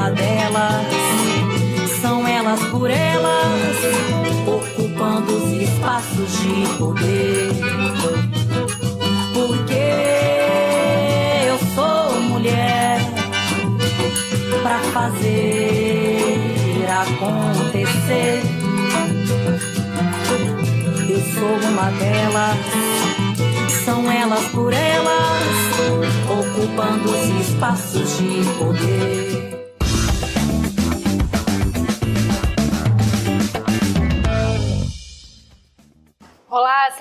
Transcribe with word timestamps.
Uma 0.00 0.10
delas, 0.12 0.86
são 2.00 2.26
elas 2.26 2.58
por 2.70 2.90
elas, 2.90 3.76
ocupando 4.46 5.36
os 5.36 5.52
espaços 5.52 6.40
de 6.40 6.66
poder. 6.78 7.50
Porque 9.34 9.74
eu 11.46 11.58
sou 11.74 12.18
mulher 12.22 12.98
pra 14.62 14.78
fazer 14.94 15.68
acontecer. 17.02 18.42
Eu 21.10 21.20
sou 21.34 21.70
uma 21.70 21.90
delas, 21.90 22.56
são 23.84 24.10
elas 24.10 24.44
por 24.46 24.72
elas, 24.72 25.44
ocupando 26.26 27.10
os 27.10 27.46
espaços 27.46 28.16
de 28.16 28.44
poder. 28.58 29.49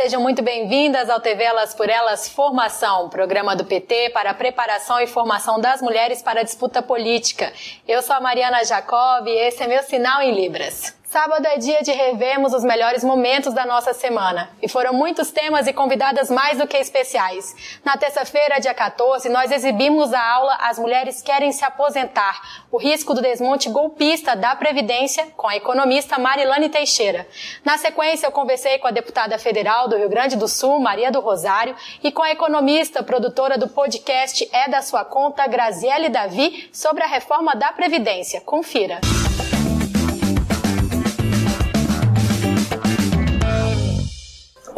Sejam 0.01 0.21
muito 0.21 0.41
bem-vindas 0.41 1.09
ao 1.09 1.19
TV 1.19 1.43
Elas 1.43 1.73
por 1.73 1.89
Elas 1.89 2.29
Formação, 2.29 3.09
programa 3.09 3.53
do 3.53 3.65
PT 3.65 4.11
para 4.11 4.29
a 4.29 4.33
preparação 4.33 4.97
e 5.01 5.05
formação 5.05 5.59
das 5.59 5.81
mulheres 5.81 6.21
para 6.21 6.39
a 6.39 6.43
disputa 6.43 6.81
política. 6.81 7.51
Eu 7.85 8.01
sou 8.01 8.15
a 8.15 8.21
Mariana 8.21 8.63
Jacob 8.63 9.27
e 9.27 9.31
esse 9.31 9.61
é 9.61 9.67
meu 9.67 9.83
sinal 9.83 10.21
em 10.21 10.33
Libras. 10.33 10.97
Sábado 11.09 11.43
é 11.47 11.57
dia 11.57 11.81
de 11.81 11.91
revermos 11.91 12.53
os 12.53 12.63
melhores 12.63 13.03
momentos 13.03 13.51
da 13.51 13.65
nossa 13.65 13.95
semana. 13.95 14.47
E 14.61 14.69
foram 14.69 14.93
muitos 14.93 15.31
temas 15.31 15.65
e 15.65 15.73
convidadas 15.73 16.29
mais 16.29 16.59
do 16.59 16.67
que 16.67 16.77
especiais. 16.77 17.79
Na 17.83 17.97
terça-feira, 17.97 18.59
dia 18.59 18.75
14, 18.75 19.27
nós 19.27 19.51
exibimos 19.51 20.13
a 20.13 20.23
aula 20.23 20.55
As 20.61 20.77
Mulheres 20.77 21.19
Querem 21.19 21.51
Se 21.51 21.65
Aposentar, 21.65 22.63
o 22.71 22.77
risco 22.77 23.15
do 23.15 23.23
desmonte 23.23 23.71
golpista 23.71 24.35
da 24.35 24.55
Previdência, 24.55 25.25
com 25.35 25.47
a 25.47 25.55
economista 25.55 26.19
Marilane 26.19 26.69
Teixeira. 26.69 27.27
Na 27.65 27.79
sequência, 27.79 28.27
eu 28.27 28.31
conversei 28.31 28.77
com 28.77 28.85
a 28.85 28.91
deputada 28.91 29.39
federal 29.39 29.87
do 29.87 29.97
Rio 29.97 30.09
Grande 30.09 30.35
do 30.35 30.47
Sul, 30.47 30.79
Maria 30.79 31.11
do 31.11 31.21
Rosário, 31.21 31.75
e 32.03 32.11
com 32.11 32.21
a 32.21 32.29
economista, 32.29 33.01
produtora 33.01 33.57
do 33.57 33.67
podcast 33.67 34.47
É 34.53 34.69
da 34.69 34.83
Sua 34.83 35.03
Conta, 35.03 35.47
Graziele 35.47 36.09
Davi, 36.09 36.69
sobre 36.71 37.03
a 37.03 37.07
reforma 37.07 37.55
da 37.55 37.71
Previdência. 37.71 38.41
Confira. 38.41 39.01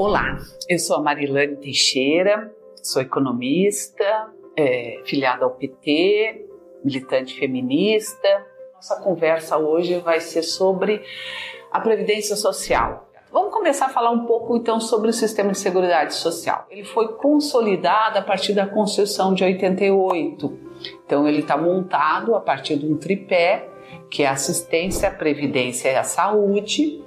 Olá, 0.04 0.36
eu 0.68 0.80
sou 0.80 0.96
a 0.96 1.00
Marilane 1.00 1.58
Teixeira, 1.58 2.52
sou 2.82 3.04
economista, 3.04 4.32
é, 4.58 5.00
filiada 5.06 5.46
ao 5.46 5.52
PT, 5.52 6.44
militante 6.84 7.38
feminista. 7.38 8.48
Nossa 8.74 9.00
conversa 9.00 9.60
hoje 9.60 10.00
vai 10.00 10.20
ser 10.20 10.42
sobre 10.42 11.04
a 11.72 11.80
Previdência 11.80 12.36
Social. 12.36 13.12
Vamos 13.32 13.54
começar 13.54 13.86
a 13.86 13.90
falar 13.90 14.10
um 14.10 14.26
pouco 14.26 14.58
então 14.58 14.80
sobre 14.80 15.12
o 15.12 15.14
sistema 15.14 15.52
de 15.52 15.60
seguridade 15.60 16.16
social. 16.16 16.66
Ele 16.72 16.84
foi 16.84 17.10
consolidado 17.10 18.18
a 18.18 18.24
partir 18.24 18.54
da 18.54 18.66
Constituição 18.66 19.36
de 19.36 19.44
88. 19.44 20.60
Então 21.06 21.28
ele 21.28 21.42
está 21.42 21.56
montado 21.56 22.34
a 22.34 22.42
partir 22.42 22.76
de 22.76 22.88
um 22.88 22.98
tripé 22.98 23.70
que 24.10 24.24
é 24.24 24.28
a 24.28 24.32
assistência, 24.32 25.12
previdência 25.12 25.90
e 25.90 25.96
a 25.96 26.04
saúde. 26.04 27.02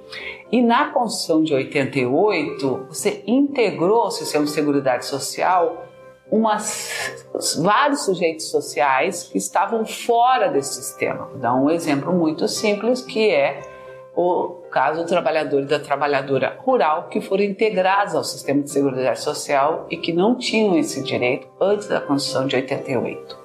E 0.51 0.61
na 0.61 0.91
Constituição 0.91 1.43
de 1.43 1.53
88, 1.53 2.85
você 2.87 3.23
integrou 3.25 4.05
o 4.05 4.11
sistema 4.11 4.45
de 4.45 4.51
seguridade 4.51 5.05
social 5.05 5.85
umas, 6.31 7.25
vários 7.61 8.05
sujeitos 8.05 8.49
sociais 8.49 9.23
que 9.23 9.37
estavam 9.37 9.85
fora 9.85 10.49
desse 10.49 10.75
sistema. 10.75 11.25
Vou 11.25 11.37
dar 11.37 11.55
um 11.55 11.69
exemplo 11.69 12.11
muito 12.13 12.47
simples 12.47 13.01
que 13.01 13.29
é 13.29 13.61
o 14.15 14.63
caso 14.71 15.03
do 15.03 15.07
trabalhador 15.07 15.61
e 15.61 15.65
da 15.65 15.79
trabalhadora 15.79 16.57
rural 16.59 17.09
que 17.09 17.19
foram 17.19 17.43
integrados 17.43 18.15
ao 18.15 18.23
sistema 18.23 18.61
de 18.61 18.71
seguridade 18.71 19.19
social 19.19 19.85
e 19.89 19.97
que 19.97 20.13
não 20.13 20.35
tinham 20.35 20.77
esse 20.77 21.03
direito 21.03 21.47
antes 21.59 21.87
da 21.87 21.99
Constituição 21.99 22.47
de 22.47 22.55
88. 22.55 23.37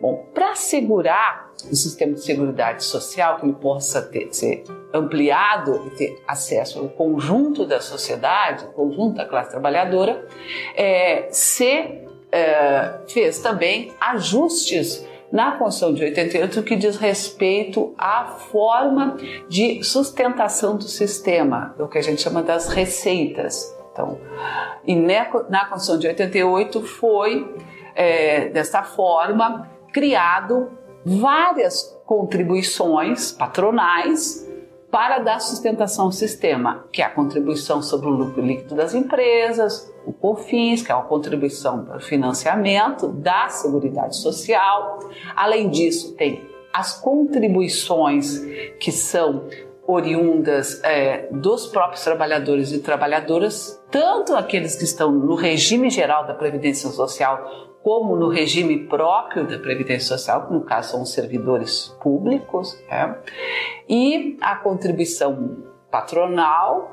Bom, 0.00 0.26
para 0.34 0.52
assegurar 0.52 1.43
o 1.70 1.76
sistema 1.76 2.14
de 2.14 2.22
seguridade 2.22 2.84
social 2.84 3.38
que 3.38 3.46
ele 3.46 3.54
possa 3.54 4.02
ter, 4.02 4.32
ser 4.32 4.64
ampliado 4.92 5.86
e 5.86 5.90
ter 5.90 6.22
acesso 6.26 6.78
ao 6.78 6.88
conjunto 6.88 7.66
da 7.66 7.80
sociedade, 7.80 8.66
conjunto 8.74 9.16
da 9.16 9.24
classe 9.24 9.50
trabalhadora, 9.50 10.26
é, 10.76 11.28
se 11.30 12.02
é, 12.30 13.00
fez 13.08 13.38
também 13.38 13.92
ajustes 14.00 15.06
na 15.32 15.52
Constituição 15.52 15.94
de 15.94 16.04
88 16.04 16.62
que 16.62 16.76
diz 16.76 16.96
respeito 16.96 17.92
à 17.98 18.24
forma 18.24 19.16
de 19.48 19.82
sustentação 19.82 20.76
do 20.76 20.84
sistema, 20.84 21.74
o 21.78 21.88
que 21.88 21.98
a 21.98 22.02
gente 22.02 22.22
chama 22.22 22.40
das 22.40 22.68
receitas. 22.68 23.76
Então, 23.90 24.20
e 24.86 24.94
na 24.94 25.64
Constituição 25.66 25.98
de 25.98 26.06
88 26.06 26.82
foi 26.82 27.52
é, 27.96 28.48
desta 28.48 28.84
forma 28.84 29.70
criado 29.92 30.70
várias 31.04 31.96
contribuições 32.06 33.32
patronais 33.32 34.48
para 34.90 35.18
dar 35.18 35.40
sustentação 35.40 36.06
ao 36.06 36.12
sistema, 36.12 36.84
que 36.92 37.02
é 37.02 37.04
a 37.04 37.10
contribuição 37.10 37.82
sobre 37.82 38.06
o 38.06 38.10
lucro 38.10 38.40
líquido 38.40 38.76
das 38.76 38.94
empresas, 38.94 39.92
o 40.06 40.12
COFINS, 40.12 40.82
que 40.82 40.92
é 40.92 40.94
a 40.94 41.00
contribuição 41.00 41.84
para 41.84 41.96
o 41.96 42.00
financiamento 42.00 43.08
da 43.08 43.48
Seguridade 43.48 44.16
Social. 44.16 45.00
Além 45.34 45.68
disso, 45.68 46.14
tem 46.14 46.48
as 46.72 47.00
contribuições 47.00 48.38
que 48.78 48.92
são 48.92 49.44
oriundas 49.86 50.82
é, 50.82 51.28
dos 51.30 51.66
próprios 51.66 52.02
trabalhadores 52.02 52.72
e 52.72 52.80
trabalhadoras, 52.80 53.82
tanto 53.90 54.34
aqueles 54.34 54.76
que 54.76 54.84
estão 54.84 55.12
no 55.12 55.34
regime 55.34 55.90
geral 55.90 56.26
da 56.26 56.34
Previdência 56.34 56.88
Social 56.90 57.72
como 57.82 58.16
no 58.16 58.28
regime 58.28 58.78
próprio 58.86 59.46
da 59.46 59.58
Previdência 59.58 60.16
Social, 60.16 60.46
que 60.46 60.54
no 60.54 60.62
caso 60.62 60.92
são 60.92 61.02
os 61.02 61.12
servidores 61.12 61.94
públicos, 62.02 62.82
né? 62.88 63.18
e 63.86 64.38
a 64.40 64.56
contribuição 64.56 65.58
patronal 65.90 66.90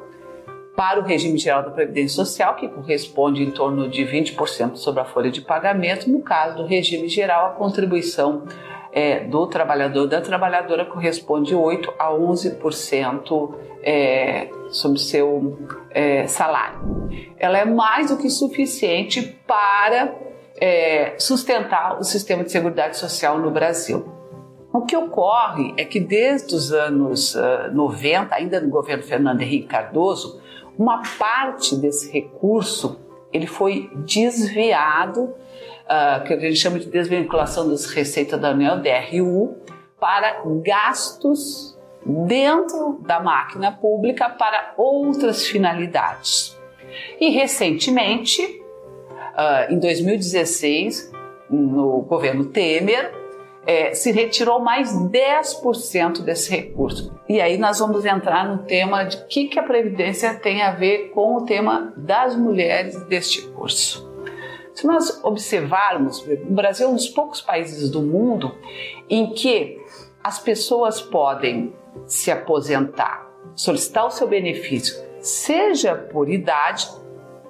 para 0.76 1.00
o 1.00 1.04
regime 1.04 1.38
geral 1.38 1.64
da 1.64 1.72
Previdência 1.72 2.16
Social, 2.16 2.56
que 2.56 2.68
corresponde 2.68 3.42
em 3.42 3.52
torno 3.52 3.90
de 3.90 4.04
20% 4.04 4.76
sobre 4.76 5.02
a 5.02 5.06
folha 5.06 5.32
de 5.32 5.40
pagamento. 5.40 6.10
No 6.10 6.22
caso 6.22 6.58
do 6.58 6.66
regime 6.66 7.08
geral, 7.08 7.48
a 7.48 7.50
contribuição 7.52 8.44
é, 8.92 9.22
do 9.22 9.48
trabalhador 9.48 10.08
da 10.08 10.22
trabalhadora 10.22 10.86
corresponde 10.86 11.56
8 11.56 11.94
a 11.98 12.12
11% 12.12 13.54
é, 13.84 14.50
sobre 14.70 15.00
seu 15.00 15.58
é, 15.90 16.28
salário. 16.28 17.10
Ela 17.38 17.60
é 17.60 17.66
mais 17.66 18.10
do 18.10 18.18
que 18.18 18.30
suficiente 18.30 19.22
para 19.48 20.14
é, 20.60 21.16
sustentar 21.18 22.00
o 22.00 22.04
sistema 22.04 22.44
de 22.44 22.52
seguridade 22.52 22.98
social 22.98 23.40
no 23.40 23.50
Brasil. 23.50 24.06
O 24.74 24.82
que 24.82 24.96
ocorre 24.96 25.74
é 25.76 25.84
que 25.84 26.00
desde 26.00 26.56
os 26.56 26.72
anos 26.72 27.36
uh, 27.36 27.74
90, 27.74 28.34
ainda 28.34 28.62
no 28.62 28.70
governo 28.70 29.04
Fernando 29.04 29.42
Henrique 29.42 29.68
Cardoso, 29.68 30.42
uma 30.78 31.02
parte 31.20 31.76
desse 31.76 32.10
recurso 32.10 32.98
ele 33.34 33.48
foi 33.48 33.90
desviado, 34.06 35.34
uh, 35.92 36.24
que 36.24 36.34
a 36.34 36.40
gente 36.40 36.56
chama 36.56 36.80
de 36.80 36.86
desvinculação 36.86 37.68
das 37.70 37.86
receitas 37.88 38.40
da 38.40 38.52
União, 38.52 38.82
DRU, 38.82 39.58
para 40.00 40.42
gastos 40.64 41.78
dentro 42.06 43.00
da 43.06 43.20
máquina 43.20 43.72
pública 43.72 44.30
para 44.30 44.74
outras 44.78 45.46
finalidades. 45.46 46.58
E 47.20 47.30
recentemente, 47.30 48.42
uh, 48.42 49.72
em 49.72 49.78
2016, 49.78 51.12
no 51.50 52.02
governo 52.02 52.46
Temer, 52.46 53.20
é, 53.68 53.94
se 53.94 54.12
retirou 54.12 54.60
mais 54.60 54.92
10% 54.92 56.24
desse 56.24 56.50
recurso. 56.50 57.14
E 57.30 57.40
aí 57.40 57.60
nós 57.60 57.78
vamos 57.78 58.04
entrar 58.06 58.48
no 58.48 58.64
tema 58.64 59.04
de 59.04 59.24
que, 59.28 59.48
que 59.48 59.60
a 59.60 59.64
Previdência 59.64 60.34
tem 60.34 60.64
a 60.64 60.72
ver 60.72 61.12
com 61.14 61.36
o 61.36 61.46
tema 61.46 61.94
das 61.96 62.36
mulheres 62.36 63.00
deste 63.04 63.44
curso. 63.50 64.11
Se 64.82 64.88
nós 64.88 65.24
observarmos, 65.24 66.26
o 66.28 66.54
Brasil 66.56 66.88
é 66.88 66.90
um 66.90 66.96
dos 66.96 67.08
poucos 67.08 67.40
países 67.40 67.88
do 67.92 68.02
mundo 68.02 68.52
em 69.08 69.32
que 69.32 69.80
as 70.24 70.40
pessoas 70.40 71.00
podem 71.00 71.72
se 72.08 72.32
aposentar, 72.32 73.30
solicitar 73.56 74.08
o 74.08 74.10
seu 74.10 74.28
benefício, 74.28 75.00
seja 75.20 75.94
por 75.94 76.28
idade, 76.28 76.90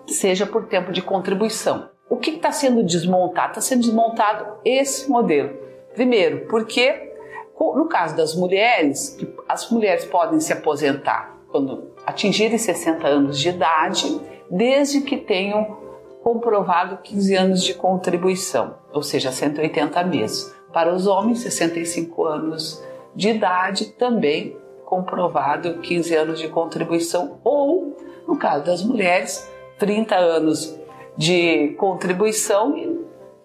seja 0.07 0.45
por 0.45 0.66
tempo 0.66 0.92
de 0.92 1.01
contribuição. 1.01 1.89
O 2.10 2.18
que 2.18 2.31
está 2.31 2.51
sendo 2.51 2.83
desmontado? 2.83 3.51
Está 3.51 3.62
sendo 3.62 3.83
desmontado 3.83 4.57
esse 4.66 5.10
modelo. 5.10 5.57
Primeiro, 5.94 6.48
porque 6.50 7.13
no 7.57 7.88
caso 7.88 8.13
das 8.13 8.36
mulheres, 8.36 9.18
as 9.48 9.72
mulheres 9.72 10.04
podem 10.04 10.42
se 10.42 10.51
aposentar 10.51 11.38
quando 11.50 11.94
atingirem 12.06 12.57
60 12.57 13.07
anos 13.07 13.39
de 13.39 13.48
idade, 13.48 14.19
desde 14.50 15.00
que 15.00 15.16
tenham 15.16 15.80
comprovado 16.23 16.97
15 16.97 17.35
anos 17.35 17.63
de 17.63 17.73
contribuição, 17.73 18.75
ou 18.94 19.01
seja, 19.01 19.31
180 19.31 20.03
meses. 20.03 20.56
Para 20.71 20.94
os 20.94 21.07
homens, 21.07 21.39
65 21.39 22.25
anos 22.25 22.81
de 23.15 23.29
idade, 23.29 23.88
também 23.88 24.56
comprovado 24.85 25.79
15 25.79 26.15
anos 26.15 26.39
de 26.39 26.47
contribuição, 26.47 27.39
ou, 27.44 27.97
no 28.27 28.38
caso 28.38 28.65
das 28.65 28.83
mulheres, 28.83 29.50
30 29.79 30.15
anos 30.15 30.77
de 31.18 31.69
contribuição, 31.77 33.00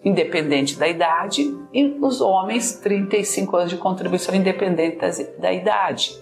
independente 0.04 0.78
da 0.78 0.86
idade, 0.86 1.56
e 1.72 1.96
os 2.00 2.20
homens, 2.20 2.78
35 2.80 3.56
anos 3.56 3.70
de 3.70 3.76
contribuição 3.76 4.34
independente 4.34 4.98
da 5.38 5.52
idade. 5.52 6.16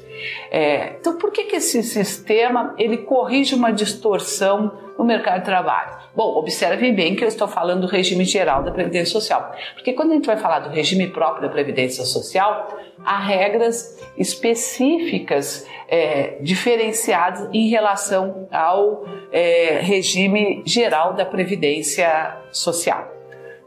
É, 0.51 0.97
então, 1.01 1.17
por 1.17 1.31
que, 1.31 1.45
que 1.45 1.57
esse 1.57 1.83
sistema 1.83 2.75
ele 2.79 2.99
corrige 2.99 3.55
uma 3.55 3.73
distorção 3.73 4.73
no 4.99 5.05
mercado 5.05 5.41
de 5.41 5.45
trabalho? 5.45 6.05
Bom, 6.15 6.37
observe 6.37 6.93
bem 6.93 7.17
que 7.17 7.25
eu 7.25 7.29
estou 7.29 7.49
falando 7.49 7.83
do 7.83 7.87
regime 7.87 8.25
geral 8.25 8.63
da 8.63 8.71
Previdência 8.71 9.13
Social, 9.13 9.53
porque 9.75 9.93
quando 9.93 10.13
a 10.13 10.15
gente 10.15 10.27
vai 10.27 10.37
falar 10.37 10.61
do 10.61 10.69
regime 10.69 11.09
próprio 11.09 11.43
da 11.43 11.49
Previdência 11.49 12.05
Social, 12.05 12.79
há 13.05 13.19
regras 13.19 14.01
específicas 14.17 15.67
é, 15.89 16.39
diferenciadas 16.41 17.49
em 17.53 17.69
relação 17.69 18.49
ao 18.53 19.05
é, 19.33 19.81
regime 19.83 20.63
geral 20.65 21.15
da 21.15 21.25
Previdência 21.25 22.37
Social. 22.53 23.14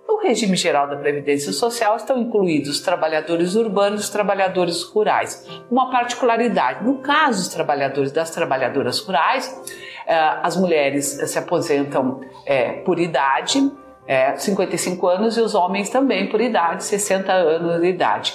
No 0.07 0.17
regime 0.19 0.55
geral 0.55 0.87
da 0.87 0.95
Previdência 0.95 1.51
Social 1.51 1.97
estão 1.97 2.17
incluídos 2.17 2.69
os 2.69 2.79
trabalhadores 2.79 3.55
urbanos 3.55 4.07
e 4.07 4.11
trabalhadores 4.11 4.81
rurais. 4.83 5.45
Uma 5.69 5.91
particularidade: 5.91 6.85
no 6.85 6.99
caso 6.99 7.39
dos 7.39 7.49
trabalhadores 7.49 8.13
das 8.13 8.31
trabalhadoras 8.31 8.99
rurais, 8.99 9.53
eh, 10.07 10.15
as 10.41 10.55
mulheres 10.55 11.05
se 11.05 11.37
aposentam 11.37 12.21
eh, 12.45 12.81
por 12.85 12.99
idade, 12.99 13.69
55 14.37 15.09
eh, 15.09 15.15
anos, 15.15 15.37
e 15.37 15.41
os 15.41 15.53
homens 15.53 15.89
também 15.89 16.29
por 16.29 16.39
idade, 16.39 16.85
60 16.85 17.33
anos 17.33 17.81
de 17.81 17.87
idade. 17.87 18.33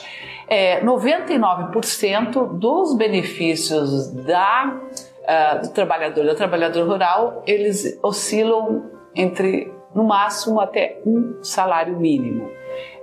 99% 0.84 2.58
dos 2.58 2.94
benefícios 2.94 4.12
da, 4.12 4.78
do 5.62 5.70
trabalhador 5.70 6.26
da 6.26 6.34
trabalhadora 6.34 6.84
rural 6.84 7.42
eles 7.46 7.98
oscilam 8.02 8.84
entre 9.16 9.72
no 9.94 10.04
máximo 10.04 10.60
até 10.60 11.00
um 11.04 11.42
salário 11.42 11.98
mínimo. 11.98 12.50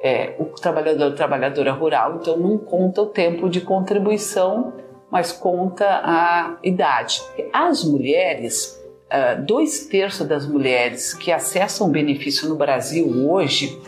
É, 0.02 0.36
o 0.40 0.46
trabalhador 0.46 1.14
trabalhadora 1.14 1.72
rural, 1.72 2.20
então 2.22 2.38
não 2.38 2.58
conta 2.58 3.02
o 3.02 3.06
tempo 3.06 3.50
de 3.50 3.62
contribuição, 3.62 4.74
mas 5.12 5.32
conta 5.32 5.86
a 6.04 6.58
idade. 6.64 7.22
As 7.52 7.84
mulheres, 7.84 8.82
uh, 9.08 9.42
dois 9.44 9.86
terços 9.88 10.28
das 10.28 10.48
mulheres 10.48 11.14
que 11.14 11.32
acessam 11.32 11.90
benefício 11.90 12.48
no 12.48 12.56
Brasil 12.56 13.08
hoje 13.30 13.80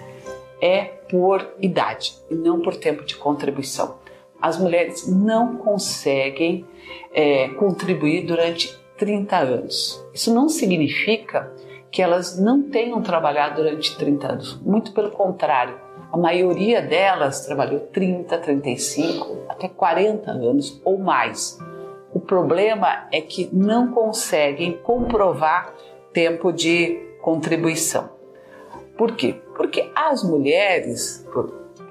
é 0.61 0.83
por 1.09 1.55
idade 1.59 2.13
e 2.29 2.35
não 2.35 2.61
por 2.61 2.75
tempo 2.75 3.03
de 3.03 3.15
contribuição. 3.15 3.99
As 4.41 4.57
mulheres 4.57 5.07
não 5.07 5.57
conseguem 5.57 6.65
é, 7.13 7.49
contribuir 7.49 8.25
durante 8.25 8.75
30 8.97 9.37
anos. 9.37 10.03
Isso 10.13 10.33
não 10.33 10.49
significa 10.49 11.51
que 11.91 12.01
elas 12.01 12.39
não 12.39 12.63
tenham 12.63 13.01
trabalhado 13.01 13.55
durante 13.55 13.97
30 13.97 14.31
anos. 14.31 14.61
Muito 14.61 14.93
pelo 14.93 15.11
contrário, 15.11 15.77
a 16.11 16.17
maioria 16.17 16.81
delas 16.81 17.45
trabalhou 17.45 17.81
30, 17.81 18.37
35, 18.37 19.45
até 19.49 19.67
40 19.67 20.31
anos 20.31 20.81
ou 20.85 20.97
mais. 20.97 21.59
O 22.13 22.19
problema 22.19 23.07
é 23.11 23.21
que 23.21 23.49
não 23.53 23.91
conseguem 23.91 24.77
comprovar 24.77 25.73
tempo 26.13 26.51
de 26.51 26.99
contribuição. 27.21 28.09
Por 28.97 29.15
quê? 29.15 29.41
Porque 29.55 29.89
as 29.95 30.23
mulheres 30.23 31.25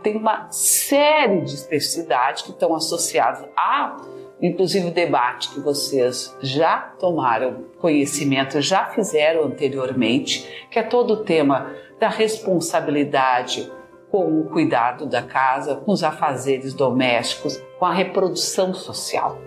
têm 0.03 0.17
uma 0.17 0.50
série 0.50 1.41
de 1.41 1.55
especificidades 1.55 2.43
que 2.43 2.50
estão 2.50 2.75
associadas 2.75 3.44
a 3.56 3.96
inclusive 4.42 4.88
o 4.88 4.92
debate 4.92 5.50
que 5.50 5.60
vocês 5.60 6.37
já 6.40 6.78
tomaram 6.98 7.64
conhecimento, 7.78 8.60
já 8.60 8.87
fizeram 8.87 9.44
anteriormente, 9.44 10.66
que 10.70 10.78
é 10.78 10.82
todo 10.82 11.14
o 11.14 11.25
tema 11.25 11.72
da 11.98 12.08
responsabilidade 12.08 13.70
com 14.10 14.41
o 14.41 14.44
cuidado 14.46 15.06
da 15.06 15.22
casa, 15.22 15.76
com 15.76 15.93
os 15.93 16.03
afazeres 16.03 16.74
domésticos, 16.74 17.62
com 17.79 17.86
a 17.86 17.93
reprodução 17.93 18.74
social. 18.74 19.38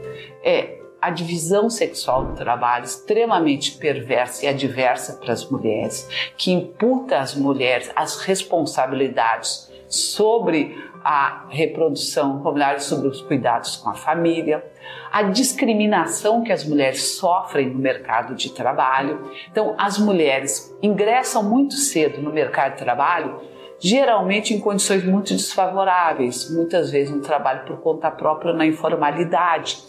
É 0.43 0.79
a 1.01 1.09
divisão 1.09 1.69
sexual 1.69 2.27
do 2.27 2.33
trabalho 2.33 2.85
extremamente 2.85 3.73
perversa 3.73 4.45
e 4.45 4.47
adversa 4.47 5.19
para 5.19 5.33
as 5.33 5.49
mulheres, 5.49 6.07
que 6.37 6.49
imputa 6.51 7.19
às 7.19 7.35
mulheres 7.35 7.91
as 7.93 8.21
responsabilidades 8.21 9.69
sobre 9.89 10.81
a 11.03 11.45
reprodução 11.49 12.41
familiar, 12.41 12.79
sobre 12.79 13.07
os 13.07 13.21
cuidados 13.21 13.75
com 13.75 13.89
a 13.89 13.93
família, 13.93 14.63
a 15.11 15.23
discriminação 15.23 16.43
que 16.43 16.51
as 16.51 16.63
mulheres 16.63 17.17
sofrem 17.17 17.69
no 17.69 17.79
mercado 17.79 18.35
de 18.35 18.49
trabalho. 18.51 19.31
Então, 19.51 19.75
as 19.77 19.97
mulheres 19.97 20.75
ingressam 20.81 21.43
muito 21.43 21.75
cedo 21.75 22.21
no 22.21 22.31
mercado 22.31 22.73
de 22.73 22.83
trabalho, 22.83 23.41
geralmente 23.79 24.53
em 24.53 24.59
condições 24.59 25.03
muito 25.03 25.33
desfavoráveis, 25.33 26.49
muitas 26.49 26.89
vezes 26.89 27.13
no 27.13 27.21
trabalho 27.21 27.65
por 27.65 27.81
conta 27.81 28.09
própria 28.09 28.53
na 28.53 28.65
informalidade. 28.65 29.83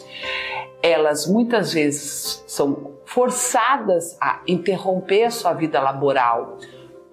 Elas 0.83 1.25
muitas 1.27 1.73
vezes 1.73 2.43
são 2.45 2.95
forçadas 3.05 4.17
a 4.19 4.41
interromper 4.45 5.23
a 5.23 5.31
sua 5.31 5.53
vida 5.53 5.79
laboral 5.79 6.57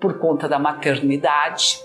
por 0.00 0.18
conta 0.18 0.48
da 0.48 0.58
maternidade, 0.58 1.80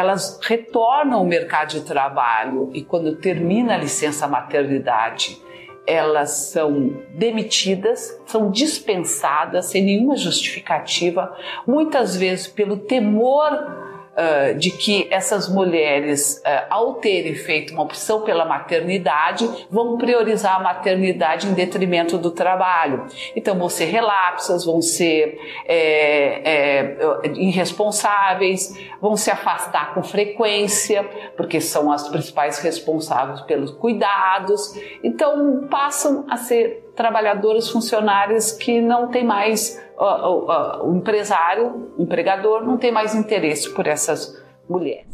elas 0.00 0.40
retornam 0.42 1.18
ao 1.18 1.24
mercado 1.24 1.70
de 1.70 1.82
trabalho. 1.82 2.70
E 2.72 2.82
quando 2.82 3.16
termina 3.16 3.74
a 3.74 3.78
licença 3.78 4.26
maternidade, 4.26 5.40
elas 5.86 6.30
são 6.30 7.02
demitidas, 7.14 8.18
são 8.26 8.50
dispensadas 8.50 9.66
sem 9.66 9.84
nenhuma 9.84 10.16
justificativa, 10.16 11.36
muitas 11.66 12.16
vezes 12.16 12.46
pelo 12.46 12.76
temor 12.78 13.89
uh, 14.20 14.54
de 14.58 14.70
que 14.70 15.08
essas 15.10 15.48
mulheres, 15.48 16.42
uh, 16.44 16.66
ao 16.68 16.94
terem 16.94 17.34
feito 17.34 17.72
uma 17.72 17.82
opção 17.82 18.20
pela 18.22 18.44
maternidade, 18.44 19.48
vão 19.70 19.96
priorizar 19.96 20.56
a 20.56 20.60
maternidade 20.60 21.46
em 21.46 21.54
detrimento 21.54 22.18
do 22.18 22.30
trabalho. 22.30 23.06
Então 23.34 23.58
vão 23.58 23.68
ser 23.68 23.86
relapsas, 23.86 24.64
vão 24.64 24.82
ser 24.82 25.38
é, 25.66 26.42
é, 26.44 27.28
irresponsáveis, 27.34 28.76
vão 29.00 29.16
se 29.16 29.30
afastar 29.30 29.94
com 29.94 30.02
frequência, 30.02 31.02
porque 31.36 31.60
são 31.60 31.90
as 31.90 32.08
principais 32.08 32.58
responsáveis 32.58 33.40
pelos 33.42 33.70
cuidados. 33.70 34.74
Então 35.02 35.66
passam 35.70 36.26
a 36.28 36.36
ser 36.36 36.89
trabalhadoras 36.94 37.68
funcionárias 37.68 38.52
que 38.52 38.80
não 38.80 39.08
têm 39.08 39.24
mais 39.24 39.80
o, 39.98 40.04
o, 40.04 40.90
o 40.90 40.96
empresário, 40.96 41.92
o 41.96 42.02
empregador, 42.02 42.64
não 42.64 42.76
tem 42.76 42.90
mais 42.90 43.14
interesse 43.14 43.70
por 43.70 43.86
essas 43.86 44.40
mulheres. 44.68 45.06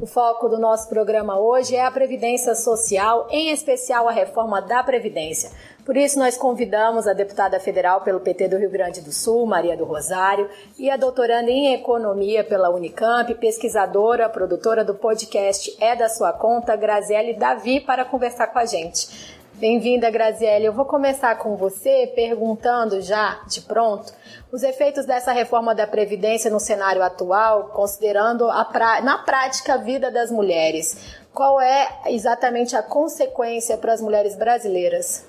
O 0.00 0.06
foco 0.06 0.48
do 0.48 0.58
nosso 0.58 0.88
programa 0.88 1.38
hoje 1.38 1.76
é 1.76 1.84
a 1.84 1.90
Previdência 1.90 2.56
Social, 2.56 3.28
em 3.30 3.50
especial 3.50 4.08
a 4.08 4.12
reforma 4.12 4.60
da 4.60 4.82
Previdência. 4.82 5.50
Por 5.84 5.96
isso, 5.96 6.18
nós 6.18 6.36
convidamos 6.36 7.06
a 7.06 7.12
deputada 7.12 7.60
federal 7.60 8.00
pelo 8.00 8.20
PT 8.20 8.48
do 8.48 8.56
Rio 8.56 8.70
Grande 8.70 9.00
do 9.00 9.12
Sul, 9.12 9.46
Maria 9.46 9.76
do 9.76 9.84
Rosário, 9.84 10.48
e 10.78 10.90
a 10.90 10.96
doutoranda 10.96 11.50
em 11.50 11.74
Economia 11.74 12.42
pela 12.42 12.70
Unicamp, 12.70 13.32
pesquisadora, 13.34 14.28
produtora 14.28 14.84
do 14.84 14.94
podcast 14.94 15.76
É 15.80 15.94
da 15.94 16.08
Sua 16.08 16.32
Conta, 16.32 16.74
Graziele 16.74 17.34
Davi, 17.34 17.80
para 17.80 18.04
conversar 18.04 18.48
com 18.48 18.58
a 18.58 18.64
gente. 18.64 19.41
Bem-vinda, 19.54 20.10
Graziele. 20.10 20.64
Eu 20.64 20.72
vou 20.72 20.84
começar 20.84 21.36
com 21.36 21.56
você 21.56 22.10
perguntando 22.16 23.00
já, 23.00 23.40
de 23.46 23.60
pronto, 23.60 24.12
os 24.50 24.62
efeitos 24.62 25.06
dessa 25.06 25.30
reforma 25.30 25.74
da 25.74 25.86
Previdência 25.86 26.50
no 26.50 26.58
cenário 26.58 27.02
atual, 27.02 27.68
considerando 27.68 28.48
pra... 28.72 29.00
na 29.02 29.18
prática 29.18 29.74
a 29.74 29.76
vida 29.76 30.10
das 30.10 30.30
mulheres. 30.30 31.16
Qual 31.32 31.60
é 31.60 32.00
exatamente 32.06 32.74
a 32.74 32.82
consequência 32.82 33.76
para 33.76 33.92
as 33.92 34.00
mulheres 34.00 34.36
brasileiras? 34.36 35.26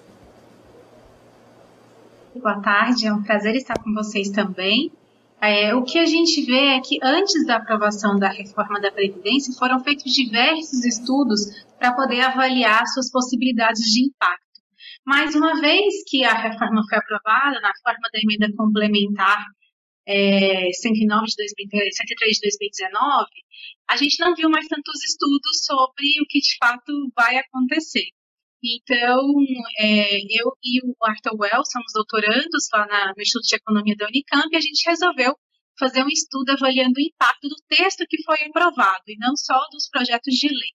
Boa 2.35 2.59
tarde, 2.61 3.05
é 3.05 3.13
um 3.13 3.21
prazer 3.21 3.55
estar 3.55 3.77
com 3.83 3.93
vocês 3.93 4.29
também. 4.29 4.91
É, 5.45 5.75
o 5.75 5.83
que 5.83 5.99
a 5.99 6.05
gente 6.05 6.41
vê 6.45 6.77
é 6.77 6.79
que 6.79 6.97
antes 7.03 7.45
da 7.45 7.57
aprovação 7.57 8.17
da 8.17 8.29
reforma 8.29 8.79
da 8.79 8.89
Previdência 8.89 9.53
foram 9.59 9.83
feitos 9.83 10.13
diversos 10.13 10.85
estudos 10.85 11.41
para 11.77 11.93
poder 11.93 12.21
avaliar 12.21 12.87
suas 12.87 13.11
possibilidades 13.11 13.83
de 13.91 14.05
impacto. 14.05 14.41
Mas 15.05 15.35
uma 15.35 15.59
vez 15.59 15.95
que 16.07 16.23
a 16.23 16.33
reforma 16.33 16.81
foi 16.87 16.97
aprovada, 16.97 17.59
na 17.59 17.73
forma 17.83 18.07
da 18.13 18.19
emenda 18.23 18.55
complementar 18.55 19.43
é, 20.07 20.71
109 20.71 21.25
de 21.25 21.35
2000, 21.35 21.91
103 21.91 22.35
de 22.35 22.41
2019, 22.41 23.27
a 23.91 23.97
gente 23.97 24.17
não 24.21 24.33
viu 24.33 24.49
mais 24.49 24.65
tantos 24.67 25.03
estudos 25.03 25.65
sobre 25.65 26.05
o 26.21 26.25
que 26.29 26.39
de 26.39 26.55
fato 26.57 27.11
vai 27.13 27.35
acontecer. 27.35 28.07
Então, 28.63 29.19
é, 29.77 30.17
eu 30.19 30.55
e 30.63 30.79
o 30.85 30.95
Arthur 31.03 31.35
Wells 31.37 31.69
somos 31.69 31.91
doutorandos 31.93 32.69
lá 32.71 32.87
na, 32.87 33.07
no 33.07 33.21
Instituto 33.21 33.49
de 33.49 33.55
Economia 33.55 33.95
da 33.97 34.07
Unicamp 34.07 34.47
e 34.51 34.55
a 34.55 34.61
gente 34.61 34.89
resolveu 34.89 35.35
fazer 35.77 36.01
um 36.03 36.07
estudo 36.07 36.51
avaliando 36.51 36.93
o 36.97 37.01
impacto 37.01 37.49
do 37.49 37.55
texto 37.67 38.05
que 38.07 38.23
foi 38.23 38.37
aprovado 38.45 39.03
e 39.07 39.17
não 39.17 39.35
só 39.35 39.59
dos 39.71 39.89
projetos 39.89 40.33
de 40.35 40.47
lei. 40.47 40.71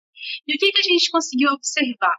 E 0.46 0.54
o 0.54 0.58
que, 0.58 0.70
que 0.70 0.80
a 0.80 0.82
gente 0.82 1.10
conseguiu 1.10 1.50
observar? 1.52 2.16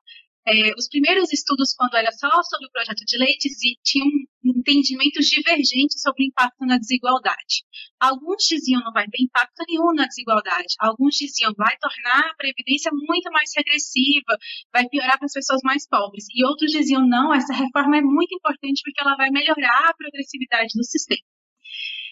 É, 0.48 0.72
os 0.78 0.88
primeiros 0.88 1.32
estudos, 1.32 1.74
quando 1.76 1.96
era 1.96 2.12
só 2.12 2.30
sobre 2.44 2.68
o 2.68 2.72
projeto 2.72 3.04
de 3.06 3.18
lei, 3.18 3.36
tinham 3.84 4.08
entendimentos 4.44 5.28
divergentes 5.28 6.02
sobre 6.02 6.24
o 6.24 6.28
impacto 6.28 6.66
na 6.66 6.78
desigualdade. 6.78 7.66
Alguns 8.00 8.44
diziam 8.46 8.82
não 8.82 8.92
vai 8.92 9.06
ter 9.08 9.22
impacto 9.22 9.64
nenhum 9.68 9.94
na 9.94 10.08
desigualdade, 10.08 10.74
alguns 10.80 11.16
diziam 11.16 11.54
vai 11.58 11.76
tornar 11.78 12.32
a 12.32 12.36
previdência 12.36 12.92
muito 12.94 13.30
mais 13.32 13.52
regressiva, 13.56 14.38
vai 14.74 14.88
piorar 14.88 15.18
para 15.18 15.26
as 15.26 15.34
pessoas 15.34 15.62
mais 15.64 15.88
pobres, 15.88 16.26
e 16.34 16.46
outros 16.46 16.72
diziam 16.72 17.06
não, 17.06 17.34
essa 17.34 17.54
reforma 17.54 17.98
é 17.98 18.02
muito 18.02 18.34
importante 18.34 18.82
porque 18.84 19.02
ela 19.02 19.16
vai 19.18 19.30
melhorar 19.30 19.90
a 19.90 19.94
progressividade 19.94 20.74
do 20.74 20.84
sistema. 20.84 21.22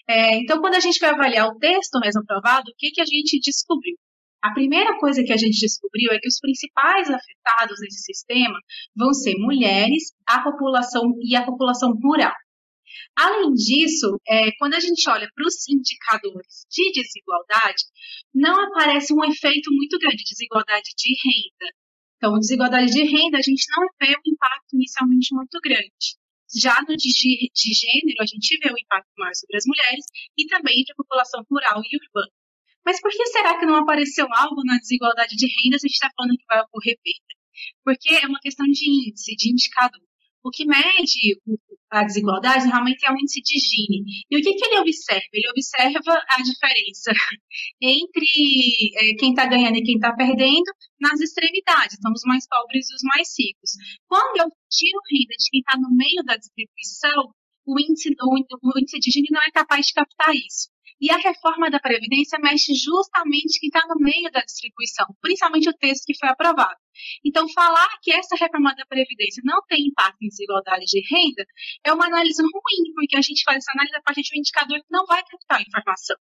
É, 0.09 0.37
então, 0.37 0.59
quando 0.61 0.75
a 0.75 0.79
gente 0.79 0.99
vai 0.99 1.09
avaliar 1.09 1.47
o 1.47 1.57
texto 1.57 1.99
mesmo 1.99 2.21
aprovado, 2.21 2.71
o 2.71 2.75
que, 2.77 2.91
que 2.91 3.01
a 3.01 3.05
gente 3.05 3.39
descobriu? 3.39 3.95
A 4.41 4.53
primeira 4.53 4.97
coisa 4.99 5.23
que 5.23 5.33
a 5.33 5.37
gente 5.37 5.59
descobriu 5.59 6.11
é 6.11 6.19
que 6.19 6.27
os 6.27 6.39
principais 6.39 7.09
afetados 7.09 7.79
nesse 7.81 8.03
sistema 8.03 8.59
vão 8.95 9.13
ser 9.13 9.35
mulheres, 9.35 10.13
a 10.27 10.41
população 10.41 11.13
e 11.21 11.35
a 11.35 11.43
população 11.43 11.91
rural. 11.93 12.33
Além 13.15 13.51
disso, 13.53 14.19
é, 14.27 14.51
quando 14.59 14.75
a 14.75 14.79
gente 14.79 15.09
olha 15.09 15.27
para 15.33 15.45
os 15.45 15.67
indicadores 15.67 16.65
de 16.69 16.91
desigualdade, 16.91 17.83
não 18.33 18.53
aparece 18.67 19.11
um 19.13 19.23
efeito 19.25 19.71
muito 19.73 19.97
grande 19.97 20.17
de 20.17 20.29
desigualdade 20.29 20.89
de 20.95 21.15
renda. 21.25 21.73
Então, 22.17 22.39
desigualdade 22.39 22.91
de 22.91 23.03
renda, 23.03 23.37
a 23.37 23.41
gente 23.41 23.65
não 23.75 23.87
vê 23.99 24.13
um 24.15 24.33
impacto 24.33 24.73
inicialmente 24.73 25.33
muito 25.33 25.59
grande. 25.63 26.17
Já 26.55 26.79
no 26.87 26.95
de, 26.95 27.11
de 27.53 27.73
gênero, 27.73 28.21
a 28.21 28.25
gente 28.25 28.57
vê 28.59 28.71
um 28.71 28.77
impacto 28.77 29.09
maior 29.17 29.33
sobre 29.35 29.57
as 29.57 29.65
mulheres 29.65 30.05
e 30.37 30.45
também 30.45 30.79
entre 30.79 30.93
a 30.93 30.95
população 30.95 31.43
rural 31.49 31.81
e 31.83 31.97
urbana. 31.97 32.36
Mas 32.87 33.01
por 33.01 33.11
que 33.11 33.25
será 33.25 33.59
que 33.59 33.65
não 33.65 33.75
apareceu 33.75 34.25
algo 34.31 34.63
na 34.63 34.77
desigualdade 34.77 35.35
de 35.35 35.45
renda 35.45 35.77
se 35.77 35.85
a 35.85 35.89
gente 35.89 35.99
está 35.99 36.09
falando 36.15 36.37
que 36.37 36.45
vai 36.47 36.61
ocorrer 36.61 36.95
perda? 37.03 37.35
Porque 37.83 38.15
é 38.15 38.25
uma 38.25 38.39
questão 38.39 38.65
de 38.65 38.89
índice, 38.89 39.35
de 39.35 39.51
indicador. 39.51 39.99
O 40.41 40.49
que 40.49 40.63
mede 40.65 41.35
a 41.91 42.05
desigualdade 42.05 42.65
realmente 42.65 43.05
é 43.05 43.11
o 43.11 43.19
índice 43.19 43.41
de 43.41 43.59
Gini. 43.59 44.23
E 44.31 44.37
o 44.37 44.41
que, 44.41 44.53
que 44.53 44.65
ele 44.67 44.79
observa? 44.79 45.27
Ele 45.33 45.49
observa 45.49 46.13
a 46.31 46.41
diferença 46.41 47.11
entre 47.83 48.25
é, 48.95 49.15
quem 49.19 49.31
está 49.31 49.45
ganhando 49.47 49.75
e 49.75 49.83
quem 49.83 49.95
está 49.95 50.15
perdendo 50.15 50.71
nas 50.97 51.19
extremidades, 51.19 51.97
então 51.99 52.13
os 52.13 52.23
mais 52.23 52.47
pobres 52.47 52.89
e 52.89 52.95
os 52.95 53.03
mais 53.03 53.27
ricos. 53.37 53.71
Quando 54.07 54.37
eu 54.39 54.47
tiro 54.71 54.99
renda 55.11 55.35
de 55.37 55.49
quem 55.51 55.59
está 55.59 55.75
no 55.75 55.91
meio 55.91 56.23
da 56.23 56.37
distribuição, 56.37 57.35
o 57.67 57.77
índice, 57.81 58.15
o, 58.15 58.31
o 58.31 58.79
índice 58.79 58.97
de 58.97 59.11
Gini 59.11 59.27
não 59.29 59.41
é 59.41 59.51
capaz 59.51 59.87
de 59.87 59.93
captar 59.93 60.33
isso. 60.33 60.71
E 60.99 61.11
a 61.11 61.17
reforma 61.17 61.69
da 61.69 61.79
Previdência 61.79 62.39
mexe 62.39 62.73
justamente 62.73 63.59
quem 63.59 63.67
está 63.67 63.85
no 63.87 63.95
meio 63.99 64.31
da 64.31 64.41
distribuição, 64.41 65.05
principalmente 65.21 65.69
o 65.69 65.73
texto 65.73 66.05
que 66.05 66.17
foi 66.17 66.29
aprovado. 66.29 66.75
Então, 67.23 67.47
falar 67.49 67.87
que 68.01 68.11
essa 68.11 68.35
reforma 68.35 68.73
da 68.75 68.85
Previdência 68.85 69.41
não 69.45 69.61
tem 69.67 69.85
impacto 69.87 70.17
em 70.21 70.27
desigualdade 70.27 70.85
de 70.85 71.01
renda 71.07 71.45
é 71.83 71.93
uma 71.93 72.07
análise 72.07 72.41
ruim, 72.41 72.93
porque 72.95 73.15
a 73.15 73.21
gente 73.21 73.43
faz 73.43 73.57
essa 73.57 73.71
análise 73.73 73.95
a 73.95 74.01
partir 74.01 74.21
de 74.21 74.35
um 74.35 74.39
indicador 74.39 74.79
que 74.79 74.91
não 74.91 75.05
vai 75.05 75.21
captar 75.23 75.61
informação. 75.61 76.17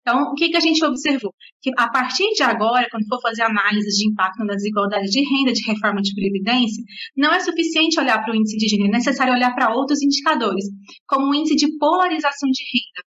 Então, 0.00 0.32
o 0.32 0.34
que, 0.34 0.48
que 0.48 0.56
a 0.56 0.60
gente 0.60 0.84
observou? 0.84 1.32
Que 1.62 1.70
a 1.78 1.88
partir 1.88 2.28
de 2.32 2.42
agora, 2.42 2.88
quando 2.90 3.06
for 3.06 3.20
fazer 3.22 3.42
análise 3.42 3.88
de 3.96 4.08
impacto 4.10 4.44
na 4.44 4.54
desigualdade 4.54 5.08
de 5.08 5.20
renda 5.20 5.52
de 5.52 5.64
reforma 5.64 6.02
de 6.02 6.14
previdência, 6.14 6.82
não 7.16 7.32
é 7.32 7.40
suficiente 7.40 8.00
olhar 8.00 8.20
para 8.22 8.32
o 8.32 8.36
índice 8.36 8.56
de 8.56 8.68
gênero, 8.68 8.88
é 8.88 8.98
necessário 8.98 9.32
olhar 9.32 9.54
para 9.54 9.72
outros 9.74 10.02
indicadores, 10.02 10.64
como 11.06 11.30
o 11.30 11.34
índice 11.34 11.56
de 11.56 11.78
polarização 11.78 12.50
de 12.50 12.64
renda. 12.64 13.09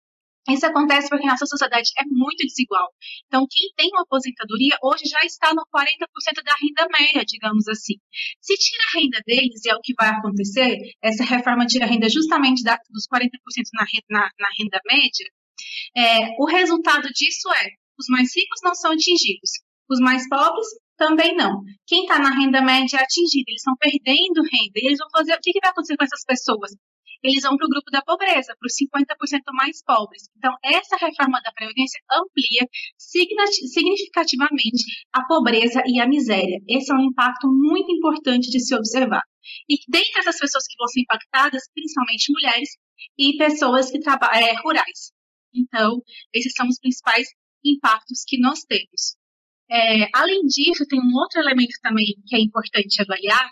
Isso 0.50 0.66
acontece 0.66 1.08
porque 1.08 1.26
nossa 1.26 1.46
sociedade 1.46 1.90
é 1.98 2.04
muito 2.06 2.46
desigual. 2.46 2.90
Então, 3.28 3.48
quem 3.50 3.72
tem 3.78 3.90
uma 3.94 4.02
aposentadoria 4.04 4.78
hoje 4.84 5.06
já 5.06 5.20
está 5.24 5.54
no 5.54 5.64
40% 5.74 6.44
da 6.44 6.54
renda 6.62 6.88
média, 6.92 7.24
digamos 7.26 7.68
assim. 7.68 7.96
Se 8.42 8.54
tira 8.56 8.84
a 8.84 9.00
renda 9.00 9.20
deles, 9.26 9.64
e 9.64 9.70
é 9.70 9.76
o 9.76 9.82
que 9.82 9.94
vai 9.98 10.10
acontecer, 10.10 10.78
essa 11.02 11.24
reforma 11.24 11.66
tira 11.66 11.86
a 11.86 11.88
renda 11.88 12.10
justamente 12.10 12.62
da, 12.62 12.78
dos 12.90 13.08
40% 13.08 13.30
na, 13.74 13.86
na, 14.10 14.30
na, 14.38 14.50
renda 14.60 14.80
média, 14.86 15.26
é, 15.96 16.36
o 16.38 16.46
resultado 16.46 17.08
disso 17.10 17.50
é 17.54 17.70
os 17.98 18.08
mais 18.10 18.36
ricos 18.36 18.60
não 18.64 18.76
são 18.76 18.92
atingidos, 18.92 19.52
os 19.90 20.00
mais 20.00 20.28
pobres 20.28 20.68
também 20.98 21.36
não. 21.36 21.62
Quem 21.88 22.04
está 22.04 22.20
na 22.20 22.30
renda 22.30 22.62
média 22.62 22.98
é 22.98 23.04
atingido, 23.04 23.46
eles 23.48 23.62
estão 23.62 23.76
perdendo 23.80 24.42
renda. 24.42 24.74
E 24.76 24.88
eles 24.88 25.00
vão 25.00 25.10
fazer. 25.12 25.34
O 25.34 25.40
que, 25.42 25.52
que 25.52 25.60
vai 25.62 25.72
acontecer 25.72 25.98
com 25.98 26.04
essas 26.04 26.24
pessoas? 26.26 26.72
Eles 27.24 27.44
vão 27.44 27.56
para 27.56 27.66
o 27.66 27.70
grupo 27.70 27.90
da 27.90 28.02
pobreza, 28.02 28.54
para 28.60 28.68
os 28.68 28.74
50% 28.76 29.42
mais 29.54 29.82
pobres. 29.84 30.24
Então, 30.38 30.54
essa 30.64 30.98
reforma 30.98 31.40
da 31.42 31.52
Previdência 31.54 32.00
amplia 32.12 32.68
significativamente 32.98 34.84
a 35.14 35.26
pobreza 35.26 35.82
e 35.86 36.00
a 36.00 36.08
miséria. 36.08 36.60
Esse 36.68 36.92
é 36.92 36.96
um 36.96 37.06
impacto 37.06 37.48
muito 37.48 37.92
importante 37.92 38.50
de 38.50 38.60
se 38.60 38.76
observar. 38.76 39.24
E 39.70 39.76
dentre 39.88 40.20
essas 40.20 40.38
pessoas 40.38 40.66
que 40.68 40.78
vão 40.78 40.88
ser 40.88 41.02
impactadas, 41.02 41.64
principalmente 41.74 42.32
mulheres 42.32 42.70
e 43.18 43.38
pessoas 43.38 43.90
que 43.90 44.00
trabalham 44.00 44.48
é, 44.48 44.54
rurais. 44.62 45.12
Então, 45.54 46.02
esses 46.34 46.54
são 46.54 46.68
os 46.68 46.80
principais 46.80 47.28
impactos 47.64 48.24
que 48.28 48.40
nós 48.40 48.62
temos. 48.64 49.16
É, 49.70 50.10
além 50.14 50.42
disso, 50.42 50.86
tem 50.88 51.00
um 51.00 51.16
outro 51.16 51.40
elemento 51.40 51.74
também 51.82 52.16
que 52.28 52.36
é 52.36 52.40
importante 52.40 53.02
avaliar, 53.02 53.50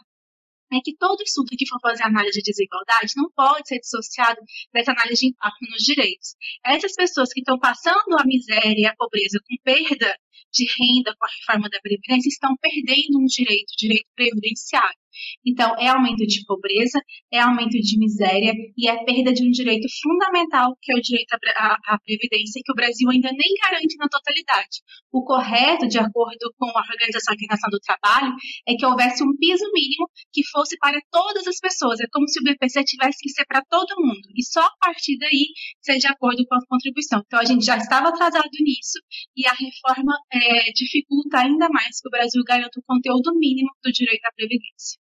é 0.74 0.82
que 0.84 0.96
todo 0.96 1.22
estudo 1.22 1.50
que 1.58 1.68
for 1.68 1.80
fazer 1.82 2.04
análise 2.04 2.40
de 2.40 2.52
desigualdade 2.52 3.14
não 3.18 3.30
pode 3.36 3.68
ser 3.68 3.80
dissociado 3.80 4.40
dessa 4.74 4.92
análise 4.92 5.22
de 5.22 5.28
impacto 5.28 5.66
nos 5.70 5.84
direitos. 5.84 6.36
Essas 6.66 6.94
pessoas 6.94 7.34
que 7.34 7.42
estão 7.42 7.60
passando 7.60 8.18
a 8.18 8.26
miséria 8.26 8.82
e 8.82 8.86
a 8.86 8.96
pobreza 8.96 9.40
com 9.40 9.56
perda 9.64 10.16
de 10.54 10.66
renda 10.66 11.16
com 11.18 11.26
a 11.26 11.30
reforma 11.30 11.70
da 11.70 11.80
Previdência 11.80 12.30
estão 12.30 12.56
perdendo 12.58 13.20
um 13.20 13.26
direito, 13.26 13.72
direito 13.78 14.08
previdenciário. 14.16 15.01
Então, 15.46 15.76
é 15.78 15.88
aumento 15.88 16.26
de 16.26 16.44
pobreza, 16.46 17.02
é 17.32 17.40
aumento 17.40 17.78
de 17.80 17.98
miséria 17.98 18.54
e 18.78 18.90
é 18.90 19.04
perda 19.04 19.34
de 19.34 19.44
um 19.44 19.52
direito 19.52 19.88
fundamental, 20.02 20.76
que 20.82 20.92
é 20.92 20.96
o 20.96 21.02
direito 21.02 21.34
à, 21.34 21.98
Previdência, 22.06 22.62
que 22.64 22.72
o 22.72 22.76
Brasil 22.76 23.10
ainda 23.10 23.30
nem 23.32 23.54
garante 23.62 23.96
na 23.98 24.08
totalidade. 24.08 24.82
O 25.12 25.24
correto, 25.24 25.88
de 25.88 26.00
acordo 26.00 26.54
com 26.58 26.66
a 26.70 26.82
Organização 26.82 27.34
Internacional 27.34 27.72
do 27.72 27.80
Trabalho, 27.80 28.34
é 28.68 28.76
que 28.76 28.86
houvesse 28.86 29.24
um 29.24 29.36
piso 29.38 29.66
mínimo 29.74 30.10
que 30.32 30.42
fosse 30.52 30.78
para 30.78 31.00
todas 31.12 31.48
as 31.48 31.58
pessoas. 31.60 32.00
É 32.00 32.06
como 32.12 32.28
se 32.28 32.40
o 32.40 32.44
BPC 32.44 32.84
tivesse 32.84 33.20
que 33.22 33.30
ser 33.30 33.46
para 33.46 33.62
todo 33.70 34.00
mundo. 34.00 34.28
E 34.36 34.44
só 34.44 34.62
a 34.62 34.72
partir 34.80 35.18
daí 35.18 35.48
ser 35.82 35.98
de 35.98 36.08
acordo 36.08 36.46
com 36.48 36.56
a 36.56 36.66
contribuição. 36.68 37.22
Então, 37.26 37.40
a 37.40 37.46
gente 37.46 37.66
já 37.66 37.78
estava 37.78 38.10
atrasado 38.10 38.50
nisso 38.60 39.00
e 39.36 39.46
a 39.48 39.54
reforma 39.54 40.14
é, 40.32 40.72
dificulta 40.74 41.40
ainda 41.40 41.70
mais 41.70 42.00
que 42.00 42.08
o 42.08 42.12
Brasil 42.12 42.42
garanta 42.46 42.80
o 42.80 42.84
conteúdo 42.84 43.34
mínimo 43.38 43.70
do 43.84 43.92
direito 43.92 44.26
à 44.26 44.32
Previdência. 44.34 45.00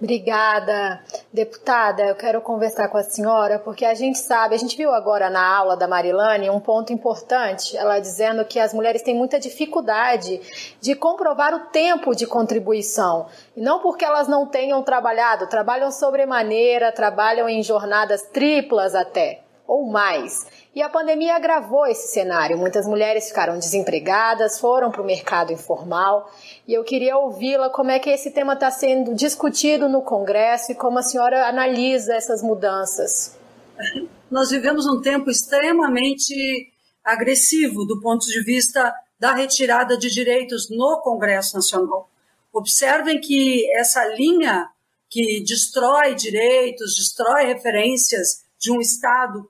Obrigada, 0.00 1.02
deputada. 1.32 2.04
Eu 2.04 2.14
quero 2.14 2.40
conversar 2.40 2.88
com 2.88 2.96
a 2.96 3.02
senhora 3.02 3.58
porque 3.58 3.84
a 3.84 3.94
gente 3.94 4.18
sabe, 4.18 4.54
a 4.54 4.58
gente 4.58 4.76
viu 4.76 4.92
agora 4.92 5.28
na 5.28 5.44
aula 5.44 5.76
da 5.76 5.88
Marilane 5.88 6.48
um 6.48 6.60
ponto 6.60 6.92
importante, 6.92 7.76
ela 7.76 7.98
dizendo 7.98 8.44
que 8.44 8.60
as 8.60 8.72
mulheres 8.72 9.02
têm 9.02 9.16
muita 9.16 9.40
dificuldade 9.40 10.40
de 10.80 10.94
comprovar 10.94 11.52
o 11.52 11.66
tempo 11.70 12.14
de 12.14 12.28
contribuição. 12.28 13.26
E 13.56 13.60
não 13.60 13.80
porque 13.80 14.04
elas 14.04 14.28
não 14.28 14.46
tenham 14.46 14.84
trabalhado, 14.84 15.48
trabalham 15.48 15.90
sobremaneira, 15.90 16.92
trabalham 16.92 17.48
em 17.48 17.60
jornadas 17.60 18.22
triplas 18.22 18.94
até, 18.94 19.42
ou 19.68 19.86
mais. 19.86 20.46
E 20.74 20.80
a 20.80 20.88
pandemia 20.88 21.36
agravou 21.36 21.86
esse 21.86 22.08
cenário. 22.08 22.56
Muitas 22.56 22.86
mulheres 22.86 23.28
ficaram 23.28 23.58
desempregadas, 23.58 24.58
foram 24.58 24.90
para 24.90 25.02
o 25.02 25.04
mercado 25.04 25.52
informal. 25.52 26.32
E 26.66 26.72
eu 26.72 26.82
queria 26.82 27.18
ouvi-la 27.18 27.68
como 27.68 27.90
é 27.90 27.98
que 27.98 28.08
esse 28.08 28.30
tema 28.30 28.54
está 28.54 28.70
sendo 28.70 29.14
discutido 29.14 29.86
no 29.86 30.00
Congresso 30.00 30.72
e 30.72 30.74
como 30.74 30.98
a 30.98 31.02
senhora 31.02 31.46
analisa 31.46 32.14
essas 32.14 32.42
mudanças. 32.42 33.36
Nós 34.30 34.50
vivemos 34.50 34.86
um 34.86 35.02
tempo 35.02 35.30
extremamente 35.30 36.72
agressivo 37.04 37.84
do 37.84 38.00
ponto 38.00 38.26
de 38.26 38.42
vista 38.42 38.94
da 39.20 39.34
retirada 39.34 39.98
de 39.98 40.10
direitos 40.10 40.70
no 40.70 41.00
Congresso 41.02 41.56
Nacional. 41.56 42.08
Observem 42.52 43.20
que 43.20 43.70
essa 43.74 44.04
linha 44.14 44.68
que 45.10 45.40
destrói 45.40 46.14
direitos, 46.14 46.94
destrói 46.94 47.46
referências 47.46 48.44
de 48.58 48.70
um 48.70 48.80
Estado 48.80 49.48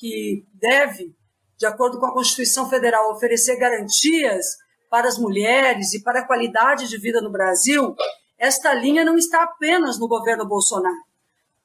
que 0.00 0.46
deve, 0.54 1.14
de 1.58 1.66
acordo 1.66 2.00
com 2.00 2.06
a 2.06 2.14
Constituição 2.14 2.70
Federal, 2.70 3.12
oferecer 3.12 3.56
garantias 3.56 4.56
para 4.88 5.06
as 5.06 5.18
mulheres 5.18 5.92
e 5.92 6.02
para 6.02 6.20
a 6.20 6.26
qualidade 6.26 6.88
de 6.88 6.96
vida 6.96 7.20
no 7.20 7.30
Brasil, 7.30 7.94
esta 8.38 8.72
linha 8.72 9.04
não 9.04 9.18
está 9.18 9.42
apenas 9.42 9.98
no 9.98 10.08
governo 10.08 10.48
Bolsonaro. 10.48 11.04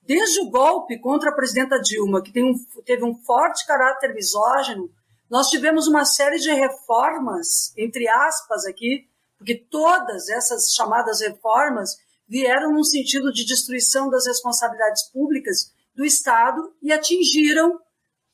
Desde 0.02 0.42
o 0.42 0.50
golpe 0.50 1.00
contra 1.00 1.30
a 1.30 1.34
presidenta 1.34 1.80
Dilma, 1.80 2.22
que 2.22 2.44
um, 2.44 2.54
teve 2.86 3.06
um 3.06 3.16
forte 3.16 3.66
caráter 3.66 4.14
misógino, 4.14 4.92
nós 5.30 5.50
tivemos 5.50 5.88
uma 5.88 6.04
série 6.04 6.38
de 6.38 6.52
reformas, 6.52 7.74
entre 7.78 8.06
aspas 8.08 8.66
aqui, 8.66 9.08
porque 9.38 9.56
todas 9.56 10.28
essas 10.28 10.74
chamadas 10.74 11.22
reformas 11.22 11.96
vieram 12.28 12.74
no 12.74 12.84
sentido 12.84 13.32
de 13.32 13.46
destruição 13.46 14.10
das 14.10 14.28
responsabilidades 14.28 15.04
públicas 15.10 15.72
do 15.96 16.04
Estado 16.04 16.76
e 16.82 16.92
atingiram 16.92 17.80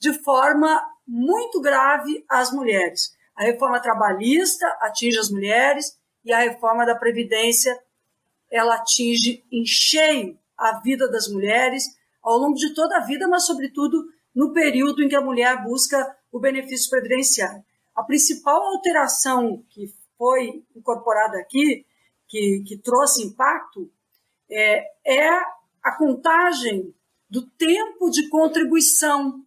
de 0.01 0.11
forma 0.23 0.83
muito 1.07 1.61
grave 1.61 2.25
as 2.27 2.51
mulheres. 2.51 3.15
A 3.35 3.43
reforma 3.43 3.79
trabalhista 3.79 4.65
atinge 4.81 5.19
as 5.19 5.29
mulheres 5.29 5.95
e 6.25 6.33
a 6.33 6.39
reforma 6.39 6.85
da 6.85 6.95
Previdência 6.95 7.79
ela 8.49 8.75
atinge 8.75 9.45
em 9.51 9.63
cheio 9.63 10.37
a 10.57 10.79
vida 10.79 11.09
das 11.09 11.27
mulheres 11.27 11.85
ao 12.21 12.37
longo 12.37 12.55
de 12.55 12.73
toda 12.73 12.97
a 12.97 13.05
vida, 13.05 13.27
mas, 13.27 13.45
sobretudo, 13.45 14.03
no 14.35 14.51
período 14.51 15.03
em 15.03 15.07
que 15.07 15.15
a 15.15 15.21
mulher 15.21 15.63
busca 15.63 16.17
o 16.31 16.39
benefício 16.39 16.89
previdenciário. 16.89 17.63
A 17.95 18.03
principal 18.03 18.61
alteração 18.61 19.63
que 19.69 19.93
foi 20.17 20.63
incorporada 20.75 21.37
aqui, 21.37 21.85
que, 22.27 22.63
que 22.67 22.77
trouxe 22.77 23.23
impacto, 23.23 23.89
é, 24.49 24.83
é 25.05 25.29
a 25.83 25.95
contagem 25.97 26.93
do 27.29 27.41
tempo 27.51 28.09
de 28.09 28.27
contribuição 28.29 29.45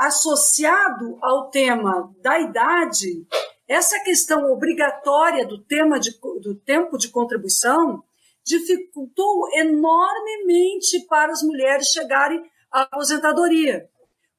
associado 0.00 1.18
ao 1.20 1.50
tema 1.50 2.10
da 2.22 2.40
idade, 2.40 3.26
essa 3.68 4.00
questão 4.00 4.50
obrigatória 4.50 5.46
do 5.46 5.62
tema 5.62 6.00
de, 6.00 6.18
do 6.40 6.54
tempo 6.54 6.96
de 6.96 7.10
contribuição 7.10 8.02
dificultou 8.42 9.46
enormemente 9.52 11.06
para 11.06 11.30
as 11.30 11.42
mulheres 11.42 11.88
chegarem 11.88 12.42
à 12.72 12.80
aposentadoria. 12.82 13.90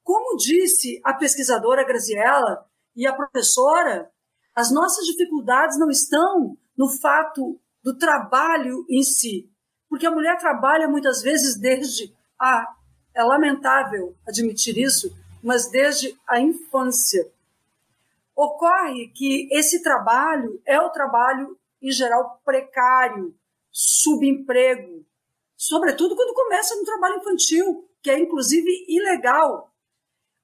Como 0.02 0.36
disse 0.36 1.00
a 1.04 1.14
pesquisadora 1.14 1.86
Graziella 1.86 2.66
e 2.96 3.06
a 3.06 3.14
professora, 3.14 4.10
as 4.56 4.72
nossas 4.72 5.06
dificuldades 5.06 5.78
não 5.78 5.88
estão 5.88 6.56
no 6.76 6.88
fato 6.88 7.60
do 7.84 7.96
trabalho 7.96 8.84
em 8.90 9.04
si, 9.04 9.48
porque 9.88 10.06
a 10.06 10.10
mulher 10.10 10.36
trabalha 10.38 10.88
muitas 10.88 11.22
vezes 11.22 11.56
desde 11.56 12.12
a 12.36 12.66
é 13.14 13.22
lamentável 13.22 14.16
admitir 14.26 14.78
isso, 14.78 15.14
mas 15.42 15.70
desde 15.70 16.18
a 16.26 16.40
infância. 16.40 17.30
Ocorre 18.34 19.08
que 19.08 19.48
esse 19.52 19.82
trabalho 19.82 20.60
é 20.64 20.80
o 20.80 20.90
trabalho, 20.90 21.58
em 21.80 21.90
geral, 21.90 22.40
precário, 22.44 23.34
subemprego, 23.70 25.04
sobretudo 25.56 26.16
quando 26.16 26.34
começa 26.34 26.74
no 26.76 26.84
trabalho 26.84 27.16
infantil, 27.16 27.88
que 28.02 28.10
é 28.10 28.18
inclusive 28.18 28.68
ilegal. 28.88 29.72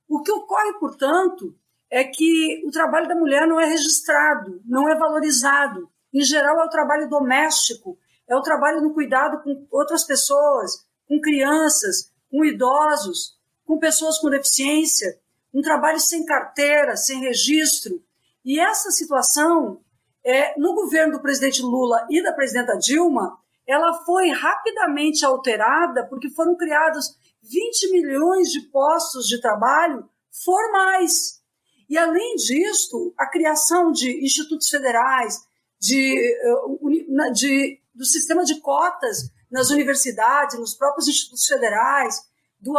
O 0.09 0.23
que 0.23 0.33
ocorre, 0.33 0.75
portanto, 0.75 1.55
é 1.91 2.05
que 2.05 2.63
o 2.67 2.71
trabalho 2.71 3.09
da 3.09 3.15
mulher 3.15 3.47
não 3.47 3.61
é 3.61 3.67
registrado, 3.67 4.61
não 4.65 4.89
é 4.89 4.95
valorizado. 4.95 5.91
Em 6.13 6.23
geral, 6.23 6.61
é 6.61 6.65
o 6.65 6.71
trabalho 6.71 7.09
doméstico, 7.09 7.99
é 8.27 8.37
o 8.37 8.43
trabalho 8.43 8.81
no 8.81 8.93
cuidado 8.93 9.43
com 9.43 9.67
outras 9.71 10.05
pessoas, 10.05 10.87
com 11.07 11.21
crianças, 11.21 12.13
com 12.31 12.45
idosos, 12.45 13.38
com 13.69 13.79
pessoas 13.79 14.19
com 14.19 14.31
deficiência, 14.31 15.21
um 15.53 15.61
trabalho 15.61 16.01
sem 16.01 16.25
carteira, 16.25 16.97
sem 16.97 17.21
registro. 17.21 18.03
E 18.43 18.59
essa 18.59 18.91
situação, 18.91 19.83
é, 20.25 20.59
no 20.59 20.75
governo 20.75 21.13
do 21.13 21.21
presidente 21.21 21.61
Lula 21.61 22.07
e 22.09 22.23
da 22.23 22.33
presidenta 22.33 22.79
Dilma, 22.79 23.39
ela 23.67 23.93
foi 24.07 24.31
rapidamente 24.31 25.23
alterada 25.23 26.07
porque 26.07 26.31
foram 26.31 26.57
criados 26.57 27.15
20 27.43 27.93
milhões 27.93 28.51
de 28.51 28.63
postos 28.71 29.27
de 29.27 29.39
trabalho 29.39 30.09
formais. 30.43 31.43
E, 31.91 31.99
além 31.99 32.37
disso, 32.37 33.13
a 33.19 33.27
criação 33.27 33.93
de 33.93 34.25
institutos 34.25 34.71
federais, 34.71 35.43
de, 35.79 36.17
eh, 36.17 37.31
de, 37.33 37.81
do 37.95 38.07
sistema 38.07 38.45
de 38.45 38.61
cotas 38.63 39.31
nas 39.51 39.69
universidades, 39.69 40.59
nos 40.59 40.75
próprios 40.75 41.07
institutos 41.07 41.47
federais, 41.47 42.27
do, 42.61 42.73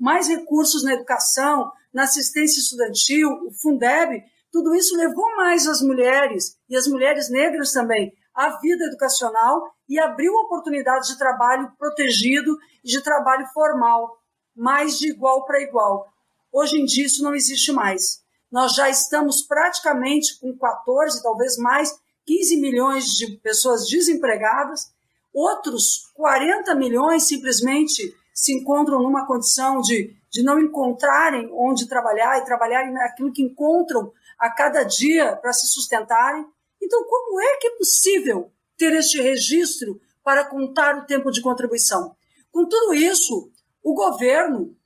mais 0.00 0.28
recursos 0.28 0.84
na 0.84 0.94
educação, 0.94 1.70
na 1.92 2.04
assistência 2.04 2.60
estudantil, 2.60 3.28
o 3.46 3.52
Fundeb, 3.52 4.22
tudo 4.50 4.74
isso 4.74 4.96
levou 4.96 5.36
mais 5.36 5.66
as 5.66 5.80
mulheres, 5.80 6.56
e 6.68 6.76
as 6.76 6.86
mulheres 6.86 7.28
negras 7.30 7.72
também, 7.72 8.12
à 8.34 8.58
vida 8.58 8.84
educacional 8.84 9.74
e 9.88 9.98
abriu 9.98 10.32
oportunidades 10.32 11.08
de 11.08 11.18
trabalho 11.18 11.72
protegido 11.78 12.56
e 12.82 12.88
de 12.88 13.00
trabalho 13.00 13.46
formal, 13.52 14.16
mais 14.54 14.98
de 14.98 15.10
igual 15.10 15.44
para 15.44 15.62
igual. 15.62 16.06
Hoje 16.52 16.80
em 16.80 16.84
dia 16.84 17.06
isso 17.06 17.22
não 17.22 17.34
existe 17.34 17.72
mais. 17.72 18.22
Nós 18.50 18.74
já 18.74 18.88
estamos 18.88 19.42
praticamente 19.42 20.38
com 20.38 20.56
14, 20.56 21.22
talvez 21.22 21.56
mais, 21.56 21.92
15 22.26 22.56
milhões 22.60 23.06
de 23.06 23.36
pessoas 23.38 23.88
desempregadas, 23.88 24.92
outros 25.32 26.10
40 26.14 26.74
milhões 26.76 27.26
simplesmente 27.26 28.14
se 28.34 28.52
encontram 28.52 29.00
numa 29.00 29.24
condição 29.24 29.80
de, 29.80 30.12
de 30.28 30.42
não 30.42 30.58
encontrarem 30.58 31.48
onde 31.52 31.88
trabalhar 31.88 32.36
e 32.38 32.44
trabalharem 32.44 32.92
naquilo 32.92 33.32
que 33.32 33.42
encontram 33.42 34.12
a 34.36 34.50
cada 34.50 34.82
dia 34.82 35.36
para 35.36 35.52
se 35.52 35.68
sustentarem. 35.68 36.44
Então, 36.82 37.04
como 37.04 37.40
é 37.40 37.56
que 37.58 37.68
é 37.68 37.76
possível 37.76 38.50
ter 38.76 38.92
este 38.92 39.22
registro 39.22 40.00
para 40.24 40.44
contar 40.44 40.98
o 40.98 41.06
tempo 41.06 41.30
de 41.30 41.40
contribuição? 41.40 42.16
Com 42.50 42.66
tudo 42.66 42.92
isso, 42.92 43.52
o 43.80 43.94
governo 43.94 44.76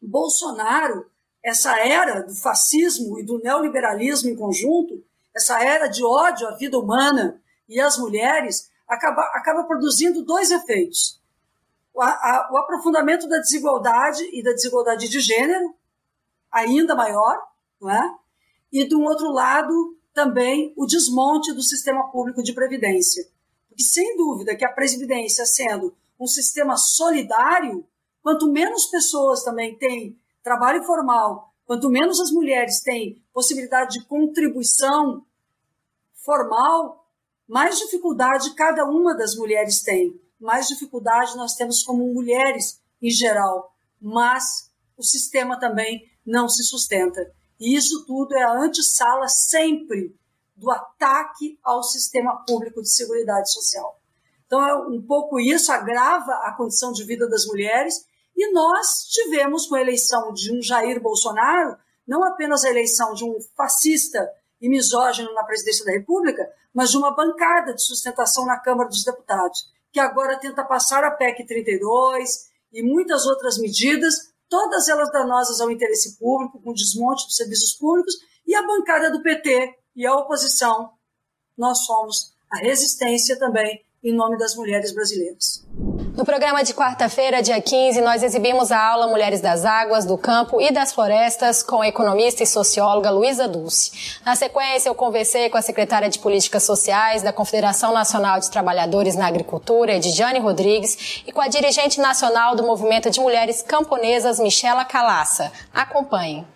Bolsonaro, 0.00 1.10
essa 1.42 1.76
era 1.80 2.20
do 2.20 2.36
fascismo 2.36 3.18
e 3.18 3.24
do 3.24 3.40
neoliberalismo 3.40 4.30
em 4.30 4.36
conjunto, 4.36 5.04
essa 5.34 5.60
era 5.62 5.88
de 5.88 6.04
ódio 6.04 6.46
à 6.46 6.52
vida 6.52 6.78
humana 6.78 7.42
e 7.68 7.80
às 7.80 7.98
mulheres, 7.98 8.70
acaba, 8.86 9.22
acaba 9.34 9.64
produzindo 9.64 10.24
dois 10.24 10.52
efeitos 10.52 11.20
o, 11.96 12.02
a, 12.02 12.50
o 12.52 12.58
aprofundamento 12.58 13.26
da 13.26 13.38
desigualdade 13.38 14.22
e 14.30 14.42
da 14.42 14.52
desigualdade 14.52 15.08
de 15.08 15.18
gênero, 15.18 15.74
ainda 16.52 16.94
maior, 16.94 17.42
não 17.80 17.90
é? 17.90 18.14
e, 18.70 18.86
de 18.86 18.94
um 18.94 19.04
outro 19.04 19.30
lado, 19.32 19.96
também 20.12 20.74
o 20.76 20.84
desmonte 20.84 21.52
do 21.52 21.62
sistema 21.62 22.10
público 22.10 22.42
de 22.42 22.52
previdência. 22.52 23.26
Porque, 23.68 23.82
sem 23.82 24.16
dúvida, 24.16 24.54
que 24.54 24.64
a 24.64 24.72
Previdência, 24.72 25.46
sendo 25.46 25.94
um 26.20 26.26
sistema 26.26 26.76
solidário, 26.76 27.86
quanto 28.22 28.50
menos 28.50 28.86
pessoas 28.86 29.42
também 29.42 29.76
têm 29.76 30.18
trabalho 30.42 30.84
formal, 30.84 31.52
quanto 31.64 31.88
menos 31.88 32.20
as 32.20 32.30
mulheres 32.30 32.80
têm 32.80 33.22
possibilidade 33.32 33.98
de 33.98 34.04
contribuição 34.06 35.24
formal, 36.24 37.06
mais 37.48 37.78
dificuldade 37.78 38.54
cada 38.54 38.84
uma 38.84 39.14
das 39.16 39.36
mulheres 39.36 39.82
tem 39.82 40.20
mais 40.40 40.68
dificuldade 40.68 41.36
nós 41.36 41.54
temos 41.54 41.82
como 41.82 42.12
mulheres 42.12 42.80
em 43.00 43.10
geral, 43.10 43.74
mas 44.00 44.70
o 44.96 45.02
sistema 45.02 45.58
também 45.58 46.10
não 46.24 46.48
se 46.48 46.62
sustenta. 46.62 47.30
E 47.58 47.74
isso 47.76 48.04
tudo 48.06 48.34
é 48.34 48.42
a 48.42 48.52
antessala 48.52 49.28
sempre 49.28 50.14
do 50.56 50.70
ataque 50.70 51.58
ao 51.62 51.82
sistema 51.82 52.44
público 52.46 52.80
de 52.80 52.90
seguridade 52.90 53.52
social. 53.52 54.00
Então, 54.46 54.66
é 54.66 54.74
um 54.74 55.02
pouco 55.02 55.40
isso 55.40 55.72
agrava 55.72 56.32
a 56.44 56.52
condição 56.52 56.92
de 56.92 57.04
vida 57.04 57.28
das 57.28 57.46
mulheres. 57.46 58.06
E 58.34 58.52
nós 58.52 59.04
tivemos, 59.10 59.66
com 59.66 59.74
a 59.74 59.80
eleição 59.80 60.32
de 60.32 60.56
um 60.56 60.62
Jair 60.62 61.00
Bolsonaro, 61.00 61.76
não 62.06 62.22
apenas 62.22 62.64
a 62.64 62.70
eleição 62.70 63.12
de 63.12 63.24
um 63.24 63.38
fascista 63.56 64.30
e 64.60 64.68
misógino 64.68 65.32
na 65.34 65.44
presidência 65.44 65.84
da 65.84 65.92
República, 65.92 66.48
mas 66.72 66.90
de 66.90 66.96
uma 66.96 67.14
bancada 67.14 67.74
de 67.74 67.82
sustentação 67.82 68.46
na 68.46 68.58
Câmara 68.58 68.88
dos 68.88 69.04
Deputados, 69.04 69.70
que 69.96 70.00
agora 70.00 70.38
tenta 70.38 70.62
passar 70.62 71.02
a 71.04 71.10
PEC 71.10 71.46
32 71.46 72.50
e 72.70 72.82
muitas 72.82 73.24
outras 73.24 73.56
medidas, 73.56 74.14
todas 74.46 74.90
elas 74.90 75.10
danosas 75.10 75.58
ao 75.58 75.70
interesse 75.70 76.18
público, 76.18 76.60
com 76.60 76.74
desmonte 76.74 77.24
dos 77.24 77.34
serviços 77.34 77.72
públicos, 77.78 78.14
e 78.46 78.54
a 78.54 78.66
bancada 78.66 79.10
do 79.10 79.22
PT 79.22 79.74
e 79.96 80.04
a 80.04 80.14
oposição. 80.14 80.90
Nós 81.56 81.86
somos 81.86 82.34
a 82.52 82.58
resistência 82.58 83.38
também 83.38 83.86
em 84.04 84.14
nome 84.14 84.36
das 84.36 84.54
mulheres 84.54 84.92
brasileiras. 84.92 85.64
No 86.16 86.24
programa 86.24 86.64
de 86.64 86.72
quarta-feira, 86.72 87.42
dia 87.42 87.60
15, 87.60 88.00
nós 88.00 88.22
exibimos 88.22 88.72
a 88.72 88.82
aula 88.82 89.06
Mulheres 89.06 89.42
das 89.42 89.66
Águas, 89.66 90.06
do 90.06 90.16
Campo 90.16 90.58
e 90.62 90.72
das 90.72 90.90
Florestas 90.90 91.62
com 91.62 91.82
a 91.82 91.88
economista 91.88 92.42
e 92.42 92.46
socióloga 92.46 93.10
Luísa 93.10 93.46
Dulce. 93.46 94.18
Na 94.24 94.34
sequência, 94.34 94.88
eu 94.88 94.94
conversei 94.94 95.50
com 95.50 95.58
a 95.58 95.62
secretária 95.62 96.08
de 96.08 96.18
Políticas 96.18 96.62
Sociais 96.62 97.22
da 97.22 97.34
Confederação 97.34 97.92
Nacional 97.92 98.40
de 98.40 98.50
Trabalhadores 98.50 99.14
na 99.14 99.26
Agricultura, 99.26 99.96
Edjane 99.96 100.38
Rodrigues, 100.38 101.22
e 101.26 101.32
com 101.32 101.42
a 101.42 101.48
dirigente 101.48 102.00
nacional 102.00 102.56
do 102.56 102.62
Movimento 102.62 103.10
de 103.10 103.20
Mulheres 103.20 103.60
Camponesas, 103.60 104.40
Michela 104.40 104.86
Calaça. 104.86 105.52
Acompanhe. 105.74 106.46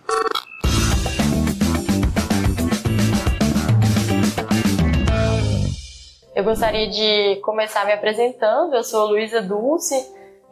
Eu 6.32 6.44
gostaria 6.44 6.88
de 6.88 7.40
começar 7.42 7.84
me 7.84 7.92
apresentando. 7.92 8.74
Eu 8.74 8.84
sou 8.84 9.08
Luísa 9.08 9.42
Dulce, 9.42 9.94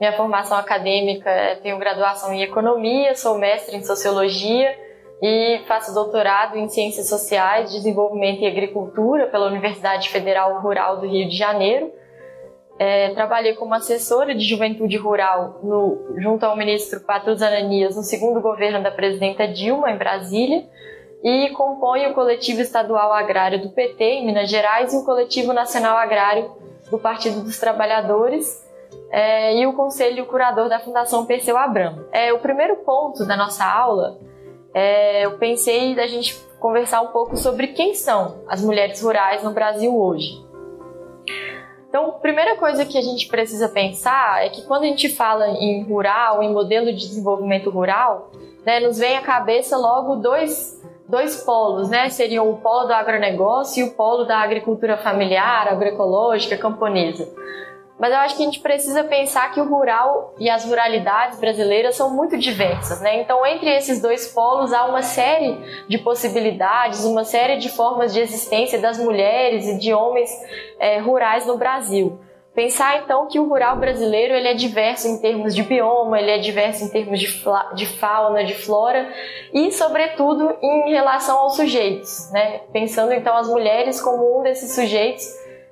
minha 0.01 0.13
formação 0.13 0.59
acadêmica 0.59 1.31
é, 1.31 1.55
tenho 1.55 1.79
graduação 1.79 2.33
em 2.33 2.43
economia, 2.43 3.15
sou 3.15 3.39
mestre 3.39 3.77
em 3.77 3.85
sociologia 3.85 4.77
e 5.23 5.61
faço 5.69 5.95
doutorado 5.95 6.57
em 6.57 6.69
ciências 6.69 7.09
sociais, 7.09 7.71
desenvolvimento 7.71 8.43
e 8.43 8.47
agricultura 8.47 9.29
pela 9.29 9.47
Universidade 9.47 10.09
Federal 10.09 10.61
Rural 10.61 10.97
do 11.01 11.07
Rio 11.07 11.29
de 11.29 11.37
Janeiro. 11.37 11.93
É, 12.77 13.11
trabalhei 13.11 13.55
como 13.55 13.75
assessora 13.75 14.35
de 14.35 14.45
juventude 14.45 14.97
rural 14.97 15.61
no, 15.63 16.15
junto 16.19 16.45
ao 16.45 16.57
ministro 16.57 17.01
Patrus 17.01 17.41
Ananias 17.41 17.95
no 17.95 18.03
segundo 18.03 18.41
governo 18.41 18.83
da 18.83 18.91
presidenta 18.91 19.47
Dilma, 19.47 19.93
em 19.93 19.97
Brasília 19.97 20.65
e 21.23 21.51
compõe 21.51 22.07
o 22.07 22.15
coletivo 22.15 22.61
estadual 22.61 23.13
agrário 23.13 23.61
do 23.61 23.71
PT 23.71 24.05
em 24.05 24.27
Minas 24.27 24.49
Gerais 24.49 24.93
e 24.93 24.97
o 24.97 25.05
coletivo 25.05 25.53
nacional 25.53 25.97
agrário 25.97 26.53
do 26.91 26.99
Partido 26.99 27.43
dos 27.43 27.59
Trabalhadores 27.59 28.65
é, 29.11 29.57
e 29.57 29.67
o 29.67 29.73
conselho 29.73 30.27
curador 30.27 30.69
da 30.69 30.79
Fundação 30.79 31.27
Perseu 31.27 31.57
Abramo. 31.57 32.05
É, 32.13 32.33
o 32.33 32.39
primeiro 32.39 32.77
ponto 32.77 33.25
da 33.27 33.37
nossa 33.37 33.65
aula, 33.65 34.19
é, 34.73 35.25
eu 35.25 35.39
pensei 35.39 35.95
da 35.95 36.07
gente 36.07 36.37
conversar 36.61 37.01
um 37.01 37.09
pouco 37.09 37.37
sobre 37.37 37.69
quem 37.69 37.95
são 37.95 38.43
as 38.49 38.63
mulheres 38.63 39.01
rurais 39.01 39.43
no 39.43 39.53
Brasil 39.53 39.97
hoje. 39.97 40.47
Então, 41.89 42.11
a 42.11 42.13
primeira 42.13 42.57
coisa 42.57 42.85
que 42.85 42.99
a 42.99 43.03
gente 43.03 43.29
precisa 43.29 43.69
pensar 43.69 44.45
é 44.45 44.51
que 44.51 44.63
quando 44.63 44.83
a 44.83 44.87
gente 44.87 45.09
fala 45.09 45.49
em 45.49 45.83
rural, 45.85 46.43
em 46.43 46.53
modelo 46.53 46.87
de 46.87 46.99
desenvolvimento 46.99 47.71
rural, 47.71 48.31
né, 48.65 48.79
nos 48.81 48.99
vem 48.99 49.17
à 49.17 49.23
cabeça 49.23 49.77
logo 49.77 50.17
dois 50.17 50.79
dois 51.09 51.43
polos, 51.43 51.89
né? 51.89 52.09
Seriam 52.11 52.51
o 52.51 52.59
polo 52.59 52.87
do 52.87 52.93
agronegócio 52.93 53.85
e 53.85 53.89
o 53.89 53.95
polo 53.95 54.25
da 54.25 54.39
agricultura 54.39 54.99
familiar, 54.99 55.67
agroecológica, 55.69 56.57
camponesa. 56.57 57.27
Mas 57.99 58.13
eu 58.13 58.19
acho 58.19 58.37
que 58.37 58.43
a 58.43 58.47
gente 58.47 58.61
precisa 58.61 59.03
pensar 59.03 59.53
que 59.53 59.61
o 59.61 59.69
rural 59.69 60.33
e 60.39 60.49
as 60.49 60.65
ruralidades 60.65 61.41
brasileiras 61.41 61.97
são 61.97 62.15
muito 62.15 62.39
diversas, 62.39 63.01
né? 63.01 63.21
Então, 63.21 63.45
entre 63.45 63.75
esses 63.75 64.01
dois 64.01 64.29
polos 64.29 64.73
há 64.73 64.85
uma 64.85 65.03
série 65.03 65.59
de 65.89 65.99
possibilidades, 65.99 67.05
uma 67.05 67.25
série 67.25 67.57
de 67.57 67.69
formas 67.69 68.13
de 68.13 68.21
existência 68.21 68.79
das 68.79 68.99
mulheres 68.99 69.67
e 69.67 69.79
de 69.79 69.93
homens 69.93 70.31
é, 70.79 71.01
rurais 71.01 71.45
no 71.45 71.59
Brasil. 71.59 72.21
Pensar 72.59 73.05
então 73.05 73.29
que 73.29 73.39
o 73.39 73.49
rural 73.49 73.77
brasileiro 73.77 74.35
ele 74.35 74.49
é 74.49 74.55
diverso 74.55 75.07
em 75.07 75.17
termos 75.19 75.55
de 75.55 75.63
bioma, 75.63 76.19
ele 76.19 76.33
é 76.33 76.39
diverso 76.39 76.83
em 76.83 76.89
termos 76.89 77.21
de, 77.21 77.29
de 77.77 77.87
fauna, 77.87 78.45
de 78.45 78.55
flora 78.55 79.09
e, 79.55 79.71
sobretudo, 79.71 80.57
em 80.61 80.91
relação 80.91 81.39
aos 81.39 81.55
sujeitos. 81.55 82.29
Né? 82.33 82.63
Pensando 82.73 83.13
então 83.13 83.37
as 83.37 83.47
mulheres 83.47 84.01
como 84.01 84.41
um 84.41 84.43
desses 84.43 84.75
sujeitos 84.75 85.25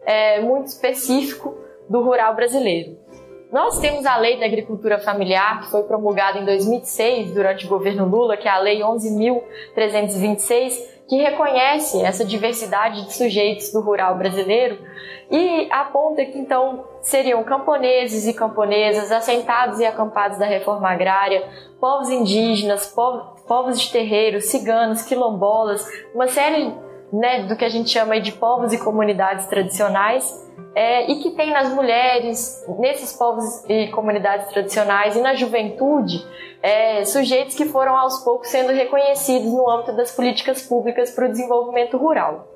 é, 0.04 0.40
muito 0.42 0.68
específico 0.68 1.58
do 1.90 2.04
rural 2.04 2.36
brasileiro. 2.36 2.96
Nós 3.50 3.80
temos 3.80 4.06
a 4.06 4.16
Lei 4.16 4.38
da 4.38 4.46
Agricultura 4.46 5.00
Familiar, 5.00 5.62
que 5.62 5.70
foi 5.72 5.82
promulgada 5.82 6.38
em 6.38 6.44
2006 6.44 7.32
durante 7.32 7.66
o 7.66 7.68
governo 7.68 8.06
Lula, 8.06 8.36
que 8.36 8.46
é 8.46 8.50
a 8.52 8.58
Lei 8.58 8.78
11.326, 8.78 10.95
que 11.08 11.16
reconhece 11.16 12.02
essa 12.02 12.24
diversidade 12.24 13.06
de 13.06 13.14
sujeitos 13.14 13.72
do 13.72 13.80
rural 13.80 14.16
brasileiro 14.16 14.78
e 15.30 15.68
aponta 15.70 16.24
que 16.24 16.38
então 16.38 16.84
seriam 17.00 17.42
camponeses 17.44 18.26
e 18.26 18.34
camponesas, 18.34 19.10
assentados 19.10 19.80
e 19.80 19.84
acampados 19.84 20.38
da 20.38 20.46
reforma 20.46 20.90
agrária, 20.90 21.48
povos 21.80 22.10
indígenas, 22.10 22.92
povos 23.46 23.80
de 23.80 23.90
terreiros, 23.90 24.46
ciganos, 24.46 25.02
quilombolas, 25.02 25.86
uma 26.14 26.28
série 26.28 26.72
né, 27.12 27.44
do 27.44 27.56
que 27.56 27.64
a 27.64 27.68
gente 27.68 27.90
chama 27.90 28.20
de 28.20 28.32
povos 28.32 28.72
e 28.72 28.78
comunidades 28.78 29.46
tradicionais, 29.46 30.45
é, 30.76 31.10
e 31.10 31.22
que 31.22 31.30
tem 31.30 31.50
nas 31.50 31.72
mulheres, 31.72 32.62
nesses 32.78 33.14
povos 33.14 33.64
e 33.66 33.88
comunidades 33.88 34.48
tradicionais 34.48 35.16
e 35.16 35.20
na 35.22 35.34
juventude, 35.34 36.22
é, 36.62 37.02
sujeitos 37.06 37.56
que 37.56 37.64
foram 37.64 37.96
aos 37.96 38.22
poucos 38.22 38.48
sendo 38.48 38.72
reconhecidos 38.72 39.50
no 39.50 39.70
âmbito 39.70 39.96
das 39.96 40.14
políticas 40.14 40.60
públicas 40.66 41.12
para 41.12 41.28
o 41.28 41.30
desenvolvimento 41.30 41.96
rural. 41.96 42.46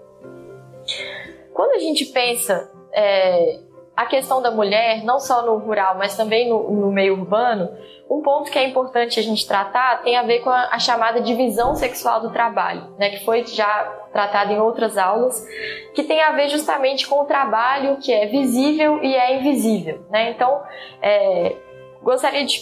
Quando 1.55 1.77
a 1.77 1.79
gente 1.79 2.05
pensa 2.07 2.71
é, 2.93 3.59
a 4.01 4.07
questão 4.07 4.41
da 4.41 4.51
mulher, 4.51 5.05
não 5.05 5.21
só 5.21 5.45
no 5.45 5.59
rural, 5.59 5.95
mas 5.99 6.17
também 6.17 6.49
no, 6.49 6.71
no, 6.71 6.91
meio 6.91 7.13
urbano, 7.13 7.69
um 8.09 8.23
ponto 8.23 8.51
que 8.51 8.59
é 8.59 8.67
importante 8.67 9.21
a 9.21 9.23
gente 9.23 9.47
tratar 9.47 10.03
tem 10.03 10.17
a 10.17 10.23
ver 10.23 10.39
com 10.39 10.49
a, 10.49 10.71
a 10.73 10.79
chamada 10.79 11.21
divisão 11.21 11.75
sexual 11.75 12.23
do 12.23 12.31
trabalho, 12.31 12.95
né, 12.99 13.11
que 13.11 13.23
foi 13.27 13.45
já 13.45 13.85
tratado 14.11 14.55
em 14.55 14.59
outras 14.59 14.97
aulas, 14.97 15.47
que 15.95 16.03
tem 16.03 16.23
a 16.23 16.33
ver 16.33 16.49
justamente 16.49 17.07
com 17.07 17.21
o 17.21 17.27
trabalho 17.27 17.99
que 17.99 18.11
é 18.11 18.25
visível 18.25 19.03
e 19.03 19.15
é 19.15 19.37
invisível. 19.37 20.03
Né? 20.09 20.31
Então, 20.31 20.63
é, 21.03 21.57
gostaria 22.03 22.47
de 22.47 22.59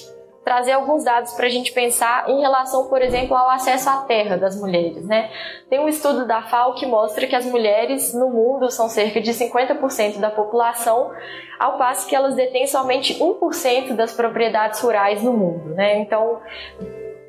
trazer 0.48 0.72
alguns 0.72 1.04
dados 1.04 1.34
para 1.34 1.44
a 1.44 1.50
gente 1.50 1.72
pensar 1.72 2.26
em 2.30 2.40
relação, 2.40 2.88
por 2.88 3.02
exemplo, 3.02 3.36
ao 3.36 3.50
acesso 3.50 3.90
à 3.90 3.98
terra 3.98 4.38
das 4.38 4.58
mulheres. 4.58 5.04
Né? 5.04 5.30
Tem 5.68 5.78
um 5.78 5.86
estudo 5.86 6.26
da 6.26 6.40
FAO 6.40 6.74
que 6.74 6.86
mostra 6.86 7.26
que 7.26 7.36
as 7.36 7.44
mulheres 7.44 8.14
no 8.14 8.30
mundo 8.30 8.70
são 8.70 8.88
cerca 8.88 9.20
de 9.20 9.30
50% 9.30 10.18
da 10.18 10.30
população, 10.30 11.10
ao 11.58 11.76
passo 11.76 12.08
que 12.08 12.16
elas 12.16 12.34
detêm 12.34 12.66
somente 12.66 13.20
1% 13.20 13.94
das 13.94 14.14
propriedades 14.14 14.80
rurais 14.80 15.22
no 15.22 15.34
mundo. 15.34 15.74
Né? 15.74 15.98
Então, 15.98 16.40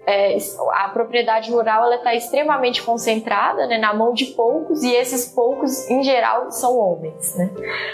é, 0.07 0.37
a 0.75 0.87
propriedade 0.87 1.51
rural 1.51 1.91
está 1.91 2.15
extremamente 2.15 2.81
concentrada 2.81 3.67
né, 3.67 3.77
na 3.77 3.93
mão 3.93 4.13
de 4.13 4.27
poucos 4.27 4.81
e 4.81 4.95
esses 4.95 5.25
poucos, 5.25 5.89
em 5.89 6.01
geral, 6.03 6.49
são 6.51 6.79
homens. 6.79 7.35
Né? 7.35 7.49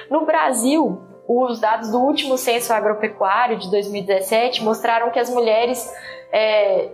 No 0.07 0.23
Brasil, 0.23 1.01
os 1.27 1.59
dados 1.59 1.89
do 1.91 1.99
último 1.99 2.37
censo 2.37 2.71
agropecuário 2.73 3.57
de 3.57 3.69
2017 3.71 4.63
mostraram 4.63 5.09
que 5.11 5.19
as 5.19 5.29
mulheres 5.29 5.91
é, 6.31 6.89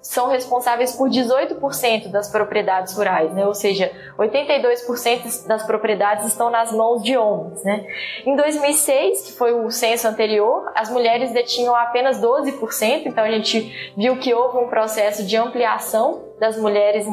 são 0.00 0.28
responsáveis 0.28 0.94
por 0.94 1.08
18% 1.08 2.08
das 2.10 2.28
propriedades 2.28 2.94
rurais, 2.94 3.32
né? 3.32 3.46
ou 3.46 3.54
seja, 3.54 3.90
82% 4.18 5.46
das 5.46 5.64
propriedades 5.64 6.26
estão 6.26 6.48
nas 6.48 6.72
mãos 6.72 7.02
de 7.02 7.16
homens. 7.16 7.62
Né? 7.64 7.84
Em 8.24 8.36
2006, 8.36 9.22
que 9.22 9.32
foi 9.32 9.52
o 9.52 9.70
censo 9.70 10.06
anterior, 10.06 10.70
as 10.74 10.90
mulheres 10.90 11.32
detinham 11.32 11.74
apenas 11.74 12.20
12%, 12.20 13.06
então 13.06 13.24
a 13.24 13.30
gente 13.30 13.92
viu 13.96 14.16
que 14.18 14.32
houve 14.32 14.58
um 14.58 14.68
processo 14.68 15.24
de 15.24 15.36
ampliação 15.36 16.22
das 16.38 16.56
mulheres 16.56 17.06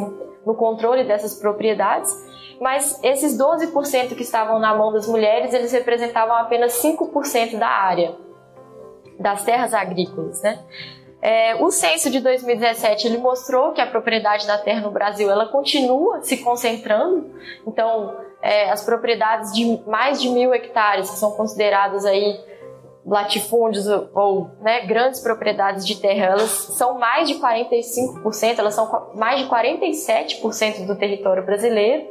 no 0.46 0.56
controle 0.56 1.04
dessas 1.04 1.40
propriedades 1.40 2.12
mas 2.60 3.00
esses 3.04 3.38
12% 3.38 4.16
que 4.16 4.24
estavam 4.24 4.60
na 4.60 4.76
mão 4.76 4.92
das 4.92 5.08
mulheres, 5.08 5.54
eles 5.54 5.72
representavam 5.72 6.36
apenas 6.36 6.74
5% 6.82 7.58
da 7.58 7.68
área 7.68 8.16
das 9.20 9.44
terras 9.44 9.74
agrícolas, 9.74 10.42
né? 10.42 10.60
É, 11.22 11.56
o 11.56 11.72
censo 11.72 12.10
de 12.10 12.20
2017 12.20 13.08
ele 13.08 13.18
mostrou 13.18 13.72
que 13.72 13.80
a 13.80 13.88
propriedade 13.88 14.46
da 14.46 14.58
terra 14.58 14.82
no 14.82 14.92
Brasil 14.92 15.32
ela 15.32 15.46
continua 15.46 16.22
se 16.22 16.38
concentrando. 16.44 17.34
Então, 17.66 18.14
é, 18.42 18.70
as 18.70 18.84
propriedades 18.84 19.54
de 19.54 19.82
mais 19.88 20.22
de 20.22 20.28
mil 20.28 20.54
hectares 20.54 21.10
que 21.10 21.16
são 21.16 21.32
consideradas 21.32 22.04
aí 22.04 22.38
latifúndios 23.06 23.86
ou 24.14 24.52
né, 24.62 24.86
grandes 24.86 25.20
propriedades 25.20 25.86
de 25.86 26.00
terra, 26.00 26.26
elas 26.26 26.50
são 26.50 26.98
mais 26.98 27.28
de 27.28 27.36
45%, 27.36 28.60
elas 28.60 28.74
são 28.74 29.12
mais 29.16 29.42
de 29.42 29.50
47% 29.50 30.86
do 30.86 30.96
território 30.96 31.46
brasileiro. 31.46 32.08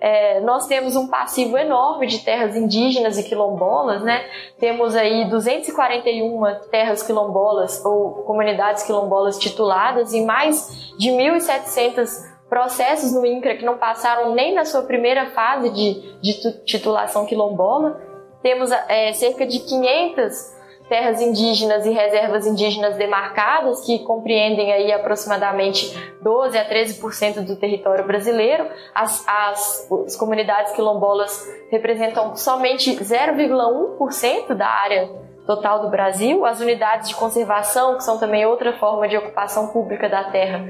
é, 0.00 0.40
nós 0.40 0.66
temos 0.66 0.96
um 0.96 1.06
passivo 1.06 1.56
enorme 1.56 2.08
de 2.08 2.24
terras 2.24 2.56
indígenas 2.56 3.18
e 3.18 3.22
quilombolas, 3.22 4.02
né? 4.02 4.24
Temos 4.58 4.96
aí 4.96 5.30
241 5.30 6.42
terras 6.72 7.04
quilombolas 7.04 7.84
ou 7.84 8.24
comunidades 8.24 8.82
quilombolas 8.82 9.38
tituladas 9.38 10.12
e 10.12 10.22
mais 10.22 10.92
de 10.98 11.10
1.700 11.10 12.32
processos 12.48 13.12
no 13.12 13.24
INCRA 13.24 13.54
que 13.54 13.64
não 13.64 13.78
passaram 13.78 14.34
nem 14.34 14.52
na 14.52 14.64
sua 14.64 14.82
primeira 14.82 15.30
fase 15.30 15.70
de, 15.70 16.20
de 16.20 16.64
titulação 16.64 17.24
quilombola. 17.24 18.11
Temos 18.42 18.70
é, 18.70 19.12
cerca 19.12 19.46
de 19.46 19.60
500 19.60 20.62
terras 20.88 21.22
indígenas 21.22 21.86
e 21.86 21.90
reservas 21.90 22.46
indígenas 22.46 22.96
demarcadas, 22.96 23.80
que 23.80 24.00
compreendem 24.00 24.72
aí 24.72 24.92
aproximadamente 24.92 25.96
12 26.20 26.58
a 26.58 26.68
13% 26.68 27.44
do 27.46 27.56
território 27.56 28.06
brasileiro. 28.06 28.68
As, 28.94 29.26
as, 29.26 29.90
as 30.06 30.16
comunidades 30.16 30.72
quilombolas 30.74 31.48
representam 31.70 32.36
somente 32.36 32.94
0,1% 32.94 34.54
da 34.54 34.66
área 34.66 35.08
total 35.46 35.80
do 35.80 35.88
Brasil. 35.88 36.44
As 36.44 36.60
unidades 36.60 37.08
de 37.08 37.14
conservação, 37.14 37.96
que 37.96 38.04
são 38.04 38.18
também 38.18 38.44
outra 38.44 38.74
forma 38.74 39.08
de 39.08 39.16
ocupação 39.16 39.68
pública 39.68 40.08
da 40.08 40.24
terra, 40.24 40.62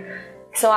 que 0.52 0.60
são 0.60 0.70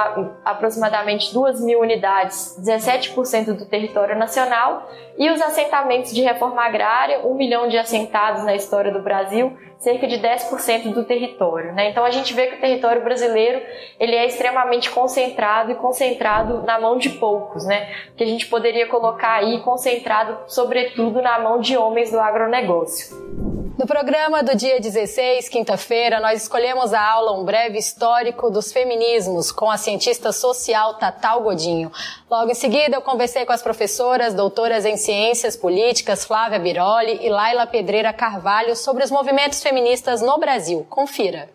aproximadamente 0.46 1.34
2 1.34 1.60
mil 1.60 1.82
unidades, 1.82 2.58
17% 2.62 3.58
do 3.58 3.66
território 3.66 4.18
nacional, 4.18 4.90
e 5.18 5.30
os 5.30 5.42
assentamentos 5.42 6.14
de 6.14 6.22
reforma 6.22 6.64
agrária, 6.64 7.28
1 7.28 7.36
milhão 7.36 7.68
de 7.68 7.78
assentados 7.78 8.44
na 8.46 8.56
história 8.56 8.90
do 8.90 9.02
Brasil, 9.02 9.56
cerca 9.78 10.08
de 10.08 10.18
10% 10.18 10.94
do 10.94 11.04
território. 11.04 11.74
Né? 11.74 11.90
Então 11.90 12.06
a 12.06 12.10
gente 12.10 12.34
vê 12.34 12.48
que 12.48 12.56
o 12.56 12.62
território 12.62 13.04
brasileiro 13.04 13.62
ele 14.00 14.16
é 14.16 14.26
extremamente 14.26 14.90
concentrado 14.90 15.72
e 15.72 15.76
concentrado 15.76 16.64
na 16.64 16.80
mão 16.80 16.98
de 16.98 17.10
poucos, 17.10 17.66
né? 17.66 17.94
que 18.16 18.24
a 18.24 18.28
gente 18.28 18.48
poderia 18.48 18.88
colocar 18.88 19.34
aí 19.34 19.60
concentrado 19.60 20.38
sobretudo 20.48 21.22
na 21.22 21.38
mão 21.40 21.60
de 21.60 21.76
homens 21.76 22.12
do 22.12 22.20
agronegócio. 22.20 23.65
No 23.78 23.86
programa 23.86 24.42
do 24.42 24.56
dia 24.56 24.80
16, 24.80 25.50
quinta-feira, 25.50 26.22
nós 26.22 26.44
escolhemos 26.44 26.94
a 26.94 27.02
aula 27.02 27.34
Um 27.34 27.44
Breve 27.44 27.78
Histórico 27.78 28.50
dos 28.50 28.72
Feminismos 28.72 29.52
com 29.52 29.70
a 29.70 29.76
cientista 29.76 30.32
social 30.32 30.94
Tatal 30.94 31.42
Godinho. 31.42 31.92
Logo 32.32 32.50
em 32.50 32.54
seguida, 32.54 32.96
eu 32.96 33.02
conversei 33.02 33.46
com 33.46 33.52
as 33.52 33.62
professoras, 33.62 34.34
doutoras 34.34 34.86
em 34.86 34.96
Ciências 34.96 35.58
Políticas 35.58 36.24
Flávia 36.24 36.58
Biroli 36.58 37.20
e 37.22 37.30
Laila 37.30 37.68
Pedreira 37.68 38.14
Carvalho 38.14 38.78
sobre 38.78 39.04
os 39.04 39.12
movimentos 39.12 39.62
feministas 39.62 40.22
no 40.22 40.38
Brasil. 40.38 40.88
Confira. 40.90 41.50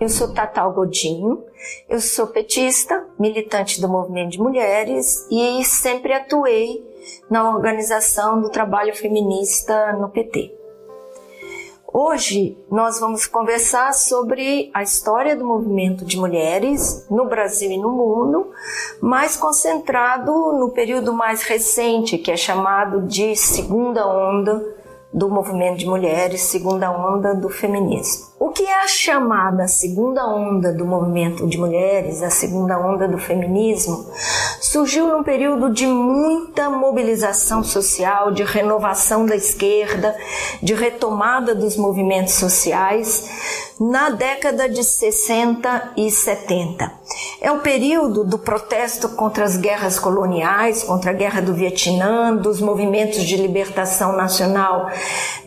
Eu 0.00 0.08
sou 0.08 0.32
Tatal 0.32 0.72
Godinho, 0.72 1.44
eu 1.86 2.00
sou 2.00 2.26
petista, 2.26 3.06
militante 3.18 3.82
do 3.82 3.88
movimento 3.88 4.30
de 4.30 4.40
mulheres 4.40 5.26
e 5.30 5.62
sempre 5.62 6.14
atuei 6.14 6.82
na 7.28 7.54
organização 7.54 8.40
do 8.40 8.48
trabalho 8.48 8.96
feminista 8.96 9.92
no 9.92 10.08
PT. 10.08 10.54
Hoje 11.92 12.56
nós 12.70 12.98
vamos 12.98 13.26
conversar 13.26 13.92
sobre 13.92 14.70
a 14.72 14.82
história 14.82 15.36
do 15.36 15.44
movimento 15.44 16.02
de 16.02 16.16
mulheres 16.16 17.06
no 17.10 17.26
Brasil 17.26 17.70
e 17.70 17.76
no 17.76 17.90
mundo, 17.90 18.52
mais 19.02 19.36
concentrado 19.36 20.32
no 20.32 20.70
período 20.70 21.12
mais 21.12 21.42
recente, 21.42 22.16
que 22.16 22.30
é 22.30 22.38
chamado 22.38 23.02
de 23.02 23.36
Segunda 23.36 24.06
Onda 24.08 24.78
do 25.12 25.28
movimento 25.28 25.76
de 25.76 25.86
mulheres, 25.86 26.40
segunda 26.40 26.90
onda 26.90 27.34
do 27.34 27.50
feminismo. 27.50 28.29
O 28.42 28.48
que 28.48 28.62
é 28.62 28.74
a 28.74 28.88
chamada 28.88 29.68
segunda 29.68 30.26
onda 30.26 30.72
do 30.72 30.86
movimento 30.86 31.46
de 31.46 31.58
mulheres, 31.58 32.22
a 32.22 32.30
segunda 32.30 32.80
onda 32.80 33.06
do 33.06 33.18
feminismo, 33.18 34.10
surgiu 34.62 35.08
num 35.08 35.22
período 35.22 35.70
de 35.70 35.86
muita 35.86 36.70
mobilização 36.70 37.62
social, 37.62 38.30
de 38.32 38.42
renovação 38.42 39.26
da 39.26 39.36
esquerda, 39.36 40.16
de 40.62 40.72
retomada 40.72 41.54
dos 41.54 41.76
movimentos 41.76 42.32
sociais 42.32 43.28
na 43.78 44.10
década 44.10 44.68
de 44.68 44.84
60 44.84 45.92
e 45.96 46.10
70. 46.10 46.92
É 47.40 47.50
o 47.50 47.60
período 47.60 48.24
do 48.24 48.38
protesto 48.38 49.08
contra 49.08 49.44
as 49.44 49.56
guerras 49.56 49.98
coloniais, 49.98 50.82
contra 50.82 51.10
a 51.10 51.14
guerra 51.14 51.40
do 51.40 51.54
Vietnã, 51.54 52.36
dos 52.36 52.60
movimentos 52.60 53.22
de 53.24 53.36
libertação 53.36 54.12
nacional 54.12 54.90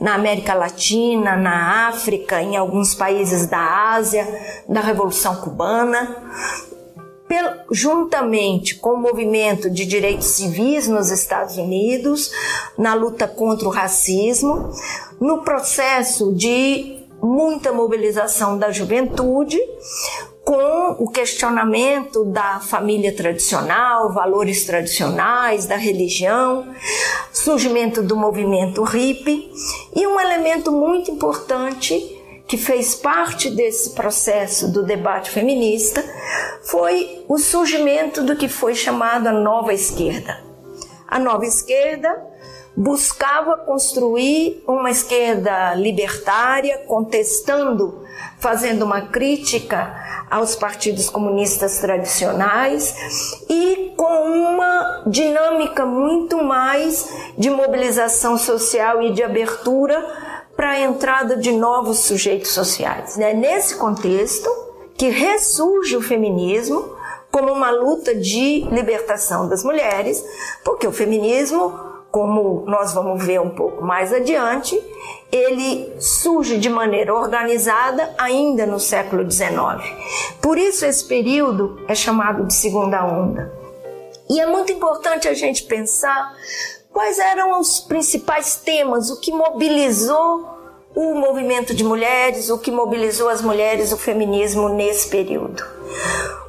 na 0.02 0.16
América 0.16 0.56
Latina, 0.56 1.36
na 1.38 1.88
África, 1.88 2.42
em 2.42 2.58
alguns 2.58 2.83
países 2.92 3.46
da 3.46 3.94
Ásia, 3.94 4.26
da 4.68 4.82
Revolução 4.82 5.36
Cubana 5.36 6.24
juntamente 7.72 8.76
com 8.76 8.92
o 8.92 9.02
movimento 9.02 9.70
de 9.70 9.86
direitos 9.86 10.28
civis 10.28 10.88
nos 10.88 11.10
Estados 11.10 11.58
Unidos, 11.58 12.32
na 12.78 12.94
luta 12.94 13.28
contra 13.28 13.68
o 13.68 13.72
racismo, 13.72 14.70
no 15.20 15.42
processo 15.42 16.34
de 16.34 17.00
muita 17.22 17.72
mobilização 17.72 18.58
da 18.58 18.72
juventude, 18.72 19.60
com 20.44 20.98
o 21.00 21.10
questionamento 21.10 22.26
da 22.26 22.60
família 22.60 23.16
tradicional, 23.16 24.12
valores 24.12 24.66
tradicionais, 24.66 25.66
da 25.66 25.78
religião, 25.78 26.68
surgimento 27.32 28.04
do 28.04 28.18
movimento 28.18 28.84
hippie 28.84 29.50
e 29.96 30.06
um 30.06 30.20
elemento 30.20 30.70
muito 30.70 31.10
importante 31.10 32.13
que 32.48 32.58
fez 32.58 32.96
parte 32.96 33.50
desse 33.50 33.92
processo 33.92 34.72
do 34.72 34.84
debate 34.84 35.30
feminista 35.30 36.04
foi 36.64 37.24
o 37.28 37.38
surgimento 37.38 38.22
do 38.24 38.36
que 38.36 38.48
foi 38.48 38.76
chamado 38.76 39.28
a 39.28 39.34
nova 39.34 39.74
esquerda. 39.74 40.44
A 41.08 41.20
nova 41.20 41.46
esquerda 41.46 42.34
buscava 42.76 43.58
construir 43.58 44.64
uma 44.68 44.90
esquerda 44.90 45.76
libertária, 45.76 46.80
contestando, 46.88 48.04
fazendo 48.40 48.84
uma 48.84 49.02
crítica 49.02 49.96
aos 50.30 50.56
partidos 50.56 51.10
comunistas 51.10 51.80
tradicionais 51.80 52.96
e 53.48 53.94
com 53.96 54.24
uma 54.24 55.04
dinâmica 55.06 55.86
muito 55.86 56.44
mais 56.44 57.08
de 57.38 57.50
mobilização 57.52 58.38
social 58.38 59.02
e 59.04 59.12
de 59.12 59.22
abertura 59.22 60.23
para 60.64 60.72
a 60.72 60.80
entrada 60.80 61.36
de 61.36 61.52
novos 61.52 62.06
sujeitos 62.06 62.52
sociais. 62.52 63.20
É 63.20 63.34
nesse 63.34 63.76
contexto 63.76 64.50
que 64.98 65.10
ressurge 65.10 65.98
o 65.98 66.02
feminismo 66.02 66.96
como 67.30 67.52
uma 67.52 67.70
luta 67.70 68.16
de 68.16 68.62
libertação 68.72 69.50
das 69.50 69.62
mulheres, 69.62 70.24
porque 70.64 70.88
o 70.88 70.92
feminismo 70.94 71.92
como 72.10 72.64
nós 72.66 72.94
vamos 72.94 73.26
ver 73.26 73.42
um 73.42 73.50
pouco 73.50 73.84
mais 73.84 74.14
adiante, 74.14 74.82
ele 75.30 75.94
surge 76.00 76.58
de 76.58 76.70
maneira 76.70 77.14
organizada 77.14 78.14
ainda 78.18 78.66
no 78.66 78.80
século 78.80 79.30
XIX. 79.30 79.84
Por 80.42 80.58
isso 80.58 80.86
esse 80.86 81.04
período 81.06 81.84
é 81.90 81.96
chamado 81.96 82.46
de 82.46 82.54
segunda 82.54 83.04
onda. 83.06 83.52
E 84.30 84.40
é 84.40 84.46
muito 84.46 84.72
importante 84.72 85.28
a 85.28 85.34
gente 85.34 85.64
pensar 85.64 86.34
quais 86.90 87.20
eram 87.20 87.60
os 87.60 87.82
principais 87.82 88.56
temas, 88.56 89.10
o 89.10 89.20
que 89.20 89.34
mobilizou 89.34 90.53
o 90.96 91.16
movimento 91.16 91.74
de 91.74 91.84
mulheres, 91.84 92.50
o 92.50 92.60
que 92.60 92.72
mobilizou 92.72 93.30
as 93.30 93.42
mulheres, 93.42 93.92
o 93.92 93.98
feminismo 93.98 94.70
nesse 94.70 95.10
período. 95.10 95.64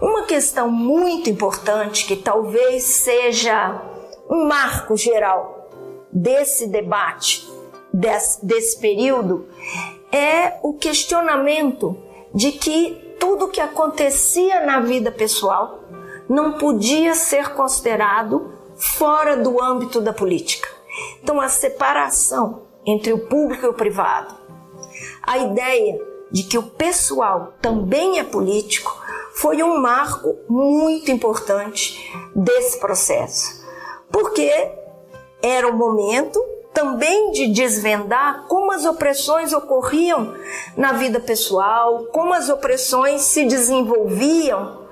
Uma 0.01 0.25
questão 0.25 0.71
muito 0.71 1.31
importante 1.31 2.07
que 2.07 2.17
talvez 2.17 2.85
seja 2.85 3.81
um 4.29 4.47
marco 4.47 4.97
geral 4.97 5.69
desse 6.13 6.67
debate, 6.67 7.51
desse, 7.93 8.45
desse 8.45 8.79
período, 8.79 9.49
é 10.13 10.59
o 10.63 10.75
questionamento 10.75 11.97
de 12.35 12.53
que 12.53 13.17
tudo 13.19 13.49
que 13.49 13.61
acontecia 13.61 14.65
na 14.67 14.81
vida 14.81 15.11
pessoal 15.11 15.81
não 16.29 16.59
podia 16.59 17.15
ser 17.15 17.55
considerado 17.55 18.53
fora 18.77 19.37
do 19.37 19.63
âmbito 19.63 20.01
da 20.01 20.13
política. 20.13 20.69
Então, 21.23 21.41
a 21.41 21.49
separação 21.49 22.64
entre 22.87 23.13
o 23.13 23.27
público 23.27 23.67
e 23.67 23.69
o 23.69 23.75
privado, 23.75 24.35
a 25.23 25.39
ideia 25.39 26.01
de 26.31 26.43
que 26.43 26.59
o 26.59 26.63
pessoal 26.63 27.55
também 27.61 28.19
é 28.19 28.25
político, 28.25 29.03
foi 29.35 29.63
um 29.63 29.81
marco 29.81 30.37
muito 30.49 31.11
importante 31.11 32.13
desse 32.35 32.79
processo 32.79 33.65
porque 34.15 34.49
era 35.43 35.67
o 35.67 35.77
momento 35.77 36.41
também 36.73 37.33
de 37.33 37.49
desvendar 37.49 38.47
como 38.47 38.71
as 38.71 38.85
opressões 38.85 39.53
ocorriam 39.53 40.35
na 40.77 40.93
vida 40.93 41.19
pessoal, 41.19 42.05
como 42.13 42.33
as 42.33 42.49
opressões 42.49 43.23
se 43.23 43.45
desenvolviam 43.45 44.87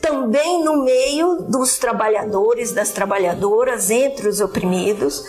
também 0.00 0.64
no 0.64 0.82
meio 0.82 1.42
dos 1.42 1.78
trabalhadores, 1.78 2.72
das 2.72 2.90
trabalhadoras, 2.90 3.90
entre 3.90 4.28
os 4.28 4.40
oprimidos, 4.40 5.22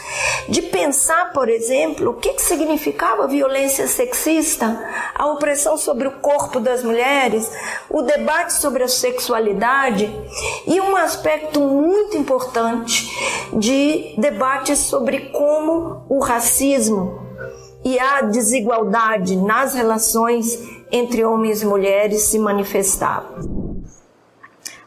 de 0.47 0.61
pensar, 0.61 1.33
por 1.33 1.49
exemplo, 1.49 2.11
o 2.11 2.13
que, 2.13 2.33
que 2.33 2.41
significava 2.41 3.27
violência 3.27 3.87
sexista, 3.87 4.81
a 5.13 5.27
opressão 5.27 5.77
sobre 5.77 6.07
o 6.07 6.19
corpo 6.19 6.59
das 6.59 6.83
mulheres, 6.83 7.51
o 7.89 8.01
debate 8.01 8.53
sobre 8.53 8.83
a 8.83 8.87
sexualidade 8.87 10.09
e 10.65 10.79
um 10.79 10.95
aspecto 10.95 11.59
muito 11.59 12.17
importante 12.17 13.09
de 13.53 14.15
debate 14.17 14.75
sobre 14.75 15.31
como 15.31 16.05
o 16.07 16.19
racismo 16.19 17.19
e 17.83 17.99
a 17.99 18.21
desigualdade 18.21 19.35
nas 19.35 19.73
relações 19.73 20.59
entre 20.91 21.25
homens 21.25 21.61
e 21.61 21.65
mulheres 21.65 22.23
se 22.23 22.37
manifestavam. 22.37 23.60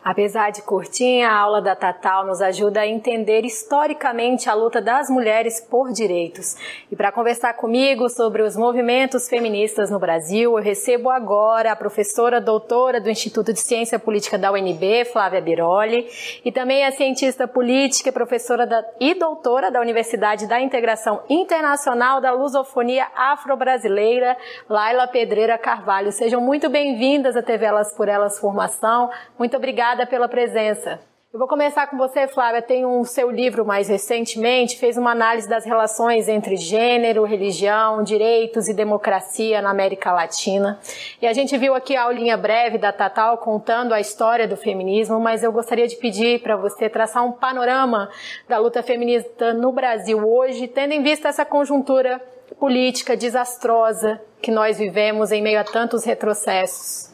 Apesar 0.05 0.51
de 0.51 0.61
curtinha, 0.61 1.31
a 1.31 1.39
aula 1.39 1.63
da 1.63 1.75
Tatal 1.75 2.27
nos 2.27 2.43
ajuda 2.43 2.81
a 2.81 2.87
entender 2.87 3.43
historicamente 3.47 4.51
a 4.51 4.55
luta 4.55 4.79
das 4.79 5.09
mulheres 5.09 5.63
por 5.63 5.93
direitos. 5.93 6.57
E 6.93 6.95
para 6.95 7.11
conversar 7.11 7.55
comigo 7.55 8.11
sobre 8.11 8.43
os 8.43 8.55
movimentos 8.55 9.27
feministas 9.31 9.91
no 9.91 9.99
Brasil, 9.99 10.59
eu 10.59 10.63
recebo 10.63 11.09
agora 11.09 11.73
a 11.73 11.77
professora 11.77 12.39
doutora 12.39 13.01
do 13.01 13.09
Instituto 13.09 13.51
de 13.51 13.61
Ciência 13.61 13.99
Política 13.99 14.37
da 14.37 14.53
UNB, 14.53 15.07
Flávia 15.11 15.41
Biroli, 15.41 16.07
e 16.45 16.53
também 16.53 16.85
a 16.85 16.93
cientista 16.93 17.49
política, 17.49 18.13
professora 18.13 18.67
da, 18.67 18.85
e 19.01 19.15
doutora 19.15 19.71
da 19.71 19.81
Universidade 19.81 20.47
da 20.47 20.61
Integração 20.61 21.23
Internacional 21.31 22.21
da 22.21 22.31
Lusofonia 22.31 23.07
Afro-Brasileira, 23.17 24.37
Laila 24.69 25.07
Pedreira 25.07 25.57
Carvalho. 25.57 26.13
Sejam 26.13 26.43
muito 26.43 26.69
bem-vindas 26.69 27.39
à 27.39 27.43
TV 27.43 27.65
Elas 27.65 27.91
por 27.91 28.07
Elas 28.07 28.39
Formação. 28.39 29.09
Muito 29.39 29.57
obrigada 29.57 29.94
obrigada 29.95 30.07
pela 30.07 30.29
presença. 30.29 31.01
Eu 31.33 31.39
vou 31.39 31.49
começar 31.49 31.89
com 31.89 31.97
você, 31.97 32.29
Flávia. 32.29 32.63
Tem 32.63 32.87
um 32.87 33.03
seu 33.03 33.29
livro 33.29 33.65
mais 33.65 33.89
recentemente, 33.89 34.79
fez 34.79 34.97
uma 34.97 35.11
análise 35.11 35.49
das 35.49 35.65
relações 35.65 36.29
entre 36.29 36.57
gênero, 36.57 37.25
religião, 37.25 38.05
direitos 38.05 38.69
e 38.69 38.75
democracia 38.75 39.61
na 39.61 39.71
América 39.71 40.13
Latina. 40.13 40.79
E 41.21 41.27
a 41.27 41.33
gente 41.33 41.57
viu 41.59 41.75
aqui 41.75 41.97
a 41.97 42.05
aulinha 42.05 42.37
breve 42.37 42.79
da 42.79 42.93
Tatal 42.93 43.39
contando 43.39 43.93
a 43.93 44.01
história 44.01 44.47
do 44.47 44.57
feminismo, 44.57 45.19
mas 45.19 45.43
eu 45.43 45.51
gostaria 45.51 45.89
de 45.89 45.97
pedir 45.97 46.41
para 46.41 46.57
você 46.57 46.89
traçar 46.89 47.25
um 47.25 47.33
panorama 47.33 48.09
da 48.49 48.59
luta 48.59 48.81
feminista 48.83 49.53
no 49.53 49.73
Brasil 49.73 50.19
hoje, 50.19 50.69
tendo 50.69 50.93
em 50.93 51.03
vista 51.03 51.29
essa 51.29 51.45
conjuntura 51.45 52.21
política 52.61 53.17
desastrosa 53.17 54.21
que 54.41 54.53
nós 54.53 54.79
vivemos 54.79 55.33
em 55.33 55.43
meio 55.43 55.59
a 55.59 55.65
tantos 55.65 56.05
retrocessos. 56.05 57.14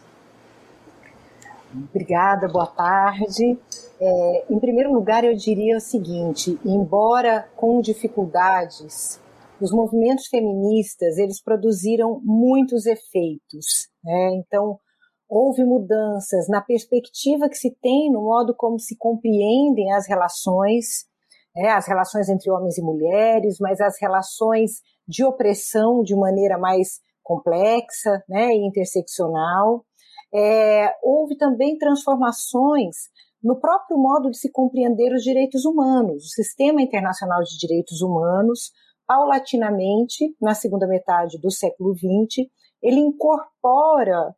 Obrigada, 1.73 2.49
boa 2.49 2.67
tarde. 2.67 3.57
É, 4.01 4.53
em 4.53 4.59
primeiro 4.59 4.93
lugar, 4.93 5.23
eu 5.25 5.35
diria 5.35 5.77
o 5.77 5.81
seguinte: 5.81 6.59
embora 6.65 7.49
com 7.55 7.81
dificuldades, 7.81 9.21
os 9.61 9.71
movimentos 9.71 10.27
feministas 10.27 11.17
eles 11.17 11.41
produziram 11.41 12.21
muitos 12.25 12.87
efeitos. 12.87 13.89
Né? 14.03 14.35
Então, 14.37 14.81
houve 15.29 15.65
mudanças 15.65 16.49
na 16.49 16.61
perspectiva 16.61 17.49
que 17.49 17.57
se 17.57 17.71
tem 17.81 18.11
no 18.11 18.23
modo 18.23 18.53
como 18.57 18.79
se 18.79 18.97
compreendem 18.97 19.93
as 19.93 20.09
relações, 20.09 21.07
né? 21.55 21.69
as 21.69 21.87
relações 21.87 22.29
entre 22.29 22.51
homens 22.51 22.79
e 22.79 22.83
mulheres, 22.83 23.59
mas 23.61 23.81
as 23.81 23.95
relações 24.01 24.81
de 25.07 25.25
opressão 25.25 26.03
de 26.03 26.17
maneira 26.17 26.59
mais 26.59 27.01
complexa 27.23 28.25
né? 28.29 28.49
e 28.55 28.67
interseccional. 28.67 29.85
É, 30.33 30.95
houve 31.03 31.37
também 31.37 31.77
transformações 31.77 32.97
no 33.43 33.59
próprio 33.59 33.99
modo 33.99 34.31
de 34.31 34.39
se 34.39 34.51
compreender 34.51 35.13
os 35.15 35.23
direitos 35.23 35.65
humanos. 35.65 36.25
O 36.25 36.29
Sistema 36.29 36.83
Internacional 36.83 37.43
de 37.43 37.59
Direitos 37.59 38.03
Humanos, 38.03 38.71
paulatinamente, 39.07 40.37
na 40.41 40.55
segunda 40.55 40.87
metade 40.87 41.39
do 41.41 41.51
século 41.51 41.95
XX, 41.95 42.49
ele 42.83 43.01
incorpora 43.01 44.35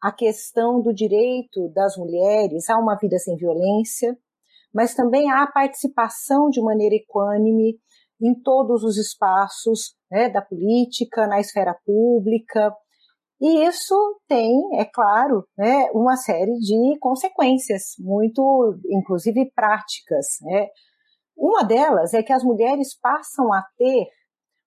a 0.00 0.12
questão 0.12 0.80
do 0.80 0.92
direito 0.92 1.68
das 1.70 1.96
mulheres 1.96 2.68
a 2.68 2.78
uma 2.78 2.96
vida 2.96 3.18
sem 3.18 3.36
violência, 3.36 4.16
mas 4.72 4.94
também 4.94 5.30
a 5.30 5.46
participação 5.46 6.48
de 6.50 6.60
maneira 6.60 6.94
equânime 6.94 7.78
em 8.20 8.34
todos 8.42 8.84
os 8.84 8.96
espaços 8.96 9.94
né, 10.10 10.28
da 10.28 10.42
política, 10.42 11.26
na 11.26 11.40
esfera 11.40 11.76
pública, 11.84 12.74
e 13.46 13.66
isso 13.66 13.94
tem, 14.26 14.58
é 14.80 14.86
claro, 14.86 15.46
né, 15.54 15.90
uma 15.92 16.16
série 16.16 16.58
de 16.60 16.98
consequências, 16.98 17.94
muito, 17.98 18.74
inclusive 18.88 19.52
práticas. 19.54 20.38
Né? 20.40 20.68
Uma 21.36 21.62
delas 21.62 22.14
é 22.14 22.22
que 22.22 22.32
as 22.32 22.42
mulheres 22.42 22.98
passam 22.98 23.52
a 23.52 23.62
ter 23.76 24.06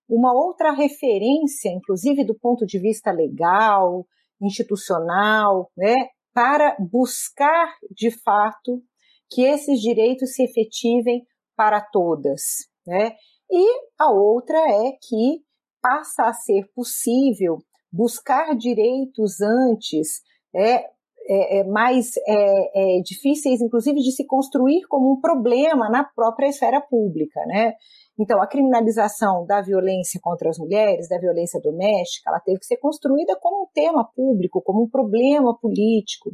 uma 0.08 0.32
outra 0.32 0.74
referência, 0.74 1.70
inclusive 1.70 2.24
do 2.24 2.38
ponto 2.38 2.68
de 2.68 2.78
vista 2.78 3.10
legal, 3.10 4.06
institucional, 4.40 5.72
né, 5.76 5.96
para 6.32 6.78
buscar 6.80 7.74
de 7.90 8.12
fato 8.12 8.80
que 9.28 9.42
esses 9.42 9.82
direitos 9.82 10.36
se 10.36 10.44
efetivem 10.44 11.26
para 11.56 11.82
todas. 11.82 12.42
Né? 12.86 13.16
E 13.50 13.82
a 13.98 14.12
outra 14.12 14.60
é 14.60 14.92
que 15.02 15.42
passa 15.82 16.28
a 16.28 16.34
ser 16.34 16.70
possível 16.76 17.58
buscar 17.92 18.56
direitos 18.56 19.42
antes 19.42 20.22
é, 20.54 20.86
é, 21.30 21.60
é 21.60 21.64
mais 21.64 22.12
é, 22.18 22.98
é, 22.98 23.02
difíceis, 23.02 23.62
inclusive, 23.62 24.00
de 24.00 24.12
se 24.12 24.26
construir 24.26 24.82
como 24.88 25.14
um 25.14 25.20
problema 25.20 25.90
na 25.90 26.04
própria 26.04 26.48
esfera 26.48 26.82
pública, 26.82 27.40
né? 27.46 27.74
Então, 28.20 28.42
a 28.42 28.48
criminalização 28.48 29.46
da 29.46 29.62
violência 29.62 30.20
contra 30.22 30.50
as 30.50 30.58
mulheres, 30.58 31.08
da 31.08 31.20
violência 31.20 31.62
doméstica, 31.62 32.30
ela 32.30 32.40
teve 32.40 32.60
que 32.60 32.66
ser 32.66 32.78
construída 32.78 33.38
como 33.40 33.64
um 33.64 33.68
tema 33.74 34.10
público, 34.16 34.62
como 34.62 34.84
um 34.84 34.90
problema 34.90 35.56
político. 35.60 36.32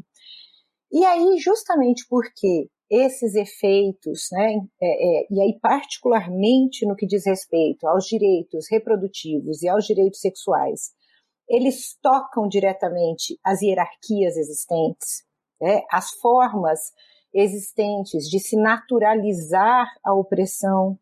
E 0.91 1.03
aí, 1.03 1.37
justamente 1.39 2.05
porque 2.09 2.69
esses 2.89 3.33
efeitos, 3.33 4.27
né, 4.31 4.59
é, 4.81 5.21
é, 5.21 5.27
e 5.29 5.41
aí 5.41 5.59
particularmente 5.59 6.85
no 6.85 6.95
que 6.95 7.07
diz 7.07 7.25
respeito 7.25 7.87
aos 7.87 8.05
direitos 8.05 8.67
reprodutivos 8.69 9.63
e 9.63 9.67
aos 9.67 9.85
direitos 9.85 10.19
sexuais, 10.19 10.91
eles 11.47 11.97
tocam 12.01 12.47
diretamente 12.47 13.39
as 13.43 13.62
hierarquias 13.62 14.38
existentes, 14.38 15.23
né, 15.62 15.82
as 15.91 16.12
formas 16.12 16.79
existentes 17.34 18.29
de 18.29 18.39
se 18.39 18.56
naturalizar 18.56 19.88
a 20.03 20.13
opressão, 20.13 20.97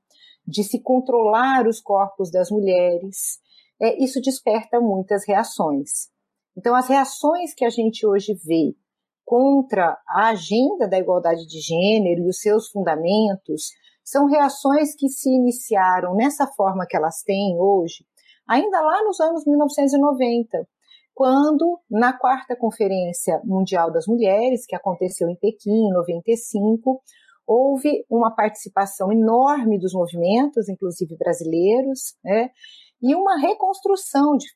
de 0.48 0.64
se 0.64 0.80
controlar 0.80 1.68
os 1.68 1.80
corpos 1.80 2.32
das 2.32 2.50
mulheres. 2.50 3.40
É, 3.82 4.02
isso 4.04 4.22
desperta 4.22 4.80
muitas 4.80 5.28
reações. 5.28 6.10
Então, 6.58 6.76
as 6.76 6.88
reações 6.88 7.54
que 7.54 7.66
a 7.66 7.70
gente 7.70 8.06
hoje 8.06 8.34
vê 8.34 8.76
contra 9.26 9.98
a 10.08 10.30
agenda 10.30 10.88
da 10.88 11.00
igualdade 11.00 11.48
de 11.48 11.60
gênero 11.60 12.26
e 12.26 12.30
os 12.30 12.40
seus 12.40 12.70
fundamentos 12.70 13.72
são 14.04 14.26
reações 14.26 14.96
que 14.96 15.08
se 15.08 15.30
iniciaram 15.30 16.16
nessa 16.16 16.48
forma 16.48 16.86
que 16.86 16.98
elas 16.98 17.22
têm 17.24 17.58
hoje, 17.58 18.06
ainda 18.52 18.82
lá 18.82 19.02
nos 19.04 19.20
anos 19.22 19.46
1990, 19.46 20.68
quando, 21.14 21.80
na 21.90 22.12
quarta 22.12 22.56
Conferência 22.56 23.42
Mundial 23.46 23.92
das 23.92 24.08
Mulheres, 24.08 24.66
que 24.66 24.76
aconteceu 24.76 25.30
em 25.30 25.36
Pequim, 25.36 25.88
em 25.88 25.94
95, 25.94 27.02
houve 27.48 28.06
uma 28.10 28.34
participação 28.36 29.12
enorme 29.12 29.80
dos 29.80 29.94
movimentos, 29.94 30.68
inclusive 30.68 31.16
brasileiros, 31.18 32.16
né, 32.24 32.50
e 33.02 33.16
uma 33.16 33.40
reconstrução 33.40 34.36
de, 34.36 34.48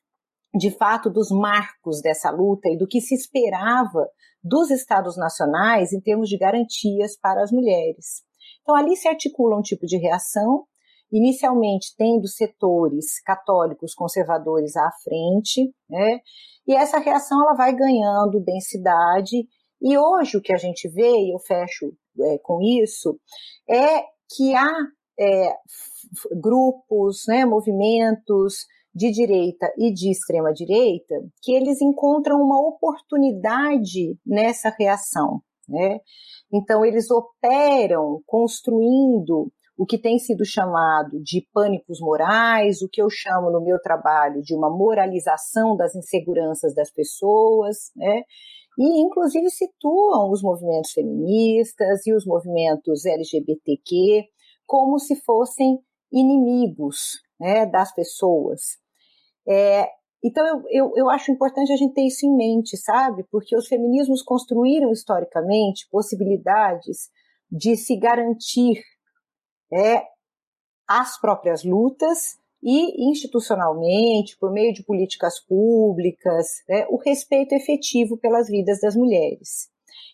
de 0.58 0.70
fato 0.70 1.10
dos 1.10 1.30
marcos 1.30 2.00
dessa 2.02 2.30
luta 2.30 2.68
e 2.68 2.76
do 2.76 2.86
que 2.86 3.00
se 3.00 3.14
esperava 3.14 4.08
dos 4.42 4.70
Estados 4.70 5.16
nacionais 5.16 5.92
em 5.92 6.00
termos 6.00 6.28
de 6.28 6.38
garantias 6.38 7.18
para 7.18 7.42
as 7.42 7.50
mulheres. 7.50 8.22
Então, 8.62 8.76
ali 8.76 8.94
se 8.94 9.08
articula 9.08 9.58
um 9.58 9.62
tipo 9.62 9.86
de 9.86 9.96
reação 9.96 10.64
inicialmente 11.12 11.94
tendo 11.96 12.26
setores 12.26 13.20
católicos 13.22 13.94
conservadores 13.94 14.76
à 14.76 14.90
frente, 15.02 15.72
né? 15.88 16.20
E 16.66 16.74
essa 16.74 16.98
reação 16.98 17.40
ela 17.42 17.54
vai 17.54 17.74
ganhando 17.74 18.40
densidade 18.40 19.46
e 19.80 19.96
hoje 19.96 20.36
o 20.36 20.42
que 20.42 20.52
a 20.52 20.56
gente 20.56 20.88
vê, 20.88 21.10
e 21.10 21.34
eu 21.34 21.38
fecho 21.38 21.92
é, 22.20 22.38
com 22.38 22.60
isso, 22.62 23.18
é 23.68 24.02
que 24.34 24.54
há 24.54 24.72
é, 25.18 25.54
grupos, 26.40 27.24
né, 27.28 27.44
movimentos 27.44 28.66
de 28.94 29.10
direita 29.10 29.70
e 29.76 29.92
de 29.92 30.10
extrema 30.10 30.52
direita 30.52 31.14
que 31.42 31.52
eles 31.52 31.82
encontram 31.82 32.40
uma 32.40 32.58
oportunidade 32.66 34.18
nessa 34.24 34.70
reação, 34.70 35.42
né? 35.68 36.00
Então 36.50 36.84
eles 36.84 37.10
operam 37.10 38.22
construindo 38.24 39.52
o 39.76 39.84
que 39.84 39.98
tem 39.98 40.18
sido 40.18 40.44
chamado 40.44 41.22
de 41.22 41.46
pânicos 41.52 42.00
morais, 42.00 42.80
o 42.80 42.88
que 42.88 43.00
eu 43.00 43.10
chamo 43.10 43.50
no 43.50 43.60
meu 43.60 43.78
trabalho 43.80 44.42
de 44.42 44.54
uma 44.54 44.70
moralização 44.70 45.76
das 45.76 45.94
inseguranças 45.94 46.74
das 46.74 46.90
pessoas, 46.90 47.90
né? 47.94 48.22
e 48.78 49.00
inclusive 49.00 49.50
situam 49.50 50.30
os 50.30 50.42
movimentos 50.42 50.92
feministas 50.92 52.06
e 52.06 52.14
os 52.14 52.26
movimentos 52.26 53.04
LGBTQ 53.04 54.24
como 54.66 54.98
se 54.98 55.16
fossem 55.22 55.78
inimigos 56.12 57.20
né, 57.38 57.66
das 57.66 57.94
pessoas. 57.94 58.78
É, 59.48 59.88
então, 60.24 60.44
eu, 60.46 60.62
eu, 60.70 60.92
eu 60.96 61.10
acho 61.10 61.30
importante 61.30 61.72
a 61.72 61.76
gente 61.76 61.94
ter 61.94 62.06
isso 62.06 62.26
em 62.26 62.36
mente, 62.36 62.76
sabe? 62.76 63.24
Porque 63.30 63.56
os 63.56 63.68
feminismos 63.68 64.22
construíram 64.22 64.90
historicamente 64.90 65.86
possibilidades 65.90 67.08
de 67.50 67.76
se 67.76 67.96
garantir 67.96 68.82
é, 69.72 70.02
as 70.88 71.20
próprias 71.20 71.64
lutas 71.64 72.38
e 72.62 73.10
institucionalmente, 73.10 74.36
por 74.38 74.52
meio 74.52 74.72
de 74.72 74.84
políticas 74.84 75.40
públicas, 75.40 76.46
né, 76.68 76.86
o 76.88 76.96
respeito 76.96 77.54
efetivo 77.54 78.16
pelas 78.18 78.48
vidas 78.48 78.80
das 78.80 78.96
mulheres. 78.96 79.68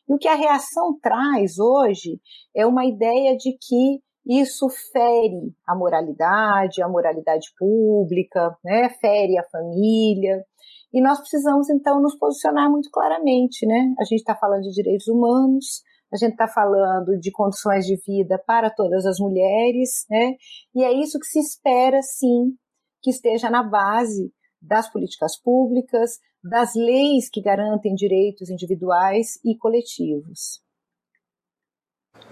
E 0.08 0.14
o 0.14 0.18
que 0.18 0.28
a 0.28 0.34
reação 0.34 0.98
traz 1.00 1.58
hoje 1.58 2.20
é 2.54 2.66
uma 2.66 2.84
ideia 2.84 3.36
de 3.36 3.56
que 3.58 4.02
isso 4.26 4.68
fere 4.92 5.52
a 5.66 5.74
moralidade, 5.74 6.82
a 6.82 6.88
moralidade 6.88 7.48
pública, 7.58 8.56
né? 8.64 8.88
fere 9.00 9.36
a 9.36 9.48
família. 9.50 10.44
E 10.92 11.00
nós 11.02 11.18
precisamos, 11.18 11.68
então, 11.70 12.00
nos 12.00 12.16
posicionar 12.16 12.70
muito 12.70 12.88
claramente. 12.90 13.66
Né? 13.66 13.94
A 13.98 14.04
gente 14.04 14.20
está 14.20 14.36
falando 14.36 14.62
de 14.62 14.70
direitos 14.70 15.08
humanos, 15.08 15.82
a 16.12 16.16
gente 16.16 16.32
está 16.32 16.46
falando 16.46 17.18
de 17.18 17.30
condições 17.30 17.86
de 17.86 17.96
vida 18.06 18.38
para 18.46 18.70
todas 18.70 19.06
as 19.06 19.18
mulheres, 19.18 20.04
né? 20.10 20.34
e 20.74 20.84
é 20.84 20.92
isso 20.92 21.18
que 21.18 21.26
se 21.26 21.38
espera, 21.38 22.00
sim, 22.02 22.54
que 23.02 23.10
esteja 23.10 23.48
na 23.50 23.62
base 23.62 24.32
das 24.60 24.90
políticas 24.90 25.40
públicas, 25.40 26.18
das 26.42 26.74
leis 26.74 27.28
que 27.30 27.40
garantem 27.40 27.94
direitos 27.94 28.50
individuais 28.50 29.38
e 29.44 29.56
coletivos. 29.56 30.62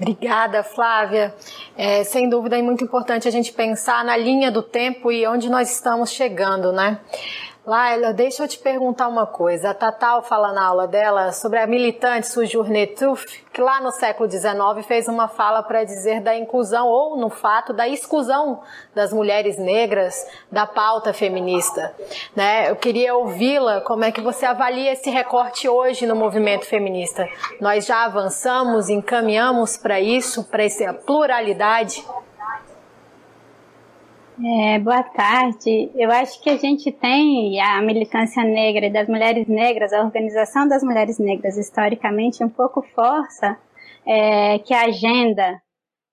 Obrigada, 0.00 0.62
Flávia. 0.62 1.34
É, 1.76 2.04
sem 2.04 2.28
dúvida 2.28 2.58
é 2.58 2.62
muito 2.62 2.82
importante 2.82 3.28
a 3.28 3.30
gente 3.30 3.52
pensar 3.52 4.04
na 4.04 4.16
linha 4.16 4.50
do 4.50 4.62
tempo 4.62 5.12
e 5.12 5.26
onde 5.26 5.50
nós 5.50 5.70
estamos 5.70 6.10
chegando, 6.10 6.72
né? 6.72 7.00
Laila, 7.70 8.12
deixa 8.12 8.42
eu 8.42 8.48
te 8.48 8.58
perguntar 8.58 9.06
uma 9.06 9.28
coisa. 9.28 9.70
A 9.70 9.74
Tatal 9.74 10.24
fala 10.24 10.52
na 10.52 10.66
aula 10.66 10.88
dela 10.88 11.30
sobre 11.30 11.60
a 11.60 11.68
militante 11.68 12.26
Sujourné 12.26 12.84
Truff, 12.84 13.44
que 13.52 13.60
lá 13.60 13.80
no 13.80 13.92
século 13.92 14.28
XIX 14.28 14.84
fez 14.84 15.06
uma 15.06 15.28
fala 15.28 15.62
para 15.62 15.84
dizer 15.84 16.20
da 16.20 16.34
inclusão 16.34 16.88
ou, 16.88 17.16
no 17.16 17.30
fato, 17.30 17.72
da 17.72 17.86
exclusão 17.86 18.60
das 18.92 19.12
mulheres 19.12 19.56
negras 19.56 20.26
da 20.50 20.66
pauta 20.66 21.12
feminista. 21.12 21.94
Né? 22.34 22.68
Eu 22.68 22.74
queria 22.74 23.14
ouvi-la, 23.14 23.82
como 23.82 24.02
é 24.02 24.10
que 24.10 24.20
você 24.20 24.46
avalia 24.46 24.94
esse 24.94 25.08
recorte 25.08 25.68
hoje 25.68 26.06
no 26.06 26.16
movimento 26.16 26.66
feminista? 26.66 27.28
Nós 27.60 27.86
já 27.86 28.04
avançamos, 28.04 28.88
encaminhamos 28.88 29.76
para 29.76 30.00
isso, 30.00 30.42
para 30.42 30.64
essa 30.64 30.92
pluralidade? 30.92 32.04
É, 34.42 34.78
boa 34.78 35.02
tarde. 35.02 35.90
Eu 35.94 36.10
acho 36.10 36.40
que 36.42 36.48
a 36.48 36.56
gente 36.56 36.90
tem 36.90 37.60
a 37.60 37.82
militância 37.82 38.42
negra 38.42 38.86
e 38.86 38.92
das 38.92 39.06
mulheres 39.06 39.46
negras, 39.46 39.92
a 39.92 40.02
organização 40.02 40.66
das 40.66 40.82
mulheres 40.82 41.18
negras 41.18 41.58
historicamente 41.58 42.42
um 42.42 42.48
pouco 42.48 42.80
força 42.94 43.58
é, 44.06 44.58
que 44.60 44.72
a 44.72 44.86
agenda 44.86 45.60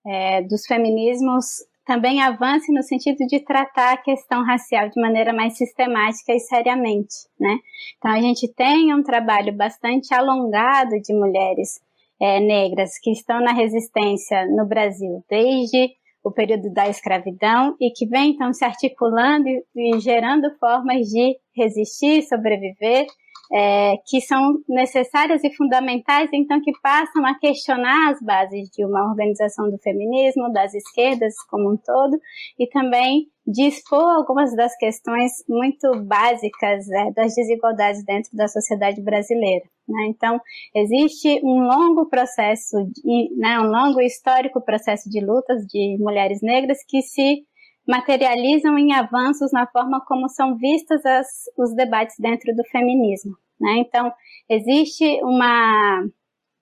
é, 0.06 0.42
dos 0.42 0.66
feminismos 0.66 1.46
também 1.86 2.20
avance 2.20 2.70
no 2.70 2.82
sentido 2.82 3.26
de 3.26 3.40
tratar 3.40 3.94
a 3.94 4.02
questão 4.02 4.44
racial 4.44 4.90
de 4.90 5.00
maneira 5.00 5.32
mais 5.32 5.56
sistemática 5.56 6.34
e 6.34 6.40
seriamente, 6.40 7.14
né? 7.40 7.58
Então 7.96 8.10
a 8.10 8.20
gente 8.20 8.46
tem 8.52 8.94
um 8.94 9.02
trabalho 9.02 9.56
bastante 9.56 10.12
alongado 10.12 11.00
de 11.00 11.14
mulheres 11.14 11.80
é, 12.20 12.40
negras 12.40 12.98
que 12.98 13.10
estão 13.10 13.40
na 13.40 13.54
resistência 13.54 14.44
no 14.48 14.66
Brasil 14.66 15.24
desde 15.30 15.97
o 16.22 16.30
período 16.30 16.72
da 16.72 16.88
escravidão 16.88 17.76
e 17.80 17.90
que 17.90 18.06
vem 18.06 18.32
então 18.32 18.52
se 18.52 18.64
articulando 18.64 19.48
e, 19.48 19.64
e 19.76 20.00
gerando 20.00 20.50
formas 20.58 21.06
de 21.06 21.36
resistir, 21.56 22.22
sobreviver, 22.22 23.06
é, 23.52 23.94
que 24.06 24.20
são 24.20 24.58
necessárias 24.68 25.42
e 25.42 25.54
fundamentais, 25.54 26.30
então 26.32 26.60
que 26.60 26.72
passam 26.82 27.24
a 27.26 27.38
questionar 27.38 28.10
as 28.10 28.20
bases 28.20 28.68
de 28.70 28.84
uma 28.84 29.08
organização 29.08 29.70
do 29.70 29.78
feminismo, 29.78 30.52
das 30.52 30.74
esquerdas 30.74 31.34
como 31.50 31.72
um 31.72 31.76
todo, 31.76 32.18
e 32.58 32.66
também 32.68 33.28
de 33.46 33.66
expor 33.66 34.02
algumas 34.02 34.54
das 34.54 34.76
questões 34.76 35.32
muito 35.48 35.90
básicas 36.04 36.86
é, 36.90 37.10
das 37.12 37.34
desigualdades 37.34 38.04
dentro 38.04 38.36
da 38.36 38.46
sociedade 38.46 39.00
brasileira. 39.00 39.64
Né? 39.88 40.06
Então, 40.08 40.38
existe 40.74 41.40
um 41.42 41.62
longo 41.62 42.06
processo, 42.10 42.76
de, 42.92 43.34
né, 43.36 43.58
um 43.58 43.70
longo 43.70 44.02
histórico 44.02 44.60
processo 44.60 45.08
de 45.08 45.24
lutas 45.24 45.64
de 45.66 45.96
mulheres 45.98 46.42
negras 46.42 46.78
que 46.86 47.00
se 47.00 47.42
materializam 47.88 48.76
em 48.78 48.92
avanços 48.92 49.50
na 49.50 49.66
forma 49.66 50.04
como 50.04 50.28
são 50.28 50.56
vistas 50.58 51.04
as, 51.06 51.26
os 51.56 51.74
debates 51.74 52.16
dentro 52.18 52.54
do 52.54 52.62
feminismo. 52.64 53.34
Né? 53.58 53.78
Então, 53.78 54.12
existe 54.48 55.04
uma, 55.22 56.04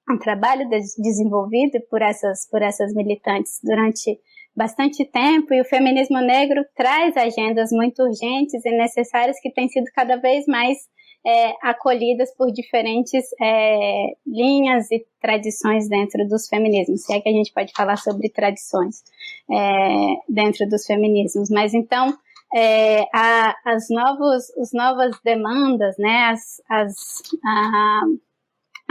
um 0.09 0.19
trabalho 0.19 0.69
desenvolvido 0.71 1.81
por 1.91 2.01
essas, 2.01 2.49
por 2.49 2.63
essas 2.63 2.95
militantes 2.95 3.59
durante 3.63 4.19
bastante 4.55 5.05
tempo 5.05 5.53
e 5.53 5.61
o 5.61 5.65
feminismo 5.65 6.19
negro 6.19 6.65
traz 6.75 7.15
agendas 7.17 7.71
muito 7.73 8.03
urgentes 8.03 8.65
e 8.65 8.71
necessárias 8.71 9.39
que 9.41 9.53
têm 9.53 9.69
sido 9.69 9.85
cada 9.95 10.17
vez 10.17 10.47
mais 10.47 10.79
é, 11.27 11.55
acolhidas 11.61 12.33
por 12.37 12.53
diferentes 12.53 13.25
é, 13.43 14.13
linhas 14.25 14.89
e 14.93 15.05
tradições 15.21 15.89
dentro 15.89 16.27
dos 16.29 16.47
feminismos, 16.47 17.03
se 17.03 17.13
é 17.13 17.21
que 17.21 17.29
a 17.29 17.33
gente 17.33 17.53
pode 17.53 17.73
falar 17.73 17.97
sobre 17.97 18.29
tradições 18.29 19.03
é, 19.51 20.15
dentro 20.29 20.69
dos 20.69 20.87
feminismos. 20.87 21.51
Mas 21.51 21.75
então, 21.75 22.17
é, 22.55 23.03
a, 23.13 23.57
as, 23.65 23.89
novos, 23.91 24.57
as 24.57 24.73
novas 24.73 25.19
demandas, 25.25 25.97
né, 25.99 26.31
as, 26.31 26.63
as 26.71 27.23
a, 27.45 28.03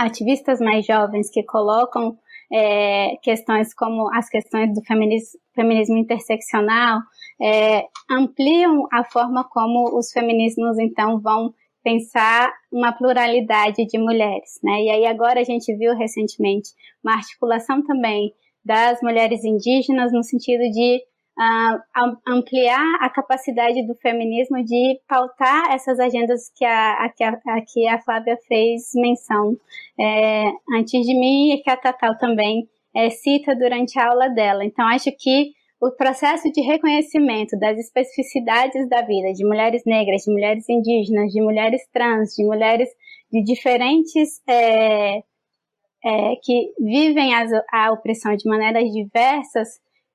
ativistas 0.04 0.60
mais 0.60 0.86
jovens 0.86 1.32
que 1.32 1.42
colocam 1.42 2.18
é, 2.52 3.16
questões 3.24 3.74
como 3.74 4.14
as 4.14 4.28
questões 4.28 4.74
do 4.74 4.82
feminismo, 4.84 5.40
feminismo 5.56 5.96
interseccional, 5.96 7.00
é, 7.42 7.86
ampliam 8.12 8.88
a 8.92 9.06
forma 9.06 9.46
como 9.46 9.98
os 9.98 10.12
feminismos 10.12 10.78
então 10.78 11.20
vão 11.20 11.54
pensar 11.86 12.52
uma 12.74 12.92
pluralidade 12.92 13.86
de 13.86 13.98
mulheres, 14.00 14.60
né? 14.64 14.82
E 14.82 14.90
aí 14.90 15.06
agora 15.06 15.40
a 15.40 15.44
gente 15.44 15.72
viu 15.78 15.96
recentemente 15.96 16.70
uma 17.04 17.14
articulação 17.14 17.84
também 17.84 18.34
das 18.66 19.00
mulheres 19.04 19.46
indígenas 19.46 20.12
no 20.12 20.24
sentido 20.24 20.64
de 20.72 21.00
uh, 21.38 22.18
ampliar 22.28 22.84
a 23.02 23.08
capacidade 23.08 23.86
do 23.86 23.94
feminismo 24.02 24.66
de 24.66 25.00
pautar 25.08 25.72
essas 25.72 26.00
agendas 26.00 26.52
que 26.56 26.66
a, 26.66 27.06
a, 27.06 27.06
a, 27.06 27.62
que 27.62 27.88
a 27.88 28.02
Flávia 28.02 28.36
fez 28.48 28.90
menção 28.96 29.56
é, 30.00 30.46
antes 30.76 31.06
de 31.06 31.14
mim 31.14 31.52
e 31.52 31.62
que 31.62 31.70
a 31.70 31.78
Tatal 31.78 32.18
também 32.18 32.68
é, 32.96 33.12
cita 33.12 33.56
durante 33.56 34.00
a 34.00 34.10
aula 34.10 34.28
dela. 34.30 34.66
Então, 34.66 34.88
acho 34.88 35.12
que 35.12 35.54
o 35.82 35.92
processo 35.92 36.52
de 36.52 36.62
reconhecimento 36.62 37.58
das 37.60 37.78
especificidades 37.78 38.88
da 38.90 39.02
vida 39.02 39.34
de 39.34 39.46
mulheres 39.46 39.84
negras, 39.86 40.24
de 40.24 40.32
mulheres 40.32 40.68
indígenas, 40.70 41.32
de 41.32 41.42
mulheres 41.42 41.82
trans, 41.92 42.34
de 42.36 42.46
mulheres 42.46 42.90
de 43.32 43.44
diferentes 43.44 44.42
é, 44.48 45.18
é, 45.18 46.36
que 46.42 46.74
vivem 46.80 47.34
as, 47.34 47.52
a 47.72 47.92
opressão 47.92 48.36
de 48.36 48.48
maneiras 48.48 48.90
diversas 48.92 49.68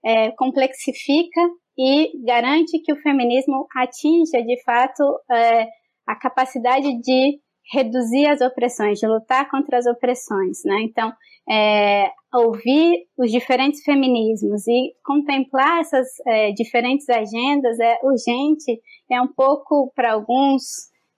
é, 0.04 0.30
complexifica 0.32 1.40
e 1.76 2.11
garante 2.24 2.78
que 2.78 2.92
o 2.92 3.00
feminismo 3.00 3.66
atinja 3.76 4.42
de 4.42 4.62
fato 4.62 5.02
é, 5.30 5.66
a 6.06 6.16
capacidade 6.16 6.98
de 7.00 7.38
reduzir 7.72 8.26
as 8.26 8.40
opressões, 8.40 8.98
de 8.98 9.06
lutar 9.06 9.48
contra 9.48 9.78
as 9.78 9.86
opressões, 9.86 10.58
né? 10.64 10.80
Então, 10.82 11.12
é, 11.48 12.11
ouvir 12.33 13.07
os 13.18 13.31
diferentes 13.31 13.83
feminismos 13.83 14.66
e 14.66 14.95
contemplar 15.05 15.81
essas 15.81 16.07
é, 16.26 16.53
diferentes 16.53 17.09
agendas 17.09 17.78
é 17.81 17.99
urgente, 18.03 18.81
é 19.11 19.20
um 19.20 19.28
pouco 19.28 19.93
para 19.95 20.12
alguns, 20.12 20.62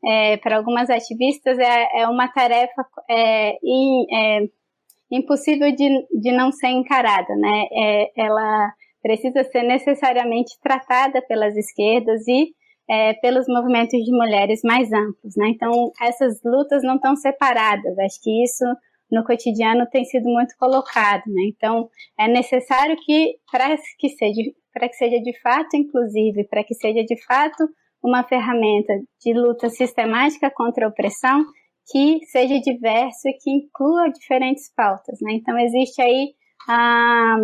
é, 0.04 0.36
para 0.38 0.56
algumas 0.56 0.88
ativistas 0.88 1.58
é, 1.58 2.02
é 2.02 2.08
uma 2.08 2.28
tarefa 2.28 2.86
é, 3.10 3.58
in, 3.62 4.06
é, 4.10 4.40
impossível 5.10 5.70
de, 5.74 6.06
de 6.20 6.32
não 6.32 6.50
ser 6.50 6.68
encarada, 6.68 7.34
né? 7.36 7.66
ela 8.16 8.72
precisa 9.02 9.44
ser 9.44 9.62
necessariamente 9.64 10.58
tratada 10.62 11.20
pelas 11.22 11.54
esquerdas 11.56 12.26
e 12.26 12.54
é, 12.88 13.14
pelos 13.14 13.46
movimentos 13.48 13.98
de 14.02 14.12
mulheres 14.12 14.60
mais 14.64 14.92
amplos, 14.92 15.34
né? 15.36 15.48
Então, 15.48 15.90
essas 16.00 16.40
lutas 16.44 16.82
não 16.82 16.96
estão 16.96 17.16
separadas. 17.16 17.98
Acho 17.98 18.20
que 18.22 18.42
isso 18.44 18.64
no 19.12 19.22
cotidiano 19.24 19.86
tem 19.90 20.04
sido 20.04 20.24
muito 20.24 20.56
colocado, 20.58 21.22
né? 21.26 21.42
Então, 21.48 21.88
é 22.18 22.26
necessário 22.26 22.96
que, 23.04 23.36
para 23.50 23.76
que 23.98 24.08
seja, 24.08 24.40
para 24.72 24.88
que 24.88 24.94
seja 24.94 25.20
de 25.20 25.38
fato 25.40 25.76
inclusive, 25.76 26.44
para 26.48 26.64
que 26.64 26.74
seja 26.74 27.04
de 27.04 27.22
fato 27.24 27.68
uma 28.02 28.24
ferramenta 28.24 28.94
de 29.20 29.34
luta 29.34 29.68
sistemática 29.68 30.50
contra 30.50 30.86
a 30.86 30.88
opressão, 30.88 31.44
que 31.90 32.24
seja 32.26 32.58
diverso 32.58 33.28
e 33.28 33.34
que 33.34 33.50
inclua 33.50 34.10
diferentes 34.10 34.72
pautas. 34.74 35.18
Né? 35.20 35.34
Então, 35.34 35.58
existe 35.58 36.00
aí 36.00 36.32
ah, 36.68 37.36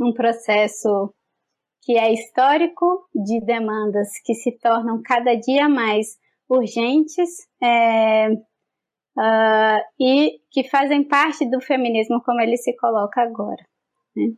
um 0.00 0.12
processo 0.12 1.12
que 1.82 1.96
é 1.96 2.12
histórico 2.12 3.06
de 3.14 3.44
demandas 3.44 4.08
que 4.24 4.34
se 4.34 4.58
tornam 4.58 5.00
cada 5.04 5.34
dia 5.34 5.68
mais 5.68 6.16
urgentes 6.48 7.28
é, 7.62 8.28
uh, 9.16 9.80
e 9.98 10.38
que 10.50 10.68
fazem 10.68 11.02
parte 11.02 11.48
do 11.48 11.60
feminismo 11.60 12.22
como 12.22 12.40
ele 12.40 12.56
se 12.56 12.74
coloca 12.76 13.20
agora. 13.22 13.64
Né? 14.14 14.32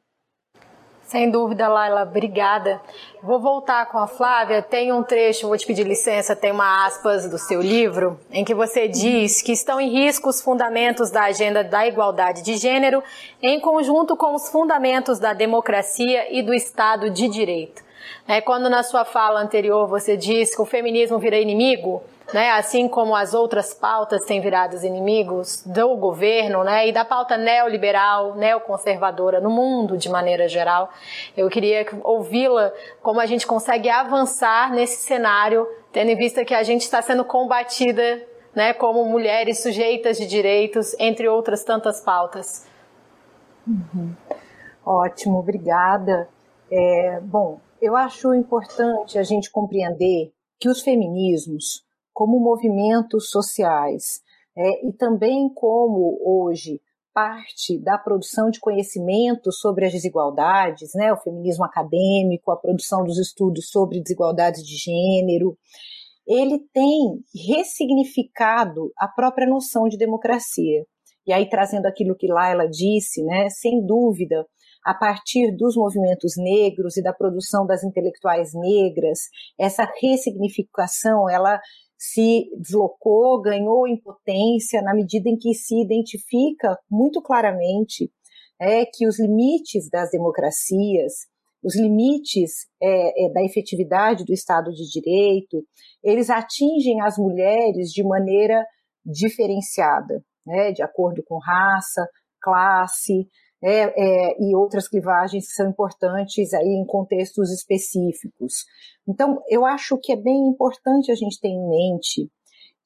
Sem 1.09 1.31
dúvida, 1.31 1.66
Laila, 1.68 2.03
obrigada. 2.03 2.83
Vou 3.22 3.41
voltar 3.41 3.87
com 3.87 3.97
a 3.97 4.07
Flávia. 4.07 4.61
Tem 4.61 4.93
um 4.93 5.03
trecho, 5.03 5.49
vou 5.49 5.57
te 5.57 5.66
pedir 5.66 5.87
licença, 5.87 6.37
tem 6.37 6.53
uma 6.53 6.85
aspas 6.85 7.26
do 7.31 7.39
seu 7.39 7.62
livro, 7.62 8.20
em 8.31 8.45
que 8.45 8.55
você 8.55 8.87
diz 8.87 9.41
que 9.41 9.53
estão 9.53 9.81
em 9.81 9.89
risco 9.89 10.29
os 10.29 10.43
fundamentos 10.43 11.11
da 11.11 11.22
agenda 11.22 11.64
da 11.64 11.87
igualdade 11.87 12.43
de 12.43 12.59
gênero, 12.59 13.03
em 13.43 13.59
conjunto 13.59 14.18
com 14.18 14.35
os 14.35 14.51
fundamentos 14.51 15.18
da 15.18 15.33
democracia 15.33 16.31
e 16.31 16.43
do 16.43 16.53
Estado 16.53 17.09
de 17.09 17.26
Direito. 17.26 17.88
É, 18.27 18.41
quando 18.41 18.69
na 18.69 18.83
sua 18.83 19.05
fala 19.05 19.41
anterior 19.41 19.87
você 19.87 20.17
diz 20.17 20.55
que 20.55 20.63
o 20.63 20.67
feminismo 20.67 21.19
vira 21.19 21.39
inimigo, 21.39 22.03
né, 22.33 22.51
assim 22.51 22.89
como 22.89 23.17
as 23.17 23.33
outras 23.33 23.73
pautas 23.73 24.25
têm 24.27 24.41
virado 24.41 24.75
os 24.75 24.85
inimigos 24.85 25.63
do 25.65 25.97
governo, 25.97 26.63
né, 26.63 26.87
e 26.89 26.93
da 26.93 27.05
pauta 27.05 27.39
neoliberal, 27.39 28.35
neoconservadora 28.35 29.41
no 29.41 29.51
mundo 29.51 29.97
de 29.97 30.09
maneira 30.11 30.47
geral. 30.47 30.91
Eu 31.37 31.49
queria 31.49 31.87
ouvi-la 32.05 32.73
como 33.03 33.21
a 33.21 33.27
gente 33.27 33.47
consegue 33.47 33.89
avançar 33.89 34.71
nesse 34.73 35.03
cenário, 35.07 35.67
tendo 35.91 36.11
em 36.11 36.17
vista 36.17 36.45
que 36.45 36.55
a 36.55 36.63
gente 36.63 36.83
está 36.83 37.01
sendo 37.01 37.25
combatida, 37.25 38.23
né, 38.55 38.75
como 38.75 39.05
mulheres 39.05 39.63
sujeitas 39.63 40.19
de 40.19 40.27
direitos, 40.27 40.95
entre 40.99 41.29
outras 41.29 41.65
tantas 41.65 42.03
pautas. 42.03 42.67
Uhum. 43.67 44.15
Ótimo, 44.85 45.39
obrigada. 45.39 46.29
É, 46.71 47.21
bom, 47.23 47.61
eu 47.81 47.97
acho 47.97 48.35
importante 48.35 49.18
a 49.18 49.22
gente 49.22 49.51
compreender 49.51 50.33
que 50.59 50.68
os 50.68 50.83
feminismos 50.83 51.85
como 52.12 52.41
movimentos 52.41 53.31
sociais 53.31 54.20
é, 54.57 54.89
e 54.89 54.93
também 54.93 55.49
como 55.55 56.18
hoje 56.24 56.81
parte 57.14 57.79
da 57.79 57.99
produção 57.99 58.51
de 58.51 58.61
conhecimento 58.61 59.51
sobre 59.53 59.87
as 59.87 59.93
desigualdades, 59.93 60.91
né, 60.95 61.12
o 61.12 61.16
feminismo 61.16 61.64
acadêmico, 61.64 62.51
a 62.51 62.57
produção 62.57 63.05
dos 63.05 63.18
estudos 63.18 63.70
sobre 63.70 64.01
desigualdades 64.01 64.62
de 64.64 64.76
gênero, 64.76 65.57
ele 66.26 66.61
tem 66.72 67.20
ressignificado 67.35 68.93
a 68.97 69.09
própria 69.09 69.49
noção 69.49 69.89
de 69.89 69.97
democracia. 69.97 70.85
E 71.26 71.33
aí 71.33 71.49
trazendo 71.49 71.87
aquilo 71.87 72.16
que 72.16 72.26
Laila 72.26 72.68
disse, 72.68 73.22
né, 73.22 73.49
sem 73.51 73.85
dúvida, 73.85 74.47
a 74.85 74.95
partir 74.95 75.55
dos 75.57 75.76
movimentos 75.76 76.33
negros 76.37 76.97
e 76.97 77.03
da 77.03 77.12
produção 77.12 77.66
das 77.66 77.83
intelectuais 77.83 78.53
negras, 78.55 79.20
essa 79.59 79.87
ressignificação, 80.01 81.29
ela 81.29 81.61
se 81.99 82.49
deslocou, 82.57 83.43
ganhou 83.43 83.89
impotência 83.89 84.81
na 84.83 84.95
medida 84.95 85.29
em 85.29 85.37
que 85.37 85.53
se 85.53 85.81
identifica 85.81 86.79
muito 86.89 87.20
claramente 87.20 88.11
é, 88.61 88.85
que 88.85 89.07
os 89.07 89.18
limites 89.18 89.89
das 89.91 90.11
democracias, 90.11 91.26
os 91.62 91.76
limites 91.76 92.66
é, 92.81 93.26
é, 93.26 93.33
da 93.33 93.43
efetividade 93.43 94.24
do 94.24 94.33
Estado 94.33 94.70
de 94.70 94.89
Direito, 94.89 95.64
eles 96.03 96.31
atingem 96.31 97.01
as 97.01 97.18
mulheres 97.18 97.91
de 97.91 98.05
maneira 98.05 98.64
diferenciada, 99.05 100.22
né, 100.47 100.72
de 100.72 100.83
acordo 100.83 101.22
com 101.26 101.39
raça, 101.39 102.07
classe, 102.41 103.29
é, 103.63 103.83
é, 104.31 104.37
e 104.41 104.55
outras 104.55 104.89
clivagens 104.89 105.47
que 105.47 105.53
são 105.53 105.71
importantes 105.71 106.55
aí 106.55 106.69
em 106.69 106.87
contextos 106.87 107.51
específicos. 107.51 108.65
Então, 109.07 109.43
eu 109.49 109.67
acho 109.67 109.99
que 109.99 110.13
é 110.13 110.17
bem 110.17 110.49
importante 110.49 111.11
a 111.11 111.15
gente 111.15 111.41
ter 111.41 111.49
em 111.49 111.69
mente 111.69 112.31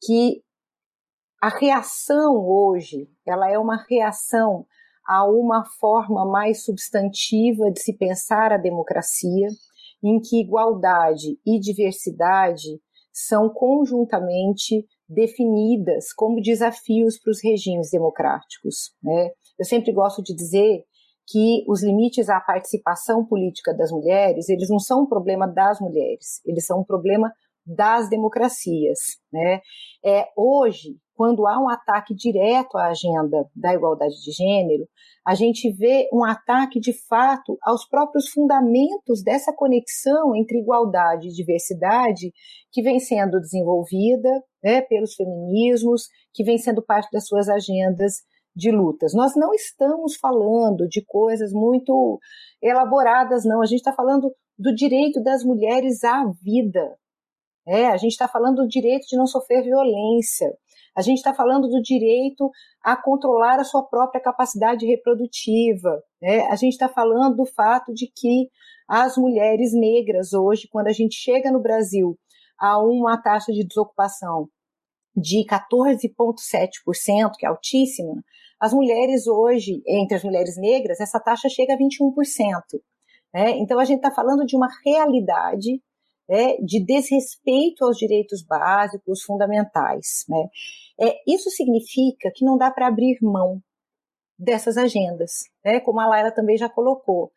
que 0.00 0.42
a 1.40 1.48
reação 1.48 2.36
hoje, 2.36 3.08
ela 3.26 3.50
é 3.50 3.58
uma 3.58 3.84
reação 3.88 4.64
a 5.04 5.24
uma 5.26 5.64
forma 5.64 6.24
mais 6.24 6.64
substantiva 6.64 7.70
de 7.70 7.80
se 7.80 7.92
pensar 7.92 8.52
a 8.52 8.56
democracia, 8.56 9.48
em 10.02 10.20
que 10.20 10.40
igualdade 10.40 11.38
e 11.44 11.58
diversidade 11.58 12.80
são 13.12 13.48
conjuntamente 13.48 14.86
definidas 15.08 16.12
como 16.12 16.40
desafios 16.40 17.18
para 17.18 17.30
os 17.30 17.42
regimes 17.42 17.90
democráticos. 17.90 18.94
Né? 19.02 19.30
Eu 19.58 19.64
sempre 19.64 19.92
gosto 19.92 20.22
de 20.22 20.34
dizer 20.34 20.84
que 21.26 21.64
os 21.68 21.82
limites 21.82 22.28
à 22.28 22.40
participação 22.40 23.24
política 23.24 23.72
das 23.74 23.90
mulheres, 23.90 24.48
eles 24.48 24.68
não 24.68 24.78
são 24.78 25.02
um 25.02 25.06
problema 25.06 25.46
das 25.46 25.80
mulheres, 25.80 26.40
eles 26.44 26.66
são 26.66 26.80
um 26.80 26.84
problema 26.84 27.32
das 27.64 28.08
democracias, 28.10 28.98
né? 29.32 29.60
É, 30.04 30.26
hoje, 30.36 30.96
quando 31.14 31.46
há 31.46 31.62
um 31.62 31.68
ataque 31.68 32.12
direto 32.12 32.76
à 32.76 32.88
agenda 32.88 33.46
da 33.54 33.72
igualdade 33.72 34.20
de 34.20 34.32
gênero, 34.32 34.88
a 35.24 35.36
gente 35.36 35.70
vê 35.70 36.08
um 36.12 36.24
ataque 36.24 36.80
de 36.80 36.92
fato 37.06 37.56
aos 37.62 37.86
próprios 37.86 38.28
fundamentos 38.28 39.22
dessa 39.22 39.52
conexão 39.52 40.34
entre 40.34 40.58
igualdade 40.58 41.28
e 41.28 41.32
diversidade 41.32 42.32
que 42.72 42.82
vem 42.82 42.98
sendo 42.98 43.38
desenvolvida 43.38 44.28
né, 44.62 44.80
pelos 44.82 45.14
feminismos, 45.14 46.08
que 46.34 46.42
vem 46.42 46.58
sendo 46.58 46.82
parte 46.82 47.08
das 47.12 47.26
suas 47.26 47.48
agendas 47.48 48.14
de 48.54 48.70
lutas. 48.70 49.14
Nós 49.14 49.34
não 49.34 49.52
estamos 49.54 50.16
falando 50.16 50.86
de 50.88 51.04
coisas 51.04 51.52
muito 51.52 52.18
elaboradas, 52.60 53.44
não. 53.44 53.62
A 53.62 53.66
gente 53.66 53.78
está 53.78 53.92
falando 53.92 54.32
do 54.58 54.74
direito 54.74 55.22
das 55.22 55.42
mulheres 55.44 56.04
à 56.04 56.24
vida. 56.42 56.96
É, 57.66 57.86
a 57.86 57.96
gente 57.96 58.12
está 58.12 58.28
falando 58.28 58.62
do 58.62 58.68
direito 58.68 59.06
de 59.06 59.16
não 59.16 59.26
sofrer 59.26 59.62
violência. 59.62 60.52
A 60.94 61.00
gente 61.00 61.18
está 61.18 61.32
falando 61.32 61.68
do 61.68 61.80
direito 61.80 62.50
a 62.82 62.96
controlar 62.96 63.58
a 63.58 63.64
sua 63.64 63.82
própria 63.82 64.20
capacidade 64.20 64.84
reprodutiva. 64.84 66.02
Né? 66.20 66.40
A 66.48 66.56
gente 66.56 66.72
está 66.72 66.88
falando 66.88 67.36
do 67.36 67.46
fato 67.46 67.94
de 67.94 68.06
que 68.14 68.50
as 68.86 69.16
mulheres 69.16 69.72
negras 69.72 70.34
hoje, 70.34 70.68
quando 70.70 70.88
a 70.88 70.92
gente 70.92 71.14
chega 71.14 71.50
no 71.50 71.62
Brasil 71.62 72.18
a 72.58 72.78
uma 72.78 73.16
taxa 73.16 73.52
de 73.52 73.66
desocupação 73.66 74.48
de 75.16 75.44
14,7%, 75.46 77.32
que 77.38 77.46
é 77.46 77.48
altíssima, 77.48 78.22
as 78.62 78.72
mulheres 78.72 79.26
hoje, 79.26 79.82
entre 79.84 80.16
as 80.16 80.22
mulheres 80.22 80.56
negras, 80.56 81.00
essa 81.00 81.18
taxa 81.18 81.48
chega 81.48 81.74
a 81.74 81.76
21%. 81.76 81.82
Né? 83.34 83.58
Então 83.58 83.76
a 83.80 83.84
gente 83.84 83.96
está 83.96 84.12
falando 84.12 84.46
de 84.46 84.56
uma 84.56 84.68
realidade 84.86 85.82
né, 86.28 86.56
de 86.58 86.78
desrespeito 86.78 87.84
aos 87.84 87.96
direitos 87.96 88.40
básicos 88.46 89.24
fundamentais. 89.24 90.24
Né? 90.28 90.46
É, 91.00 91.16
isso 91.26 91.50
significa 91.50 92.30
que 92.32 92.44
não 92.44 92.56
dá 92.56 92.70
para 92.70 92.86
abrir 92.86 93.18
mão 93.20 93.60
dessas 94.38 94.76
agendas, 94.76 95.32
né, 95.64 95.80
como 95.80 95.98
a 95.98 96.06
Laila 96.06 96.30
também 96.30 96.56
já 96.56 96.68
colocou. 96.68 97.32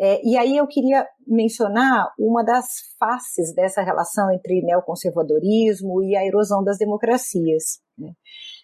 É, 0.00 0.26
e 0.26 0.34
aí 0.38 0.56
eu 0.56 0.66
queria 0.66 1.06
mencionar 1.26 2.10
uma 2.18 2.42
das 2.42 2.64
faces 2.98 3.54
dessa 3.54 3.82
relação 3.82 4.32
entre 4.32 4.62
neoconservadorismo 4.62 6.02
e 6.02 6.16
a 6.16 6.24
erosão 6.24 6.64
das 6.64 6.78
democracias. 6.78 7.82
Né? 7.98 8.14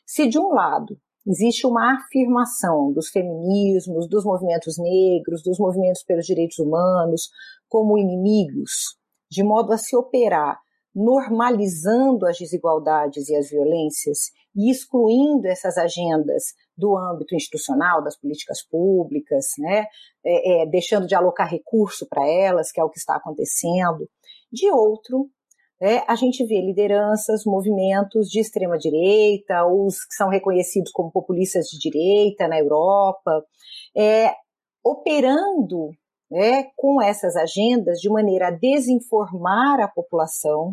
Se 0.06 0.26
de 0.26 0.38
um 0.38 0.48
lado 0.48 0.98
existe 1.26 1.66
uma 1.66 1.96
afirmação 1.96 2.92
dos 2.92 3.08
feminismos, 3.08 4.08
dos 4.08 4.24
movimentos 4.24 4.78
negros, 4.78 5.42
dos 5.42 5.58
movimentos 5.58 6.02
pelos 6.04 6.26
direitos 6.26 6.58
humanos 6.58 7.30
como 7.68 7.98
inimigos, 7.98 8.96
de 9.30 9.42
modo 9.42 9.72
a 9.72 9.78
se 9.78 9.96
operar 9.96 10.58
normalizando 10.96 12.26
as 12.26 12.38
desigualdades 12.38 13.28
e 13.28 13.36
as 13.36 13.50
violências 13.50 14.30
e 14.56 14.70
excluindo 14.70 15.46
essas 15.46 15.76
agendas 15.76 16.54
do 16.74 16.96
âmbito 16.96 17.34
institucional, 17.34 18.02
das 18.02 18.18
políticas 18.18 18.66
públicas, 18.66 19.48
né, 19.58 19.84
é, 20.24 20.62
é, 20.62 20.66
deixando 20.66 21.06
de 21.06 21.14
alocar 21.14 21.50
recurso 21.50 22.06
para 22.08 22.26
elas, 22.26 22.72
que 22.72 22.80
é 22.80 22.84
o 22.84 22.88
que 22.88 22.98
está 22.98 23.16
acontecendo. 23.16 24.08
De 24.50 24.70
outro, 24.70 25.28
é, 25.80 26.02
a 26.10 26.14
gente 26.14 26.44
vê 26.46 26.60
lideranças, 26.60 27.44
movimentos 27.44 28.28
de 28.28 28.40
extrema 28.40 28.78
direita, 28.78 29.66
os 29.66 29.96
que 30.04 30.14
são 30.14 30.28
reconhecidos 30.28 30.90
como 30.90 31.10
populistas 31.10 31.66
de 31.66 31.78
direita 31.78 32.48
na 32.48 32.58
Europa, 32.58 33.44
é, 33.96 34.32
operando 34.82 35.90
né, 36.30 36.64
com 36.76 37.02
essas 37.02 37.36
agendas 37.36 37.98
de 37.98 38.08
maneira 38.08 38.48
a 38.48 38.50
desinformar 38.50 39.80
a 39.80 39.88
população, 39.88 40.72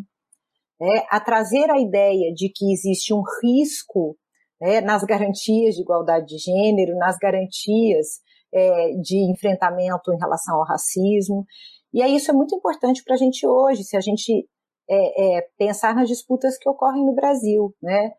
né, 0.80 1.04
a 1.10 1.20
trazer 1.20 1.70
a 1.70 1.80
ideia 1.80 2.34
de 2.34 2.50
que 2.50 2.72
existe 2.72 3.14
um 3.14 3.24
risco 3.44 4.18
né, 4.62 4.80
nas 4.80 5.04
garantias 5.04 5.76
de 5.76 5.82
igualdade 5.82 6.28
de 6.28 6.38
gênero, 6.38 6.96
nas 6.96 7.18
garantias 7.18 8.22
é, 8.54 8.92
de 9.02 9.30
enfrentamento 9.30 10.14
em 10.14 10.18
relação 10.18 10.56
ao 10.56 10.66
racismo. 10.66 11.46
E 11.94 12.02
aí 12.02 12.16
isso 12.16 12.32
é 12.32 12.34
muito 12.34 12.56
importante 12.56 13.04
para 13.04 13.16
a 13.16 13.18
gente 13.18 13.46
hoje, 13.46 13.84
se 13.84 13.98
a 13.98 14.02
gente 14.02 14.48
é, 14.90 15.38
é, 15.38 15.48
pensar 15.58 15.96
nas 15.96 16.08
disputas 16.08 16.58
que 16.58 16.70
ocorrem 16.70 17.06
no 17.06 17.14
Brasil, 17.14 17.74
né? 17.82 18.12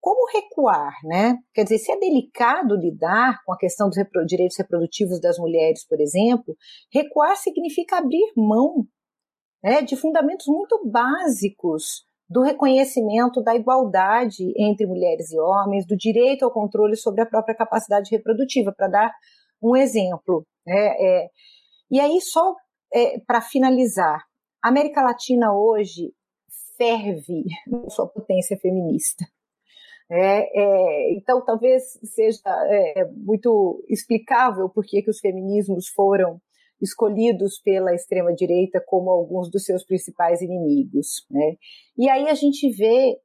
como 0.00 0.26
recuar, 0.32 0.94
né? 1.04 1.36
Quer 1.52 1.64
dizer, 1.64 1.78
se 1.78 1.92
é 1.92 1.98
delicado 1.98 2.74
lidar 2.74 3.42
com 3.44 3.52
a 3.52 3.58
questão 3.58 3.88
dos 3.88 3.98
repro 3.98 4.24
direitos 4.24 4.56
reprodutivos 4.56 5.20
das 5.20 5.38
mulheres, 5.38 5.86
por 5.86 6.00
exemplo, 6.00 6.56
recuar 6.92 7.36
significa 7.36 7.98
abrir 7.98 8.32
mão 8.34 8.86
né, 9.62 9.82
de 9.82 9.96
fundamentos 9.96 10.46
muito 10.46 10.80
básicos 10.90 12.06
do 12.28 12.42
reconhecimento 12.42 13.42
da 13.42 13.54
igualdade 13.54 14.54
entre 14.56 14.86
mulheres 14.86 15.32
e 15.32 15.38
homens, 15.38 15.86
do 15.86 15.96
direito 15.96 16.44
ao 16.44 16.52
controle 16.52 16.96
sobre 16.96 17.22
a 17.22 17.26
própria 17.26 17.54
capacidade 17.54 18.10
reprodutiva, 18.10 18.72
para 18.74 18.88
dar 18.88 19.12
um 19.62 19.76
exemplo. 19.76 20.46
Né, 20.66 20.94
é, 20.98 21.28
e 21.90 22.00
aí, 22.00 22.20
só 22.20 22.54
é, 22.94 23.18
para 23.26 23.42
finalizar, 23.42 24.24
a 24.62 24.68
América 24.68 25.02
Latina 25.02 25.52
hoje 25.54 26.12
ferve 26.76 27.44
sua 27.88 28.08
potência 28.08 28.56
feminista. 28.56 29.24
É, 30.10 30.60
é, 30.60 31.12
então, 31.14 31.44
talvez 31.44 31.98
seja 32.02 32.40
é, 32.68 33.04
muito 33.12 33.84
explicável 33.88 34.68
por 34.68 34.84
que 34.84 35.04
os 35.08 35.20
feminismos 35.20 35.86
foram 35.88 36.40
escolhidos 36.82 37.60
pela 37.60 37.94
extrema-direita 37.94 38.82
como 38.84 39.10
alguns 39.10 39.50
dos 39.50 39.64
seus 39.64 39.84
principais 39.84 40.40
inimigos. 40.40 41.26
Né? 41.30 41.56
E 41.96 42.08
aí 42.08 42.28
a 42.28 42.34
gente 42.34 42.70
vê 42.70 43.18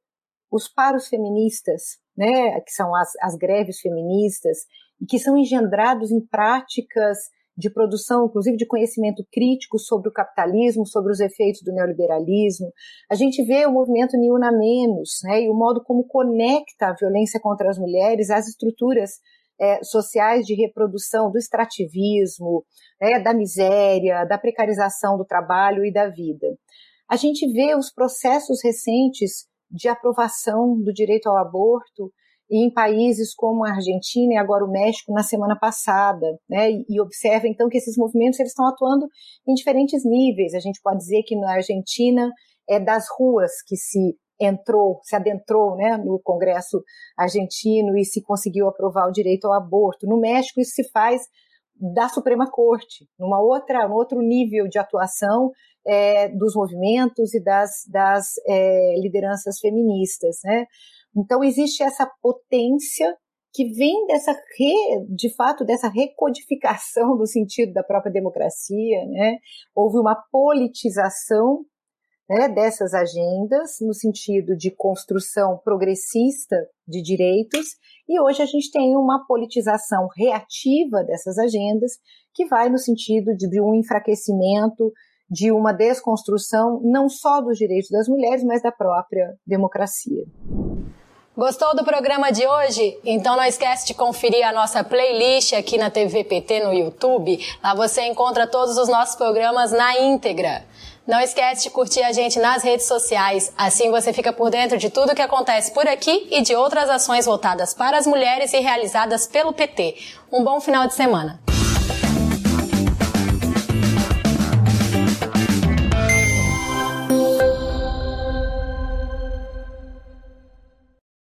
os 0.50 0.68
paros 0.68 1.08
feministas, 1.08 1.98
né, 2.16 2.60
que 2.60 2.70
são 2.70 2.94
as, 2.94 3.10
as 3.20 3.34
greves 3.36 3.80
feministas, 3.80 4.58
e 5.00 5.06
que 5.06 5.18
são 5.18 5.36
engendrados 5.36 6.10
em 6.10 6.24
práticas 6.24 7.18
de 7.56 7.70
produção, 7.70 8.26
inclusive 8.26 8.56
de 8.56 8.66
conhecimento 8.66 9.24
crítico 9.32 9.78
sobre 9.78 10.08
o 10.08 10.12
capitalismo, 10.12 10.86
sobre 10.86 11.10
os 11.10 11.20
efeitos 11.20 11.62
do 11.62 11.72
neoliberalismo. 11.72 12.70
A 13.10 13.14
gente 13.14 13.42
vê 13.44 13.64
o 13.66 13.72
movimento 13.72 14.16
Niuna 14.16 14.52
Menos, 14.52 15.20
né, 15.24 15.42
e 15.42 15.50
o 15.50 15.54
modo 15.54 15.82
como 15.82 16.06
conecta 16.06 16.88
a 16.88 16.94
violência 16.94 17.40
contra 17.40 17.70
as 17.70 17.78
mulheres 17.78 18.30
às 18.30 18.46
estruturas 18.46 19.12
é, 19.58 19.82
sociais 19.82 20.44
de 20.44 20.54
reprodução 20.54 21.30
do 21.30 21.38
extrativismo, 21.38 22.64
né, 23.00 23.20
da 23.20 23.32
miséria, 23.32 24.24
da 24.24 24.36
precarização 24.36 25.16
do 25.16 25.24
trabalho 25.24 25.84
e 25.84 25.92
da 25.92 26.08
vida. 26.08 26.46
A 27.08 27.16
gente 27.16 27.50
vê 27.52 27.74
os 27.74 27.90
processos 27.90 28.62
recentes 28.62 29.46
de 29.70 29.88
aprovação 29.88 30.78
do 30.80 30.92
direito 30.92 31.28
ao 31.28 31.38
aborto 31.38 32.12
em 32.50 32.72
países 32.72 33.34
como 33.34 33.64
a 33.64 33.70
Argentina 33.70 34.34
e 34.34 34.36
agora 34.36 34.64
o 34.64 34.70
México 34.70 35.12
na 35.12 35.22
semana 35.22 35.56
passada, 35.58 36.26
né? 36.48 36.70
E, 36.70 36.84
e 36.88 37.00
observa 37.00 37.48
então 37.48 37.68
que 37.68 37.78
esses 37.78 37.96
movimentos 37.96 38.38
eles 38.38 38.52
estão 38.52 38.68
atuando 38.68 39.06
em 39.46 39.54
diferentes 39.54 40.04
níveis. 40.04 40.54
A 40.54 40.60
gente 40.60 40.80
pode 40.82 40.98
dizer 40.98 41.22
que 41.24 41.36
na 41.36 41.54
Argentina 41.54 42.30
é 42.68 42.78
das 42.78 43.06
ruas 43.18 43.50
que 43.66 43.76
se 43.76 44.16
entrou, 44.40 45.00
se 45.02 45.16
adentrou, 45.16 45.76
né, 45.76 45.96
no 45.96 46.20
Congresso 46.22 46.82
argentino 47.16 47.96
e 47.96 48.04
se 48.04 48.22
conseguiu 48.22 48.68
aprovar 48.68 49.08
o 49.08 49.12
direito 49.12 49.46
ao 49.46 49.54
aborto. 49.54 50.06
No 50.06 50.20
México 50.20 50.60
isso 50.60 50.72
se 50.72 50.90
faz 50.90 51.22
da 51.78 52.08
Suprema 52.08 52.50
Corte, 52.50 53.06
numa 53.18 53.40
outra, 53.40 53.86
um 53.88 53.92
outro 53.92 54.20
nível 54.20 54.66
de 54.68 54.78
atuação 54.78 55.50
é, 55.86 56.28
dos 56.28 56.54
movimentos 56.54 57.34
e 57.34 57.42
das, 57.42 57.70
das 57.90 58.32
é, 58.46 58.98
lideranças 59.00 59.58
feministas, 59.60 60.38
né? 60.44 60.66
Então 61.16 61.42
existe 61.42 61.82
essa 61.82 62.08
potência 62.20 63.16
que 63.52 63.64
vem 63.72 64.06
dessa 64.06 64.32
re, 64.32 65.06
de 65.08 65.34
fato 65.34 65.64
dessa 65.64 65.88
recodificação 65.88 67.16
do 67.16 67.26
sentido 67.26 67.72
da 67.72 67.82
própria 67.82 68.12
democracia, 68.12 69.06
né? 69.06 69.38
Houve 69.74 69.98
uma 69.98 70.14
politização 70.30 71.64
né, 72.28 72.48
dessas 72.48 72.92
agendas 72.92 73.76
no 73.80 73.94
sentido 73.94 74.54
de 74.56 74.70
construção 74.70 75.58
progressista 75.64 76.56
de 76.86 77.00
direitos 77.00 77.66
e 78.08 78.20
hoje 78.20 78.42
a 78.42 78.46
gente 78.46 78.70
tem 78.70 78.96
uma 78.96 79.24
politização 79.26 80.08
reativa 80.14 81.02
dessas 81.04 81.38
agendas 81.38 81.92
que 82.34 82.46
vai 82.46 82.68
no 82.68 82.78
sentido 82.78 83.34
de, 83.34 83.48
de 83.48 83.60
um 83.60 83.74
enfraquecimento 83.74 84.92
de 85.30 85.50
uma 85.50 85.72
desconstrução 85.72 86.80
não 86.84 87.08
só 87.08 87.40
dos 87.40 87.58
direitos 87.58 87.90
das 87.90 88.08
mulheres, 88.08 88.44
mas 88.44 88.62
da 88.62 88.70
própria 88.70 89.34
democracia. 89.46 90.24
Gostou 91.36 91.76
do 91.76 91.84
programa 91.84 92.32
de 92.32 92.46
hoje? 92.46 92.98
Então 93.04 93.36
não 93.36 93.44
esquece 93.44 93.86
de 93.86 93.92
conferir 93.92 94.42
a 94.48 94.52
nossa 94.52 94.82
playlist 94.82 95.52
aqui 95.52 95.76
na 95.76 95.90
TVPT 95.90 96.64
no 96.64 96.72
YouTube. 96.72 97.38
Lá 97.62 97.74
você 97.74 98.06
encontra 98.06 98.46
todos 98.46 98.78
os 98.78 98.88
nossos 98.88 99.16
programas 99.16 99.70
na 99.70 100.00
íntegra. 100.00 100.64
Não 101.06 101.20
esquece 101.20 101.64
de 101.64 101.70
curtir 101.70 102.02
a 102.02 102.10
gente 102.10 102.38
nas 102.38 102.62
redes 102.62 102.86
sociais, 102.86 103.52
assim 103.54 103.90
você 103.90 104.14
fica 104.14 104.32
por 104.32 104.48
dentro 104.48 104.78
de 104.78 104.88
tudo 104.88 105.14
que 105.14 105.20
acontece 105.20 105.72
por 105.72 105.86
aqui 105.86 106.26
e 106.30 106.40
de 106.40 106.56
outras 106.56 106.88
ações 106.88 107.26
voltadas 107.26 107.74
para 107.74 107.98
as 107.98 108.06
mulheres 108.06 108.54
e 108.54 108.60
realizadas 108.60 109.26
pelo 109.26 109.52
PT. 109.52 109.94
Um 110.32 110.42
bom 110.42 110.58
final 110.58 110.86
de 110.86 110.94
semana. 110.94 111.38